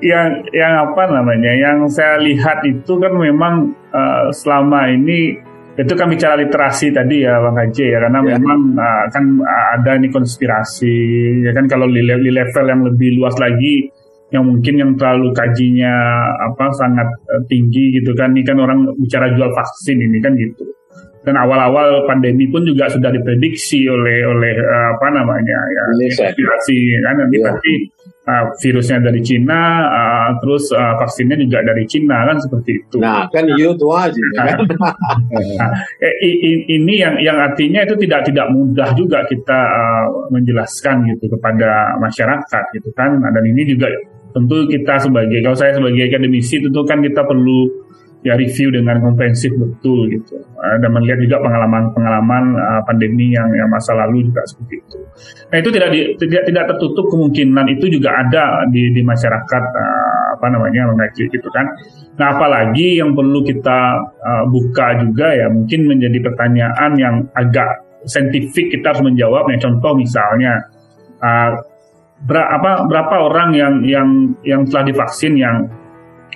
yang 0.00 0.42
yang 0.52 0.72
apa 0.88 1.02
namanya 1.10 1.52
yang 1.54 1.86
saya 1.88 2.20
lihat 2.20 2.64
itu 2.64 2.96
kan 2.98 3.12
memang 3.14 3.74
uh, 3.92 4.32
selama 4.32 4.88
ini 4.90 5.38
itu 5.74 5.92
kan 5.98 6.06
bicara 6.06 6.38
literasi 6.38 6.94
tadi 6.94 7.26
ya 7.26 7.42
Bang 7.42 7.58
Haji 7.58 7.84
ya 7.90 7.98
karena 7.98 8.20
ya. 8.22 8.38
memang 8.38 8.60
uh, 8.78 9.04
kan 9.10 9.24
ada 9.74 9.98
nih 9.98 10.10
konspirasi 10.10 10.96
ya 11.42 11.50
kan 11.50 11.66
kalau 11.66 11.90
di 11.90 12.30
level 12.30 12.64
yang 12.70 12.82
lebih 12.86 13.18
luas 13.18 13.34
lagi 13.42 13.90
yang 14.30 14.50
mungkin 14.50 14.74
yang 14.78 14.90
terlalu 14.98 15.30
kajinya 15.34 15.94
apa 16.50 16.70
sangat 16.74 17.06
uh, 17.06 17.42
tinggi 17.46 18.02
gitu 18.02 18.14
kan 18.18 18.34
ini 18.34 18.42
kan 18.42 18.58
orang 18.58 18.86
bicara 18.98 19.30
jual 19.34 19.50
vaksin 19.50 19.98
ini 19.98 20.18
kan 20.18 20.34
gitu 20.34 20.73
dan 21.24 21.40
awal-awal 21.40 22.04
pandemi 22.04 22.44
pun 22.52 22.68
juga 22.68 22.92
sudah 22.92 23.08
diprediksi 23.08 23.88
oleh 23.88 24.28
oleh 24.28 24.52
uh, 24.60 24.88
apa 24.92 25.08
namanya 25.08 25.58
ya 25.72 25.82
konspirasi 26.20 26.76
kan? 27.00 27.14
Nanti 27.16 27.36
yeah. 27.40 27.44
pasti 27.48 27.74
uh, 28.28 28.44
virusnya 28.60 28.98
dari 29.00 29.20
Cina 29.24 29.88
uh, 29.88 30.28
terus 30.44 30.68
uh, 30.76 31.00
vaksinnya 31.00 31.40
juga 31.40 31.64
dari 31.64 31.88
Cina 31.88 32.28
kan? 32.28 32.36
Seperti 32.36 32.70
itu. 32.76 32.96
Nah 33.00 33.24
kan 33.32 33.48
itu 33.48 33.72
tuh 33.72 33.90
aja 33.96 34.24
kan? 34.36 34.56
nah, 35.56 35.70
ini 36.68 36.94
yang 37.00 37.16
yang 37.16 37.40
artinya 37.40 37.80
itu 37.88 37.96
tidak 38.04 38.28
tidak 38.28 38.46
mudah 38.52 38.92
juga 38.92 39.24
kita 39.24 39.58
uh, 39.64 40.28
menjelaskan 40.28 41.08
gitu 41.08 41.32
kepada 41.32 41.96
masyarakat 42.04 42.64
gitu 42.76 42.92
kan? 42.92 43.16
Nah, 43.16 43.32
dan 43.32 43.44
ini 43.48 43.64
juga 43.64 43.88
tentu 44.34 44.66
kita 44.66 44.98
sebagai 44.98 45.40
kalau 45.40 45.54
saya 45.54 45.78
sebagai 45.78 46.10
akademisi 46.10 46.58
tentu 46.58 46.82
kan 46.82 46.98
kita 47.00 47.22
perlu 47.22 47.83
ya 48.24 48.34
review 48.40 48.72
dengan 48.72 49.04
komprehensif 49.04 49.52
betul 49.52 50.08
gitu 50.08 50.40
uh, 50.40 50.76
dan 50.80 50.90
melihat 50.96 51.20
juga 51.20 51.44
pengalaman-pengalaman 51.44 52.56
uh, 52.56 52.80
pandemi 52.88 53.36
yang 53.36 53.52
yang 53.52 53.68
masa 53.68 53.92
lalu 53.92 54.24
juga 54.32 54.40
seperti 54.48 54.80
itu. 54.80 54.98
Nah 55.52 55.56
itu 55.60 55.68
tidak 55.68 55.88
di, 55.92 56.00
tidak 56.16 56.42
tidak 56.48 56.64
tertutup 56.72 57.04
kemungkinan 57.12 57.68
itu 57.68 57.86
juga 57.92 58.16
ada 58.16 58.64
di 58.72 58.96
di 58.96 59.04
masyarakat 59.04 59.64
uh, 59.76 60.26
apa 60.40 60.46
namanya 60.48 60.88
mengaji 60.88 61.28
gitu 61.28 61.48
kan. 61.52 61.68
Nah 62.16 62.32
apalagi 62.32 62.96
yang 62.98 63.12
perlu 63.12 63.44
kita 63.44 64.00
buka 64.48 65.02
juga 65.02 65.34
ya 65.34 65.46
mungkin 65.52 65.84
menjadi 65.84 66.18
pertanyaan 66.24 66.90
yang 66.96 67.14
agak 67.36 67.84
saintifik 68.08 68.72
kita 68.72 68.92
harus 68.92 69.04
menjawabnya. 69.04 69.60
Contoh 69.60 69.92
misalnya 69.96 70.64
uh, 71.20 71.52
ber, 72.24 72.38
apa 72.40 72.88
berapa 72.88 73.14
orang 73.28 73.50
yang 73.52 73.74
yang 73.84 74.08
yang 74.46 74.60
telah 74.68 74.84
divaksin 74.88 75.36
yang 75.36 75.68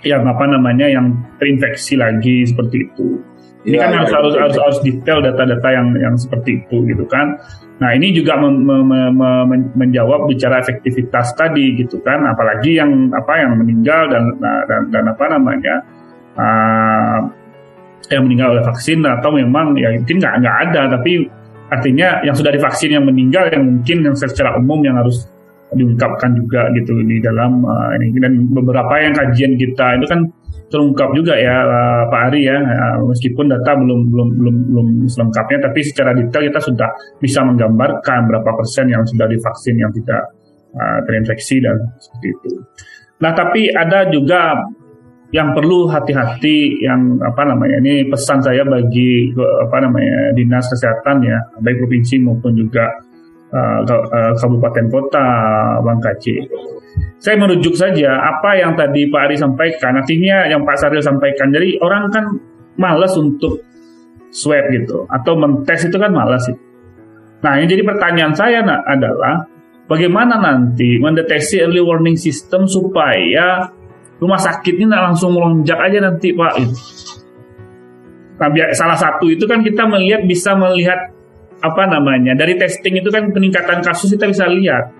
yang 0.07 0.22
apa 0.26 0.44
namanya 0.46 0.86
yang 0.86 1.14
terinfeksi 1.38 1.99
lagi 1.99 2.46
seperti 2.46 2.86
itu. 2.90 3.18
Ini 3.66 3.74
ya, 3.74 3.80
kan 3.84 3.90
ya, 3.90 3.96
harus, 4.01 4.11
ya, 4.11 4.16
harus 4.18 4.34
ya. 4.34 4.40
harus 4.46 4.57
harus 4.62 4.78
detail 4.86 5.18
data-data 5.18 5.68
yang 5.74 5.86
yang 5.99 6.14
seperti 6.14 6.62
itu 6.62 6.86
gitu 6.86 7.05
kan. 7.11 7.36
Nah 7.78 7.90
ini 7.94 8.14
juga 8.14 8.38
me, 8.38 8.51
me, 8.55 8.76
me, 8.82 9.01
me, 9.14 9.57
menjawab 9.74 10.30
bicara 10.30 10.62
efektivitas 10.62 11.34
tadi 11.34 11.74
gitu 11.78 11.99
kan. 12.03 12.22
Apalagi 12.26 12.78
yang 12.78 13.11
apa 13.11 13.34
yang 13.38 13.59
meninggal 13.59 14.11
dan 14.11 14.24
dan, 14.40 14.82
dan 14.94 15.05
apa 15.11 15.24
namanya 15.26 15.74
uh, 16.38 17.18
yang 18.09 18.24
meninggal 18.24 18.57
oleh 18.57 18.64
vaksin 18.64 19.05
atau 19.05 19.30
memang 19.34 19.76
ya 19.76 19.92
mungkin 19.92 20.16
nggak 20.16 20.34
nggak 20.40 20.57
ada 20.70 20.82
tapi 20.96 21.28
artinya 21.68 22.24
yang 22.24 22.32
sudah 22.32 22.53
divaksin 22.55 22.96
yang 22.96 23.05
meninggal 23.05 23.53
yang 23.53 23.62
mungkin 23.68 24.07
yang 24.07 24.16
secara 24.16 24.57
umum 24.57 24.80
yang 24.80 24.96
harus 24.96 25.28
diungkapkan 25.77 26.33
juga 26.33 26.69
gitu 26.73 26.97
di 27.05 27.21
dalam 27.21 27.61
uh, 27.61 27.93
ini 28.01 28.16
dan 28.16 28.49
beberapa 28.49 28.95
yang 29.01 29.12
kajian 29.12 29.53
kita 29.61 30.01
itu 30.01 30.07
kan 30.09 30.21
terungkap 30.73 31.12
juga 31.12 31.37
ya 31.37 31.64
uh, 31.64 32.03
Pak 32.09 32.23
Ari 32.33 32.49
ya 32.49 32.57
uh, 32.57 33.05
meskipun 33.05 33.53
data 33.53 33.77
belum 33.77 34.09
belum 34.09 34.29
belum 34.41 34.57
belum 34.73 34.89
selengkapnya 35.09 35.69
tapi 35.69 35.81
secara 35.85 36.16
detail 36.16 36.49
kita 36.49 36.61
sudah 36.61 36.89
bisa 37.21 37.45
menggambarkan 37.45 38.29
berapa 38.29 38.51
persen 38.57 38.89
yang 38.89 39.05
sudah 39.05 39.29
divaksin 39.29 39.77
yang 39.77 39.93
tidak 39.93 40.23
uh, 40.73 40.99
terinfeksi 41.05 41.61
dan 41.61 41.77
seperti 42.01 42.27
itu. 42.33 42.51
Nah 43.21 43.33
tapi 43.37 43.69
ada 43.69 44.09
juga 44.09 44.57
yang 45.29 45.53
perlu 45.53 45.85
hati-hati 45.93 46.81
yang 46.81 47.21
apa 47.21 47.45
namanya 47.45 47.85
ini 47.85 48.09
pesan 48.09 48.41
saya 48.41 48.64
bagi 48.64 49.29
apa 49.37 49.77
namanya 49.85 50.33
dinas 50.33 50.64
kesehatan 50.73 51.21
ya 51.21 51.37
baik 51.61 51.85
provinsi 51.85 52.16
maupun 52.25 52.57
juga 52.57 52.89
uh, 53.53 54.32
kabupaten 54.36 54.86
kota 54.92 55.26
Bangkaci 55.80 56.34
saya 57.18 57.34
merujuk 57.34 57.74
saja 57.74 58.14
apa 58.14 58.55
yang 58.55 58.78
tadi 58.78 59.11
Pak 59.11 59.22
Ari 59.26 59.36
sampaikan, 59.36 59.99
artinya 59.99 60.46
yang 60.46 60.62
Pak 60.62 60.78
Saril 60.78 61.03
sampaikan. 61.03 61.51
Jadi 61.51 61.82
orang 61.82 62.07
kan 62.14 62.24
malas 62.78 63.18
untuk 63.18 63.59
swab 64.30 64.70
gitu 64.70 65.03
atau 65.11 65.34
mentes 65.34 65.82
itu 65.82 65.99
kan 65.99 66.14
malas 66.14 66.46
sih. 66.46 66.55
Nah, 67.42 67.59
yang 67.59 67.66
jadi 67.66 67.82
pertanyaan 67.82 68.34
saya 68.38 68.62
adalah 68.62 69.51
bagaimana 69.90 70.38
nanti 70.38 71.03
mendeteksi 71.03 71.59
early 71.59 71.82
warning 71.82 72.14
system 72.14 72.70
supaya 72.70 73.66
rumah 74.22 74.38
sakit 74.38 74.78
ini 74.78 74.86
langsung 74.86 75.34
melonjak 75.34 75.78
aja 75.78 75.99
nanti 75.99 76.30
Pak. 76.34 76.55
Nah, 78.38 78.49
salah 78.78 78.94
satu 78.94 79.26
itu 79.26 79.42
kan 79.51 79.66
kita 79.66 79.90
melihat 79.90 80.22
bisa 80.22 80.55
melihat 80.55 81.18
apa 81.59 81.82
namanya 81.90 82.38
dari 82.38 82.54
testing 82.54 83.02
itu 83.02 83.11
kan 83.11 83.34
peningkatan 83.34 83.82
kasus 83.82 84.14
kita 84.14 84.30
bisa 84.30 84.46
lihat 84.46 84.94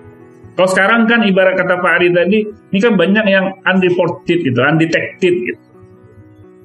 kalau 0.59 0.75
sekarang 0.75 1.07
kan 1.07 1.23
ibarat 1.23 1.55
kata 1.55 1.79
Pak 1.79 1.93
Ari 2.03 2.11
tadi, 2.11 2.43
ini 2.43 2.79
kan 2.83 2.99
banyak 2.99 3.25
yang 3.31 3.63
unreported 3.63 4.43
gitu, 4.43 4.59
undetected 4.59 5.35
gitu. 5.47 5.63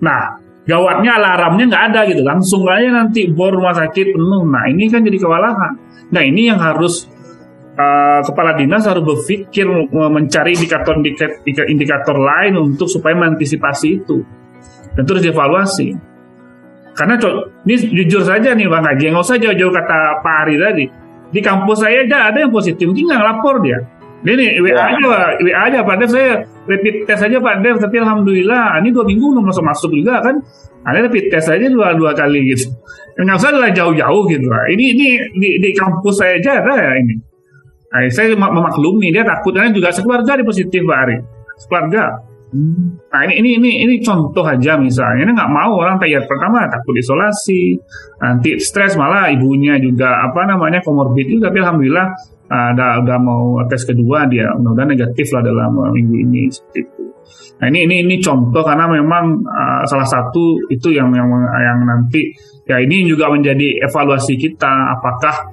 Nah, 0.01 0.41
gawatnya 0.65 1.21
alarmnya 1.21 1.69
nggak 1.69 1.83
ada 1.93 2.01
gitu, 2.09 2.25
langsung 2.25 2.65
aja 2.65 2.89
nanti 2.89 3.29
bor 3.29 3.53
rumah 3.53 3.77
sakit 3.77 4.17
penuh. 4.17 4.49
Nah, 4.49 4.65
ini 4.65 4.89
kan 4.89 5.05
jadi 5.05 5.13
kewalahan. 5.21 5.77
Nah, 6.09 6.25
ini 6.25 6.49
yang 6.49 6.57
harus 6.57 7.05
uh, 7.77 8.25
kepala 8.25 8.57
dinas 8.57 8.81
harus 8.89 9.05
berpikir 9.05 9.69
mencari 9.93 10.57
indikator-indikator 10.57 11.69
indikator 11.69 12.17
lain 12.17 12.57
untuk 12.57 12.89
supaya 12.89 13.13
mengantisipasi 13.13 13.87
itu. 13.93 14.25
Dan 14.97 15.05
terus 15.05 15.21
dievaluasi. 15.21 16.12
Karena 16.93 17.17
ini 17.65 17.75
jujur 18.05 18.21
saja 18.21 18.53
nih 18.53 18.69
Bang 18.69 18.85
Haji, 18.85 19.09
nggak 19.09 19.25
usah 19.25 19.41
jauh-jauh 19.41 19.73
kata 19.73 20.21
Pak 20.21 20.35
Ari 20.45 20.55
tadi 20.61 20.85
di 21.33 21.41
kampus 21.41 21.81
saya 21.81 22.05
aja 22.05 22.29
ada 22.29 22.45
yang 22.45 22.53
positif, 22.53 22.85
mungkin 22.85 23.09
nggak 23.09 23.23
lapor 23.25 23.57
dia. 23.65 23.81
Ini 24.23 24.63
WA 24.63 24.71
ya. 24.71 24.83
aja, 24.95 25.07
WA 25.41 25.61
aja 25.67 25.79
Pak 25.83 25.95
Dev 25.99 26.09
saya 26.13 26.47
rapid 26.63 27.09
test 27.09 27.27
aja 27.27 27.37
Pak 27.41 27.59
Dev, 27.59 27.75
tapi 27.81 27.99
alhamdulillah 27.99 28.79
ini 28.79 28.93
dua 28.93 29.03
minggu 29.03 29.35
belum 29.35 29.43
masuk 29.49 29.65
masuk 29.65 29.91
juga 29.91 30.21
kan. 30.21 30.39
Ada 30.87 31.09
rapid 31.09 31.33
test 31.33 31.49
aja 31.51 31.67
dua 31.67 31.97
dua 31.97 32.13
kali 32.15 32.39
gitu. 32.53 32.71
Nggak 33.19 33.35
usah 33.35 33.49
lah 33.51 33.73
jauh-jauh 33.73 34.23
gitu 34.29 34.47
lah. 34.47 34.63
Ini 34.71 34.85
ini 34.95 35.07
di, 35.41 35.49
di 35.59 35.69
kampus 35.75 36.21
saya 36.21 36.39
aja 36.39 36.61
ada 36.63 36.73
ya 36.77 36.91
ini. 37.01 37.15
Nah, 37.93 38.09
saya 38.09 38.33
memaklumi 38.33 39.13
dia 39.13 39.21
takut 39.21 39.53
karena 39.53 39.69
juga 39.69 39.93
sekeluarga 39.93 40.39
di 40.39 40.43
positif 40.45 40.81
Pak 40.85 40.97
Ari. 41.03 41.17
Sekeluarga. 41.59 42.03
Nah 42.53 43.21
ini 43.25 43.41
ini 43.41 43.49
ini 43.57 43.71
ini 43.81 43.95
contoh 44.05 44.45
aja 44.45 44.77
misalnya, 44.77 45.25
ini 45.25 45.31
nggak 45.33 45.51
mau 45.51 45.73
orang 45.81 45.97
kayak 45.97 46.29
pertama 46.29 46.69
takut 46.69 46.93
isolasi, 46.93 47.81
nanti 48.21 48.61
stres 48.61 48.93
malah 48.93 49.33
ibunya 49.33 49.81
juga 49.81 50.21
apa 50.21 50.45
namanya 50.45 50.85
komorbid 50.85 51.25
juga, 51.33 51.49
tapi 51.49 51.65
alhamdulillah 51.65 52.07
ada 52.53 53.01
udah 53.01 53.17
mau 53.17 53.57
tes 53.65 53.81
kedua 53.81 54.29
dia 54.29 54.53
mudah-mudahan 54.53 54.93
negatif 54.93 55.33
lah 55.33 55.41
dalam 55.41 55.73
minggu 55.73 56.15
ini 56.21 56.41
seperti 56.53 56.79
itu. 56.85 57.03
Nah 57.57 57.65
ini 57.71 57.79
ini 57.89 57.95
ini 58.05 58.15
contoh 58.21 58.61
karena 58.61 58.85
memang 58.85 59.41
uh, 59.41 59.81
salah 59.89 60.05
satu 60.05 60.69
itu 60.69 60.93
yang 60.93 61.09
yang 61.15 61.25
yang 61.33 61.79
nanti 61.87 62.29
ya 62.69 62.77
ini 62.77 63.07
juga 63.09 63.33
menjadi 63.33 63.81
evaluasi 63.89 64.37
kita 64.37 64.93
apakah 64.99 65.49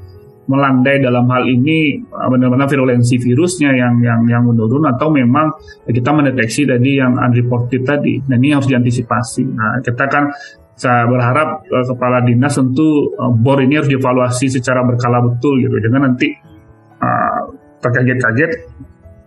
melandai 0.51 0.99
dalam 0.99 1.31
hal 1.31 1.47
ini 1.47 2.03
uh, 2.11 2.27
benar-benar 2.27 2.67
virulensi 2.67 3.23
virusnya 3.23 3.71
yang 3.71 4.03
yang 4.03 4.21
yang 4.27 4.43
menurun 4.43 4.91
atau 4.91 5.15
memang 5.15 5.55
kita 5.87 6.11
mendeteksi 6.11 6.67
tadi 6.67 6.99
yang 6.99 7.15
unreported 7.15 7.87
tadi. 7.87 8.19
Nah 8.27 8.35
ini 8.35 8.51
harus 8.51 8.67
diantisipasi. 8.67 9.47
Nah 9.47 9.79
kita 9.79 10.11
kan 10.11 10.27
saya 10.75 11.07
berharap 11.07 11.63
uh, 11.71 11.87
kepala 11.87 12.27
dinas 12.27 12.59
tentu 12.59 13.15
uh, 13.15 13.31
bor 13.31 13.63
ini 13.63 13.79
harus 13.79 13.91
dievaluasi 13.91 14.51
secara 14.51 14.83
berkala 14.83 15.23
betul 15.23 15.63
gitu. 15.63 15.79
Jangan 15.79 16.11
nanti 16.11 16.35
uh, 16.99 17.41
terkaget-kaget 17.79 18.51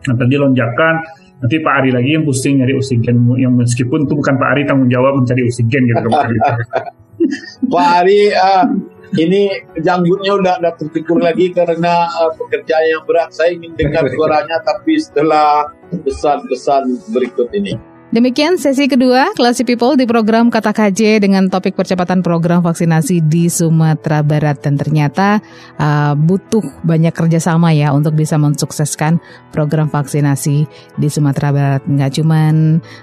nanti 0.04 0.36
lonjakan 0.36 1.00
nanti 1.40 1.56
Pak 1.60 1.74
Ari 1.80 1.90
lagi 1.92 2.10
yang 2.16 2.24
pusing 2.28 2.60
nyari 2.60 2.76
oksigen 2.76 3.16
yang 3.40 3.56
meskipun 3.56 4.08
itu 4.08 4.14
bukan 4.16 4.36
Pak 4.36 4.50
Ari 4.52 4.62
tanggung 4.68 4.92
jawab 4.92 5.20
mencari 5.20 5.48
oksigen 5.48 5.88
gitu 5.88 6.08
Pak 7.72 7.88
Ari 8.04 8.32
uh, 8.36 8.68
ini 9.14 9.41
janggutnya 9.78 10.34
udah 10.34 10.53
udah 10.57 10.74
terpikir 10.74 11.18
lagi 11.22 11.53
karena 11.53 12.09
uh, 12.09 12.32
pekerjaan 12.34 12.86
yang 12.89 13.03
berat. 13.05 13.30
Saya 13.30 13.53
ingin 13.53 13.78
dengar 13.78 14.09
suaranya 14.09 14.57
tapi 14.66 14.97
setelah 14.97 15.70
pesan-pesan 15.93 17.14
berikut 17.14 17.49
ini. 17.53 17.93
Demikian 18.14 18.61
sesi 18.61 18.86
kedua 18.86 19.34
Classy 19.34 19.66
People 19.66 19.97
di 19.97 20.05
program 20.05 20.53
Kata 20.53 20.70
KJ 20.70 21.18
dengan 21.18 21.49
topik 21.49 21.74
percepatan 21.74 22.22
program 22.22 22.61
vaksinasi 22.61 23.26
di 23.26 23.49
Sumatera 23.49 24.22
Barat 24.22 24.61
dan 24.61 24.78
ternyata 24.78 25.41
uh, 25.82 26.14
butuh 26.14 26.61
banyak 26.86 27.09
kerjasama 27.09 27.74
ya 27.74 27.89
untuk 27.89 28.14
bisa 28.14 28.38
mensukseskan 28.38 29.18
program 29.49 29.89
vaksinasi 29.89 30.70
di 30.93 31.07
Sumatera 31.09 31.49
Barat. 31.49 31.89
Nggak 31.89 32.22
cuma 32.22 32.53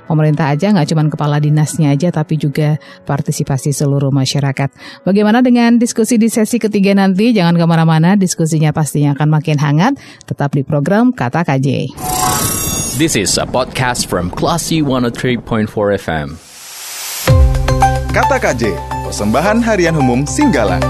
pemerintah 0.06 0.46
aja, 0.46 0.70
nggak 0.70 0.94
cuma 0.94 1.02
kepala 1.10 1.42
dinasnya 1.42 1.90
aja, 1.90 2.14
tapi 2.14 2.38
juga 2.38 2.78
partisipasi 3.02 3.74
seluruh 3.74 4.14
masyarakat. 4.14 5.02
Bagaimana 5.02 5.42
dengan 5.42 5.74
diskusi 5.74 6.22
di 6.22 6.30
sesi 6.30 6.62
ketiga 6.62 6.94
nanti? 6.94 7.34
Jangan 7.34 7.58
ke 7.58 7.66
mana-mana, 7.66 8.14
diskusinya 8.14 8.70
pastinya 8.70 9.18
akan 9.18 9.26
makin 9.26 9.58
hangat. 9.58 9.98
Tetap 10.22 10.54
di 10.54 10.62
program 10.62 11.10
Kata 11.10 11.42
KJ. 11.42 11.90
This 13.00 13.16
is 13.16 13.40
a 13.40 13.48
podcast 13.48 14.12
from 14.12 14.28
Classy 14.28 14.84
103.4 14.84 15.40
FM. 15.72 16.36
Kata 18.12 18.36
KJ, 18.36 18.76
persembahan 19.08 19.64
harian 19.64 19.96
umum 19.96 20.28
Singgalang. 20.28 20.84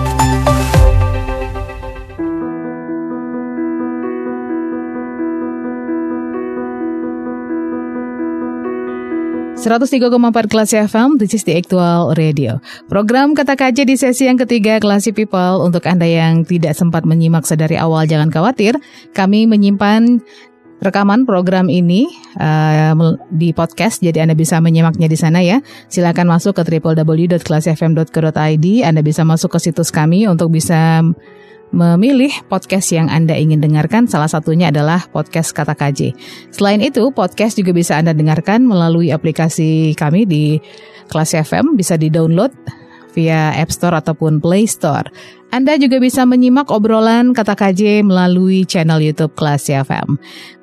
empat 9.71 10.51
kelas 10.51 10.75
FM, 10.75 11.23
this 11.23 11.31
is 11.31 11.47
the 11.47 11.55
actual 11.55 12.11
radio. 12.19 12.59
Program 12.91 13.39
Kata 13.39 13.55
KJ 13.55 13.87
di 13.87 13.95
sesi 13.95 14.27
yang 14.27 14.35
ketiga 14.35 14.83
Classy 14.83 15.15
People. 15.15 15.63
Untuk 15.63 15.87
Anda 15.87 16.11
yang 16.11 16.43
tidak 16.43 16.75
sempat 16.75 17.07
menyimak 17.07 17.47
sedari 17.47 17.79
awal, 17.79 18.11
jangan 18.11 18.35
khawatir. 18.35 18.75
Kami 19.15 19.47
menyimpan 19.47 20.19
rekaman 20.81 21.29
program 21.29 21.69
ini 21.69 22.09
uh, 22.41 22.97
di 23.29 23.53
podcast, 23.53 24.01
jadi 24.01 24.25
Anda 24.25 24.35
bisa 24.35 24.61
menyimaknya 24.61 25.07
di 25.07 25.17
sana 25.17 25.45
ya. 25.45 25.61
Silakan 25.87 26.29
masuk 26.33 26.57
ke 26.57 26.63
www.kelasfm.co.id. 26.67 28.67
Anda 28.85 29.03
bisa 29.05 29.25
masuk 29.25 29.53
ke 29.57 29.61
situs 29.61 29.91
kami 29.93 30.27
untuk 30.27 30.51
bisa 30.53 31.03
memilih 31.71 32.35
podcast 32.51 32.91
yang 32.91 33.07
Anda 33.07 33.39
ingin 33.39 33.63
dengarkan. 33.63 34.11
Salah 34.11 34.27
satunya 34.27 34.75
adalah 34.75 35.07
podcast 35.07 35.55
Kata 35.55 35.79
KJ. 35.79 36.19
Selain 36.51 36.83
itu, 36.83 37.15
podcast 37.15 37.55
juga 37.55 37.71
bisa 37.71 37.95
Anda 38.01 38.11
dengarkan 38.11 38.67
melalui 38.67 39.15
aplikasi 39.15 39.95
kami 39.95 40.27
di 40.27 40.59
Kelas 41.11 41.35
FM, 41.35 41.75
bisa 41.75 41.99
di-download 41.99 42.55
via 43.13 43.55
App 43.55 43.75
Store 43.75 43.99
ataupun 43.99 44.39
Play 44.39 44.65
Store. 44.71 45.11
Anda 45.51 45.75
juga 45.75 45.99
bisa 45.99 46.23
menyimak 46.23 46.71
obrolan 46.71 47.35
kata 47.35 47.59
KJ 47.59 48.07
melalui 48.07 48.63
channel 48.63 49.03
YouTube 49.03 49.35
Kelas 49.35 49.67
FM. 49.67 50.15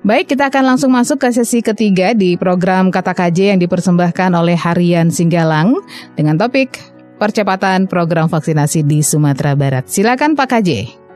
Baik, 0.08 0.32
kita 0.32 0.48
akan 0.48 0.64
langsung 0.76 0.96
masuk 0.96 1.20
ke 1.20 1.30
sesi 1.36 1.60
ketiga 1.60 2.16
di 2.16 2.40
program 2.40 2.88
Kata 2.88 3.12
KJ 3.12 3.56
yang 3.56 3.60
dipersembahkan 3.60 4.32
oleh 4.32 4.56
Harian 4.56 5.12
Singgalang 5.12 5.76
dengan 6.16 6.40
topik 6.40 6.80
percepatan 7.20 7.92
program 7.92 8.32
vaksinasi 8.32 8.88
di 8.88 9.04
Sumatera 9.04 9.60
Barat. 9.60 9.92
Silakan 9.92 10.40
Pak 10.40 10.56
KJ. 10.56 10.70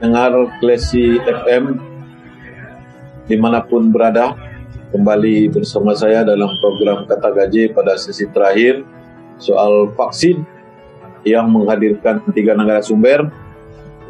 Dengar 0.03 0.35
Klesi 0.59 1.15
FM 1.23 1.79
di 3.31 3.39
mana 3.39 3.63
pun 3.63 3.95
berada, 3.95 4.35
kembali 4.91 5.47
bersama 5.55 5.95
saya 5.95 6.27
dalam 6.27 6.51
program 6.59 7.07
Kata 7.07 7.31
KJ 7.31 7.71
pada 7.71 7.95
sesi 7.95 8.27
terakhir 8.27 8.83
soal 9.39 9.87
vaksin 9.95 10.43
yang 11.27 11.49
menghadirkan 11.49 12.25
tiga 12.33 12.57
negara 12.57 12.81
sumber 12.81 13.29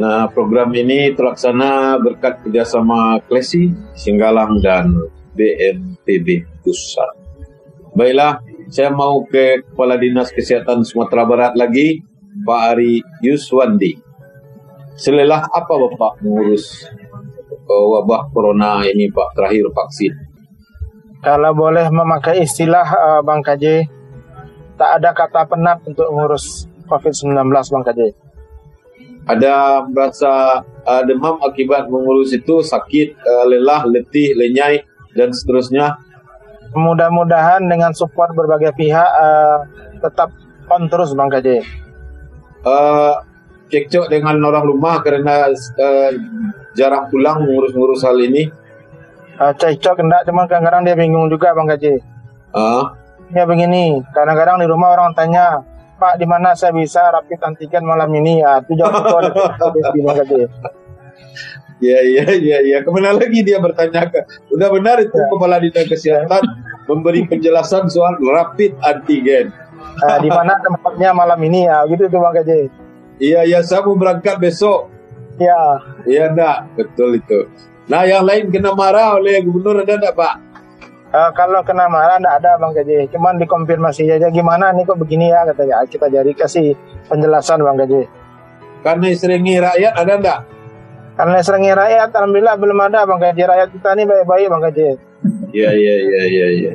Nah, 0.01 0.31
program 0.33 0.73
ini 0.73 1.13
terlaksana 1.13 1.99
berkat 2.01 2.41
kerjasama 2.41 3.21
Klesi, 3.27 3.69
Singgalang, 3.93 4.57
dan 4.57 4.89
BNPB 5.37 6.47
Pusat. 6.65 7.21
Baiklah, 7.93 8.41
saya 8.71 8.89
mau 8.89 9.21
ke 9.27 9.61
Kepala 9.61 9.99
Dinas 10.01 10.33
Kesehatan 10.33 10.87
Sumatera 10.87 11.27
Barat 11.27 11.53
lagi, 11.53 12.01
Pak 12.41 12.61
Ari 12.73 13.03
Yuswandi. 13.21 13.99
Selelah 14.95 15.45
apa 15.51 15.69
Bapak 15.69 16.23
mengurus 16.25 16.87
uh, 17.69 17.85
wabah 17.93 18.31
corona 18.31 18.81
ini 18.87 19.11
Pak, 19.11 19.37
terakhir 19.37 19.69
vaksin? 19.69 20.13
Kalau 21.21 21.51
boleh 21.53 21.85
memakai 21.91 22.41
istilah 22.41 22.87
uh, 22.89 23.21
Bang 23.21 23.43
KJ, 23.43 23.85
tak 24.79 24.97
ada 24.97 25.13
kata 25.13 25.45
penat 25.45 25.83
untuk 25.85 26.09
mengurus 26.09 26.70
COVID-19 26.91 27.31
Bang 27.47 27.83
KJ. 27.87 28.01
Ada 29.31 29.87
merasa 29.87 30.65
uh, 30.65 31.03
demam 31.07 31.39
akibat 31.39 31.87
mengurus 31.87 32.35
itu, 32.35 32.59
sakit, 32.59 33.15
uh, 33.23 33.45
lelah, 33.47 33.87
letih, 33.87 34.35
lenyai, 34.35 34.83
dan 35.15 35.31
seterusnya. 35.31 35.95
Mudah-mudahan 36.75 37.63
dengan 37.63 37.95
support 37.95 38.35
berbagai 38.35 38.75
pihak 38.75 39.09
uh, 39.15 39.63
tetap 40.03 40.35
on 40.67 40.91
terus 40.91 41.15
Bang 41.15 41.31
KJ. 41.31 41.63
Uh, 42.67 43.15
cekcok 43.71 44.11
dengan 44.11 44.35
orang 44.43 44.67
rumah 44.67 44.99
karena 44.99 45.47
uh, 45.55 46.11
jarang 46.75 47.07
pulang 47.07 47.47
mengurus-ngurus 47.47 48.03
hal 48.03 48.19
ini. 48.19 48.51
Uh, 49.39 49.55
cekcok 49.55 50.03
enggak, 50.03 50.27
cuman 50.27 50.45
kadang-kadang 50.51 50.83
dia 50.83 50.95
bingung 50.99 51.31
juga 51.31 51.55
Bang 51.55 51.71
KJ. 51.71 52.03
Uh, 52.51 52.83
Ya 53.31 53.47
begini, 53.47 54.03
kadang-kadang 54.11 54.59
di 54.59 54.67
rumah 54.67 54.91
orang 54.91 55.15
tanya, 55.15 55.63
Pak 56.01 56.17
di 56.17 56.25
mana 56.25 56.57
saya 56.57 56.73
bisa 56.73 57.13
rapid 57.13 57.37
antigen 57.45 57.85
malam 57.85 58.09
ini? 58.17 58.41
Ya, 58.41 58.57
itu 58.57 58.73
jawab 58.73 59.05
itu 59.05 59.37
ada 59.37 59.89
di 59.93 59.99
Bang 60.01 60.17
KJ. 60.17 60.31
Ya, 61.81 61.97
ya, 62.01 62.25
ya, 62.37 62.57
ya. 62.61 62.77
Ke 62.81 62.89
mana 62.89 63.13
lagi 63.13 63.41
dia 63.41 63.57
bertanya 63.61 64.09
ke? 64.09 64.21
Udah 64.53 64.69
benar 64.69 64.97
itu 65.01 65.13
Ya. 65.13 65.25
kepala 65.29 65.57
dinas 65.61 65.85
kesehatan 65.85 66.43
memberi 66.85 67.25
penjelasan 67.25 67.85
soal 67.89 68.17
rapid 68.21 68.73
antigen. 68.81 69.53
Uh, 70.01 70.17
di 70.21 70.29
mana 70.29 70.57
tempatnya 70.61 71.13
malam 71.13 71.37
ini? 71.41 71.69
Ya, 71.69 71.85
gitu 71.85 72.09
tuh 72.09 72.17
Bang 72.21 72.33
KJ. 72.37 72.69
Iya, 73.21 73.45
ya, 73.45 73.59
saya 73.61 73.85
mau 73.85 73.93
berangkat 73.93 74.41
besok. 74.41 74.89
Ya, 75.37 75.77
Iya, 76.05 76.33
enggak, 76.33 76.57
betul 76.77 77.17
itu. 77.17 77.45
Nah, 77.89 78.05
yang 78.05 78.25
lain 78.25 78.49
kena 78.53 78.73
marah 78.77 79.17
oleh 79.17 79.41
gubernur 79.41 79.81
ada 79.81 79.97
enggak, 79.97 80.13
Pak? 80.17 80.35
Uh, 81.11 81.31
kalau 81.35 81.61
kena 81.61 81.85
marah 81.91 82.17
enggak 82.17 82.41
ada 82.41 82.57
Bang 82.57 82.73
KJ. 82.73 83.11
Cuman 83.13 83.37
dikonfirmasi 83.37 84.07
aja 84.07 84.27
gimana 84.31 84.71
nih 84.71 84.83
kok 84.87 84.97
begini 84.97 85.31
ya 85.31 85.45
katanya. 85.47 85.83
Kita 85.85 86.07
jadi 86.07 86.31
kasih 86.33 86.75
penjelasan 87.11 87.61
Bang 87.61 87.77
KJ. 87.79 88.07
Karena 88.81 89.07
serengi 89.13 89.55
rakyat 89.61 89.93
ada 89.93 90.13
enggak? 90.17 90.39
Karena 91.11 91.37
seringnya 91.43 91.75
rakyat, 91.77 92.09
alhamdulillah 92.17 92.55
belum 92.57 92.79
ada 92.87 93.05
Bang 93.05 93.19
KJ. 93.21 93.39
Rakyat 93.45 93.69
kita 93.75 93.89
ini 93.93 94.03
baik-baik 94.07 94.47
Bang 94.49 94.63
KJ. 94.65 94.79
Iya, 95.51 95.69
iya, 95.75 95.95
iya, 96.01 96.23
iya, 96.25 96.47
iya. 96.49 96.73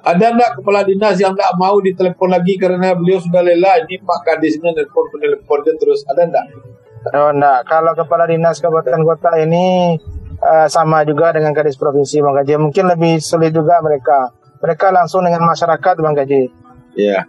Ada 0.00 0.32
enggak 0.32 0.50
kepala 0.60 0.80
dinas 0.84 1.16
yang 1.20 1.32
enggak 1.36 1.52
mau 1.60 1.76
ditelepon 1.80 2.32
lagi 2.32 2.56
karena 2.56 2.96
beliau 2.96 3.20
sudah 3.20 3.44
lelah? 3.44 3.84
Ini 3.84 4.00
Pak 4.00 4.20
Kadisnya 4.24 4.72
nelpon 4.72 5.08
penelponnya 5.12 5.72
terus. 5.76 6.04
Ada 6.08 6.22
enggak? 6.24 6.46
Oh 7.16 7.32
enggak, 7.32 7.64
kalau 7.64 7.92
kepala 7.96 8.28
dinas 8.28 8.60
kabupaten 8.60 9.00
kota 9.08 9.32
ini 9.40 9.96
eh, 10.40 10.68
sama 10.72 11.04
juga 11.04 11.36
dengan 11.36 11.52
kadis 11.52 11.76
provinsi 11.76 12.24
Bang 12.24 12.36
Gaji. 12.40 12.56
Mungkin 12.56 12.84
lebih 12.88 13.20
sulit 13.20 13.52
juga 13.52 13.78
mereka. 13.84 14.32
Mereka 14.60 14.92
langsung 14.92 15.24
dengan 15.24 15.44
masyarakat 15.44 15.94
Bang 16.00 16.16
Gaji. 16.16 16.42
Ya. 16.96 17.28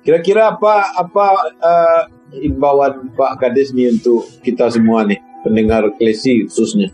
Kira-kira 0.00 0.56
apa 0.56 0.96
apa 0.96 1.26
uh, 1.60 2.02
imbauan 2.40 3.12
Pak 3.12 3.36
Kadis 3.36 3.76
nih 3.76 3.92
untuk 3.92 4.24
kita 4.40 4.72
semua 4.72 5.04
nih, 5.04 5.20
pendengar 5.44 5.92
klesi 6.00 6.48
khususnya? 6.48 6.88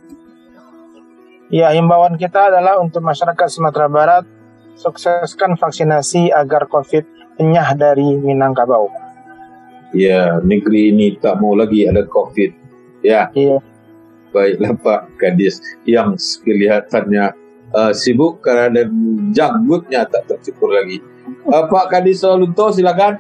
Ya, 1.46 1.70
himbauan 1.70 2.18
kita 2.18 2.50
adalah 2.50 2.82
untuk 2.82 3.06
masyarakat 3.06 3.46
Sumatera 3.46 3.86
Barat 3.86 4.26
sukseskan 4.74 5.54
vaksinasi 5.54 6.34
agar 6.34 6.66
COVID 6.66 7.06
enyah 7.38 7.78
dari 7.78 8.18
Minangkabau. 8.18 8.90
Ya, 9.94 10.42
negeri 10.42 10.90
ini 10.90 11.14
tak 11.22 11.38
mau 11.38 11.54
lagi 11.54 11.86
ada 11.86 12.02
COVID. 12.02 12.50
Ya, 13.06 13.30
Iya. 13.30 13.62
Baiklah 14.36 14.76
Pak 14.76 15.00
Kadis 15.16 15.64
yang 15.88 16.20
kelihatannya 16.44 17.32
uh, 17.72 17.92
sibuk 17.96 18.44
karena 18.44 18.84
janggutnya 19.32 20.04
tak 20.04 20.28
tercukur 20.28 20.76
lagi. 20.76 21.00
Uh, 21.48 21.64
Pak 21.72 21.88
Kadis 21.88 22.20
Solunto 22.20 22.68
silakan. 22.76 23.16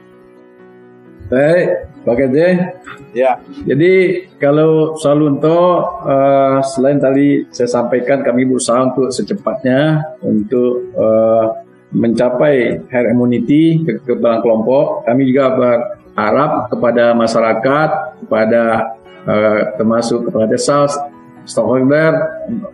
Baik, 1.26 1.90
Pak 2.06 2.14
Gede. 2.22 2.48
Ya, 3.10 3.40
Jadi 3.66 4.26
kalau 4.38 4.94
soal 5.00 5.24
untuk 5.26 6.06
eh, 6.06 6.58
selain 6.76 7.02
tadi 7.02 7.48
saya 7.50 7.66
sampaikan 7.66 8.22
kami 8.22 8.46
berusaha 8.46 8.78
untuk 8.92 9.10
secepatnya 9.10 10.06
untuk 10.22 10.86
eh, 10.94 11.46
mencapai 11.96 12.86
herd 12.92 13.10
immunity 13.10 13.82
ke 13.82 13.98
kekebalan 14.04 14.38
kelompok. 14.44 15.02
Kami 15.08 15.22
juga 15.26 15.44
berharap 15.56 16.70
kepada 16.70 17.16
masyarakat, 17.16 17.88
kepada 18.22 18.62
eh, 19.26 19.60
termasuk 19.76 20.30
kepada 20.30 20.46
desa, 20.46 20.86
stakeholder 21.44 22.12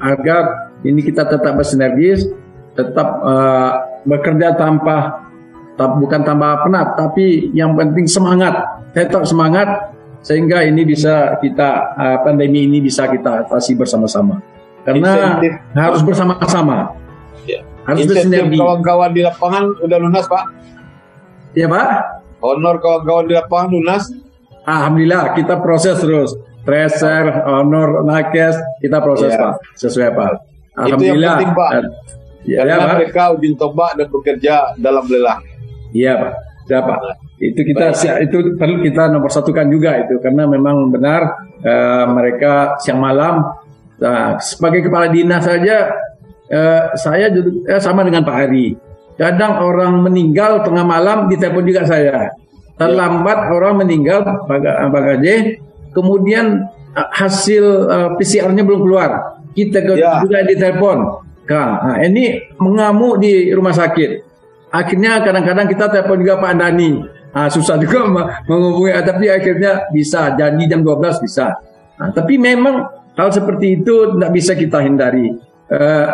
agar 0.00 0.72
ini 0.84 1.00
kita 1.00 1.26
tetap 1.26 1.56
bersinergis, 1.58 2.28
tetap 2.76 3.08
eh, 3.24 3.72
bekerja 4.06 4.54
tanpa 4.54 5.28
bukan 5.76 6.22
tambah 6.22 6.62
penat, 6.68 6.94
tapi 6.94 7.50
yang 7.56 7.74
penting 7.74 8.06
semangat, 8.06 8.54
tetap 8.94 9.26
semangat 9.26 9.92
sehingga 10.22 10.62
ini 10.62 10.86
bisa 10.86 11.34
kita 11.42 11.98
uh, 11.98 12.16
pandemi 12.22 12.70
ini 12.70 12.78
bisa 12.78 13.10
kita 13.10 13.42
atasi 13.46 13.74
bersama-sama. 13.74 14.38
Karena 14.86 15.38
Insentif. 15.38 15.52
harus 15.74 16.00
bersama-sama, 16.02 16.94
ya. 17.46 17.62
harus 17.86 18.06
bersinergi. 18.06 18.58
kawan-kawan 18.58 19.10
di 19.14 19.22
lapangan 19.22 19.64
udah 19.82 19.98
lunas 19.98 20.24
Pak. 20.26 20.44
Ya 21.58 21.66
Pak, 21.66 21.88
Honor 22.42 22.78
kawan-kawan 22.78 23.24
di 23.26 23.34
lapangan 23.34 23.68
lunas. 23.70 24.02
Alhamdulillah 24.64 25.34
kita 25.34 25.54
proses 25.58 25.96
terus. 25.98 26.30
Tracer, 26.62 27.42
honor, 27.42 28.06
nakes, 28.06 28.54
kita 28.78 29.02
proses 29.02 29.34
Ya. 29.34 29.38
Pak, 29.40 29.54
sesuai 29.74 30.10
Pak. 30.14 30.30
Itu 30.30 30.38
yang 30.38 30.78
Alhamdulillah. 30.78 31.34
penting, 31.36 31.52
Pak. 31.52 31.70
Dan- 31.74 31.92
Ya, 32.42 32.56
Karena 32.58 32.74
ya, 32.74 32.78
Pak. 32.82 32.90
mereka 32.98 33.22
ujung 33.34 33.54
tombak 33.54 33.90
dan 33.94 34.06
bekerja 34.10 34.54
dalam 34.74 35.04
lelah. 35.06 35.38
Iya 35.90 36.12
Pak, 36.18 36.32
ya 36.66 36.78
Pak. 36.82 36.98
Itu 37.38 37.60
kita 37.62 37.86
Baik. 37.94 38.18
itu 38.26 38.36
perlu 38.54 38.76
kita 38.82 39.02
nomor 39.10 39.30
satukan 39.30 39.66
juga 39.66 39.98
itu 40.02 40.18
karena 40.18 40.46
memang 40.46 40.90
benar 40.90 41.22
eh, 41.62 42.04
mereka 42.10 42.78
siang 42.78 42.98
malam. 42.98 43.46
Nah, 43.98 44.42
sebagai 44.42 44.82
kepala 44.82 45.06
dinas 45.06 45.46
saja 45.46 45.86
eh, 46.46 46.82
saya 46.94 47.30
juga 47.30 47.50
eh, 47.74 47.78
sama 47.78 48.02
dengan 48.02 48.22
Pak 48.22 48.34
Hari. 48.34 48.66
Kadang 49.14 49.62
orang 49.62 50.02
meninggal 50.02 50.66
tengah 50.66 50.82
malam 50.82 51.30
ditelepon 51.30 51.62
juga 51.62 51.86
saya. 51.86 52.26
Terlambat 52.82 53.38
orang 53.48 53.74
meninggal 53.78 54.26
Pak 54.26 54.58
Pak 54.90 55.02
Gaje, 55.06 55.62
kemudian 55.92 56.66
eh, 56.92 57.08
hasil 57.14 57.64
eh, 57.86 58.10
PCR-nya 58.18 58.62
belum 58.62 58.80
keluar. 58.82 59.10
Kita 59.52 59.84
ke, 59.84 60.00
Ya. 60.00 60.24
juga 60.24 60.42
ditelepon. 60.42 60.98
Kang, 61.44 61.70
nah, 61.84 61.98
ini 62.00 62.38
mengamuk 62.56 63.18
di 63.18 63.50
rumah 63.52 63.74
sakit. 63.74 64.10
Akhirnya 64.72 65.20
kadang-kadang 65.20 65.68
kita 65.68 65.90
telepon 65.92 66.22
juga 66.22 66.40
Pak 66.40 66.50
Andani. 66.56 66.90
Ah, 67.32 67.48
susah 67.48 67.76
juga 67.76 68.04
me- 68.14 68.28
menghubungi, 68.48 68.92
ah, 68.92 69.04
tapi 69.04 69.28
akhirnya 69.28 69.92
bisa. 69.92 70.32
Janji 70.32 70.64
jam 70.64 70.80
12 70.80 71.20
bisa. 71.20 71.52
Nah, 72.00 72.08
tapi 72.10 72.40
memang 72.40 72.88
hal 73.12 73.28
seperti 73.28 73.82
itu 73.82 74.16
tidak 74.16 74.30
bisa 74.32 74.52
kita 74.56 74.80
hindari. 74.80 75.28
Eh, 75.68 76.06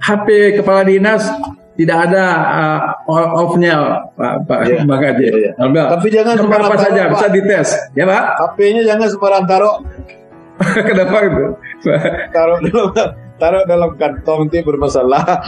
HP 0.00 0.56
kepala 0.60 0.84
dinas 0.84 1.24
tidak 1.76 2.08
ada 2.08 2.24
ah, 2.40 2.80
off-nya 3.36 3.76
Pak 4.16 4.48
Pak 4.48 4.60
Bang 4.88 5.00
iya, 5.00 5.12
iya. 5.12 5.50
Alhamdulillah. 5.60 5.90
Tapi 5.92 6.08
jangan 6.08 6.34
Nomor 6.40 6.44
sembarang 6.48 6.66
apa 6.72 6.76
saja 6.80 7.00
taruh, 7.04 7.12
bisa 7.12 7.26
Pak. 7.28 7.34
dites, 7.36 7.68
ya 7.92 8.04
Pak. 8.08 8.22
HP-nya 8.40 8.82
jangan 8.88 9.06
sembarang 9.12 9.44
taruh, 9.44 9.76
Kenapa 10.88 11.16
itu? 11.28 11.44
taruh 12.32 12.58
dalam 12.64 12.88
taruh 13.36 13.62
dalam 13.68 13.90
kantong 14.00 14.48
itu 14.48 14.64
bermasalah. 14.64 15.24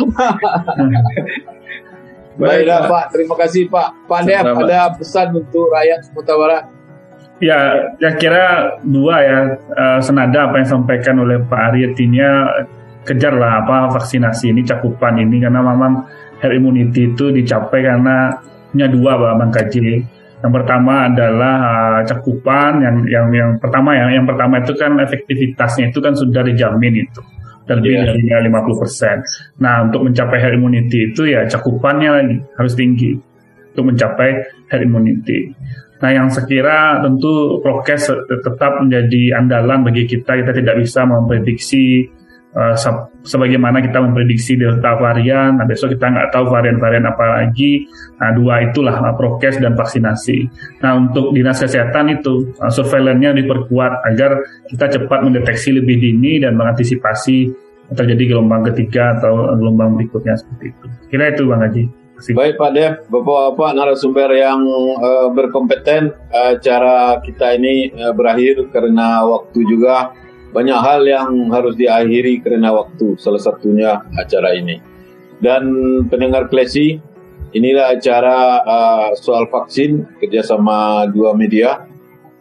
Baiklah 2.39 2.87
Pak, 2.87 3.05
terima 3.11 3.35
kasih 3.35 3.67
Pak. 3.67 3.89
Pak 4.07 4.21
Dev, 4.29 4.47
ada 4.55 4.95
pesan 4.95 5.35
untuk 5.35 5.75
rakyat 5.75 6.07
Sumatera 6.07 6.37
Barat? 6.39 6.65
Ya, 7.39 7.59
ya 7.99 8.11
kira 8.19 8.79
dua 8.87 9.17
ya 9.23 9.39
eh, 9.59 10.01
senada 10.03 10.51
apa 10.51 10.63
yang 10.63 10.67
disampaikan 10.67 11.17
oleh 11.19 11.43
Pak 11.43 11.61
Arya 11.73 11.89
kejarlah 13.09 13.65
apa 13.65 13.89
vaksinasi 13.97 14.53
ini 14.53 14.61
cakupan 14.69 15.17
ini 15.17 15.41
karena 15.41 15.65
memang 15.65 16.05
herd 16.39 16.55
immunity 16.61 17.09
itu 17.11 17.33
dicapai 17.33 17.81
karena 17.83 18.37
punya 18.69 18.87
dua 18.93 19.17
Bang 19.41 19.49
Kaji. 19.49 20.05
Yang 20.39 20.53
pertama 20.55 21.11
adalah 21.11 21.57
eh, 21.65 22.01
cakupan 22.07 22.79
yang 22.85 22.97
yang 23.11 23.27
yang 23.33 23.51
pertama 23.59 23.97
ya 23.97 24.07
yang 24.13 24.29
pertama 24.29 24.63
itu 24.63 24.77
kan 24.77 24.95
efektivitasnya 25.01 25.91
itu 25.91 25.99
kan 25.99 26.15
sudah 26.15 26.47
dijamin 26.47 27.09
itu 27.09 27.21
lebih 27.69 28.01
Iya. 28.01 28.17
dari 28.17 28.49
50%. 28.49 29.21
Nah, 29.61 29.85
untuk 29.85 30.09
mencapai 30.09 30.41
herd 30.41 30.57
immunity 30.57 31.13
itu 31.13 31.29
ya 31.29 31.45
cakupannya 31.45 32.11
lagi 32.11 32.37
harus 32.57 32.73
tinggi 32.73 33.13
untuk 33.77 33.93
mencapai 33.93 34.31
herd 34.73 34.83
immunity. 34.89 35.53
Nah, 35.99 36.11
yang 36.15 36.31
sekira 36.31 37.03
tentu 37.03 37.59
prokes 37.59 38.09
tetap 38.25 38.73
menjadi 38.81 39.43
andalan 39.43 39.83
bagi 39.83 40.07
kita. 40.07 40.39
Kita 40.39 40.55
tidak 40.55 40.79
bisa 40.79 41.03
memprediksi 41.03 42.07
uh, 42.59 42.75
se- 42.75 43.07
sebagaimana 43.23 43.79
kita 43.79 44.03
memprediksi 44.03 44.59
delta 44.59 44.99
varian. 44.99 45.63
Nah, 45.63 45.65
besok 45.65 45.95
kita 45.95 46.11
nggak 46.11 46.35
tahu 46.35 46.51
varian-varian 46.51 47.07
apa 47.07 47.25
lagi. 47.39 47.87
Nah, 48.19 48.35
dua 48.35 48.67
itulah 48.67 48.99
uh, 48.99 49.15
prokes 49.15 49.63
dan 49.63 49.79
vaksinasi. 49.79 50.51
Nah, 50.83 50.99
untuk 50.99 51.31
dinas 51.31 51.63
kesehatan 51.63 52.19
itu 52.19 52.51
uh, 52.59 52.69
surveillance-nya 52.69 53.39
diperkuat 53.39 53.93
agar 54.11 54.43
kita 54.67 54.99
cepat 54.99 55.23
mendeteksi 55.23 55.79
lebih 55.79 56.03
dini 56.03 56.43
dan 56.43 56.59
mengantisipasi 56.59 57.55
terjadi 57.89 58.37
gelombang 58.37 58.69
ketiga 58.69 59.17
atau 59.17 59.55
gelombang 59.57 59.97
berikutnya 59.97 60.37
seperti 60.37 60.75
itu. 60.77 60.87
Kira 61.09 61.33
itu 61.33 61.49
Bang 61.49 61.65
Haji. 61.65 61.85
Baik 62.35 62.59
Pak 62.59 62.71
Dev, 62.75 62.93
Bapak-Bapak 63.15 63.79
narasumber 63.79 64.27
yang 64.35 64.59
uh, 64.99 65.31
berkompeten, 65.31 66.11
acara 66.35 67.23
kita 67.23 67.55
ini 67.55 67.95
uh, 67.95 68.11
berakhir 68.11 68.59
karena 68.75 69.23
waktu 69.23 69.63
juga 69.71 70.11
banyak 70.59 70.75
hal 70.75 71.07
yang 71.07 71.47
harus 71.55 71.79
diakhiri 71.79 72.43
karena 72.43 72.75
waktu, 72.75 73.15
salah 73.15 73.39
satunya 73.39 74.03
acara 74.19 74.59
ini. 74.59 74.83
Dan 75.39 75.71
pendengar 76.11 76.51
Klesi, 76.51 76.99
inilah 77.55 77.95
acara 77.95 78.67
uh, 78.67 79.09
soal 79.15 79.47
vaksin 79.47 80.19
kerjasama 80.19 81.07
dua 81.15 81.39
media, 81.39 81.87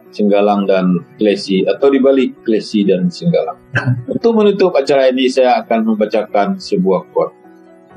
Singgalang 0.09 0.65
dan 0.65 1.05
Klesi, 1.21 1.61
atau 1.69 1.93
dibalik 1.93 2.41
Klesi 2.41 2.81
dan 2.89 3.13
Singgalang. 3.13 3.61
Untuk 4.17 4.33
menutup 4.33 4.73
acara 4.73 5.13
ini, 5.13 5.29
saya 5.29 5.61
akan 5.61 5.93
membacakan 5.93 6.57
sebuah 6.57 7.13
quote. 7.13 7.37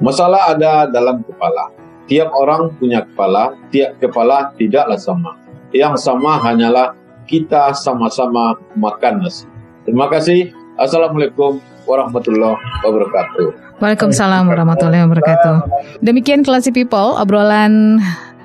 Masalah 0.04 0.52
ada 0.52 0.84
dalam 0.84 1.24
kepala 1.24 1.80
Tiap 2.10 2.34
orang 2.34 2.74
punya 2.74 3.06
kepala, 3.06 3.54
tiap 3.70 4.02
kepala 4.02 4.50
tidaklah 4.58 4.98
sama. 4.98 5.38
Yang 5.70 6.02
sama 6.02 6.42
hanyalah 6.42 6.98
kita 7.22 7.70
sama-sama 7.70 8.58
makan 8.74 9.22
nasi. 9.22 9.46
Terima 9.85 10.07
kasih. 10.12 10.53
Assalamualaikum 10.76 11.61
warahmatullahi 11.89 12.57
wabarakatuh. 12.85 13.47
Waalaikumsalam 13.81 14.45
warahmatullahi 14.49 15.05
wabarakatuh. 15.09 15.57
Demikian 16.05 16.45
Classy 16.45 16.72
People, 16.72 17.16
obrolan 17.16 18.01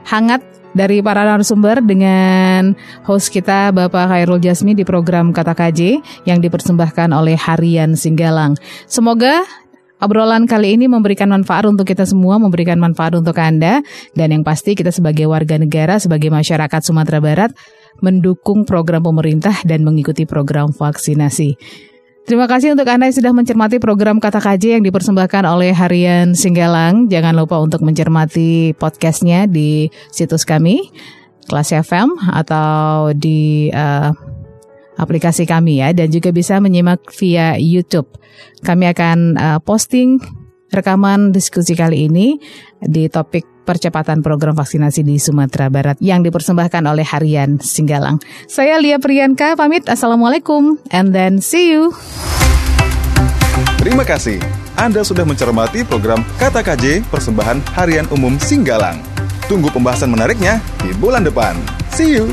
hangat 0.08 0.44
dari 0.76 1.00
para 1.00 1.24
narasumber 1.24 1.80
dengan 1.80 2.76
host 3.08 3.32
kita 3.32 3.72
Bapak 3.72 4.12
Khairul 4.12 4.44
Jasmi 4.44 4.76
di 4.76 4.84
program 4.84 5.32
Kata 5.32 5.56
KJ 5.56 6.04
yang 6.28 6.44
dipersembahkan 6.44 7.16
oleh 7.16 7.40
Harian 7.40 7.96
Singgalang. 7.96 8.60
Semoga 8.88 9.44
Obrolan 9.96 10.44
kali 10.44 10.76
ini 10.76 10.92
memberikan 10.92 11.32
manfaat 11.32 11.64
untuk 11.72 11.88
kita 11.88 12.04
semua, 12.04 12.36
memberikan 12.36 12.76
manfaat 12.76 13.16
untuk 13.16 13.40
Anda, 13.40 13.80
dan 14.12 14.28
yang 14.28 14.44
pasti 14.44 14.76
kita 14.76 14.92
sebagai 14.92 15.24
warga 15.32 15.56
negara, 15.56 15.96
sebagai 16.04 16.28
masyarakat 16.28 16.82
Sumatera 16.84 17.24
Barat, 17.24 17.56
mendukung 18.00 18.68
program 18.68 19.04
pemerintah 19.06 19.62
dan 19.64 19.84
mengikuti 19.86 20.28
program 20.28 20.72
vaksinasi. 20.72 21.56
Terima 22.26 22.50
kasih 22.50 22.74
untuk 22.74 22.89
Anda 22.89 23.06
yang 23.06 23.18
sudah 23.22 23.34
mencermati 23.38 23.78
program 23.78 24.18
Kata 24.18 24.41
KJ 24.41 24.82
yang 24.82 24.84
dipersembahkan 24.89 25.46
oleh 25.46 25.70
Harian 25.78 26.34
Singgalang. 26.34 27.06
Jangan 27.06 27.38
lupa 27.38 27.62
untuk 27.62 27.86
mencermati 27.86 28.74
podcastnya 28.74 29.46
di 29.46 29.93
situs 30.10 30.41
kami, 30.41 30.89
Kelas 31.46 31.70
FM, 31.70 32.18
atau 32.34 33.14
di 33.14 33.70
uh, 33.70 34.10
aplikasi 34.98 35.46
kami 35.46 35.86
ya 35.86 35.93
dan 35.93 36.10
juga 36.10 36.34
bisa 36.34 36.58
menyimak 36.58 37.14
via 37.14 37.62
YouTube. 37.62 38.10
Kami 38.66 38.89
akan 38.89 39.18
uh, 39.38 39.60
posting 39.62 40.18
rekaman 40.74 41.30
diskusi 41.30 41.78
kali 41.78 42.10
ini 42.10 42.41
di 42.82 43.06
topik 43.06 43.55
percepatan 43.66 44.22
program 44.22 44.53
vaksinasi 44.53 45.01
di 45.01 45.18
Sumatera 45.18 45.68
Barat 45.74 45.97
yang 45.97 46.22
dipersembahkan 46.22 46.86
oleh 46.86 47.03
Harian 47.03 47.57
Singgalang. 47.57 48.22
Saya 48.45 48.78
Lia 48.78 49.01
Priyanka 49.01 49.57
pamit 49.57 49.89
Assalamualaikum 49.89 50.78
and 50.93 51.11
then 51.11 51.41
see 51.41 51.74
you. 51.74 51.89
Terima 53.82 54.05
kasih. 54.05 54.38
Anda 54.78 55.01
sudah 55.01 55.26
mencermati 55.26 55.88
program 55.88 56.22
Kata 56.38 56.61
KJ 56.61 57.07
Persembahan 57.09 57.63
Harian 57.74 58.05
Umum 58.13 58.38
Singgalang. 58.38 59.01
Tunggu 59.49 59.74
pembahasan 59.74 60.13
menariknya 60.13 60.61
di 60.82 60.93
bulan 60.97 61.26
depan. 61.26 61.57
See 61.93 62.18
you. 62.18 62.30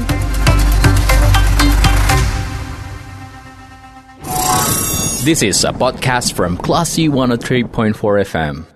This 5.23 5.47
is 5.47 5.63
a 5.63 5.71
podcast 5.71 6.35
from 6.35 6.59
Classy 6.59 7.07
103.4 7.07 7.95
FM. 8.27 8.72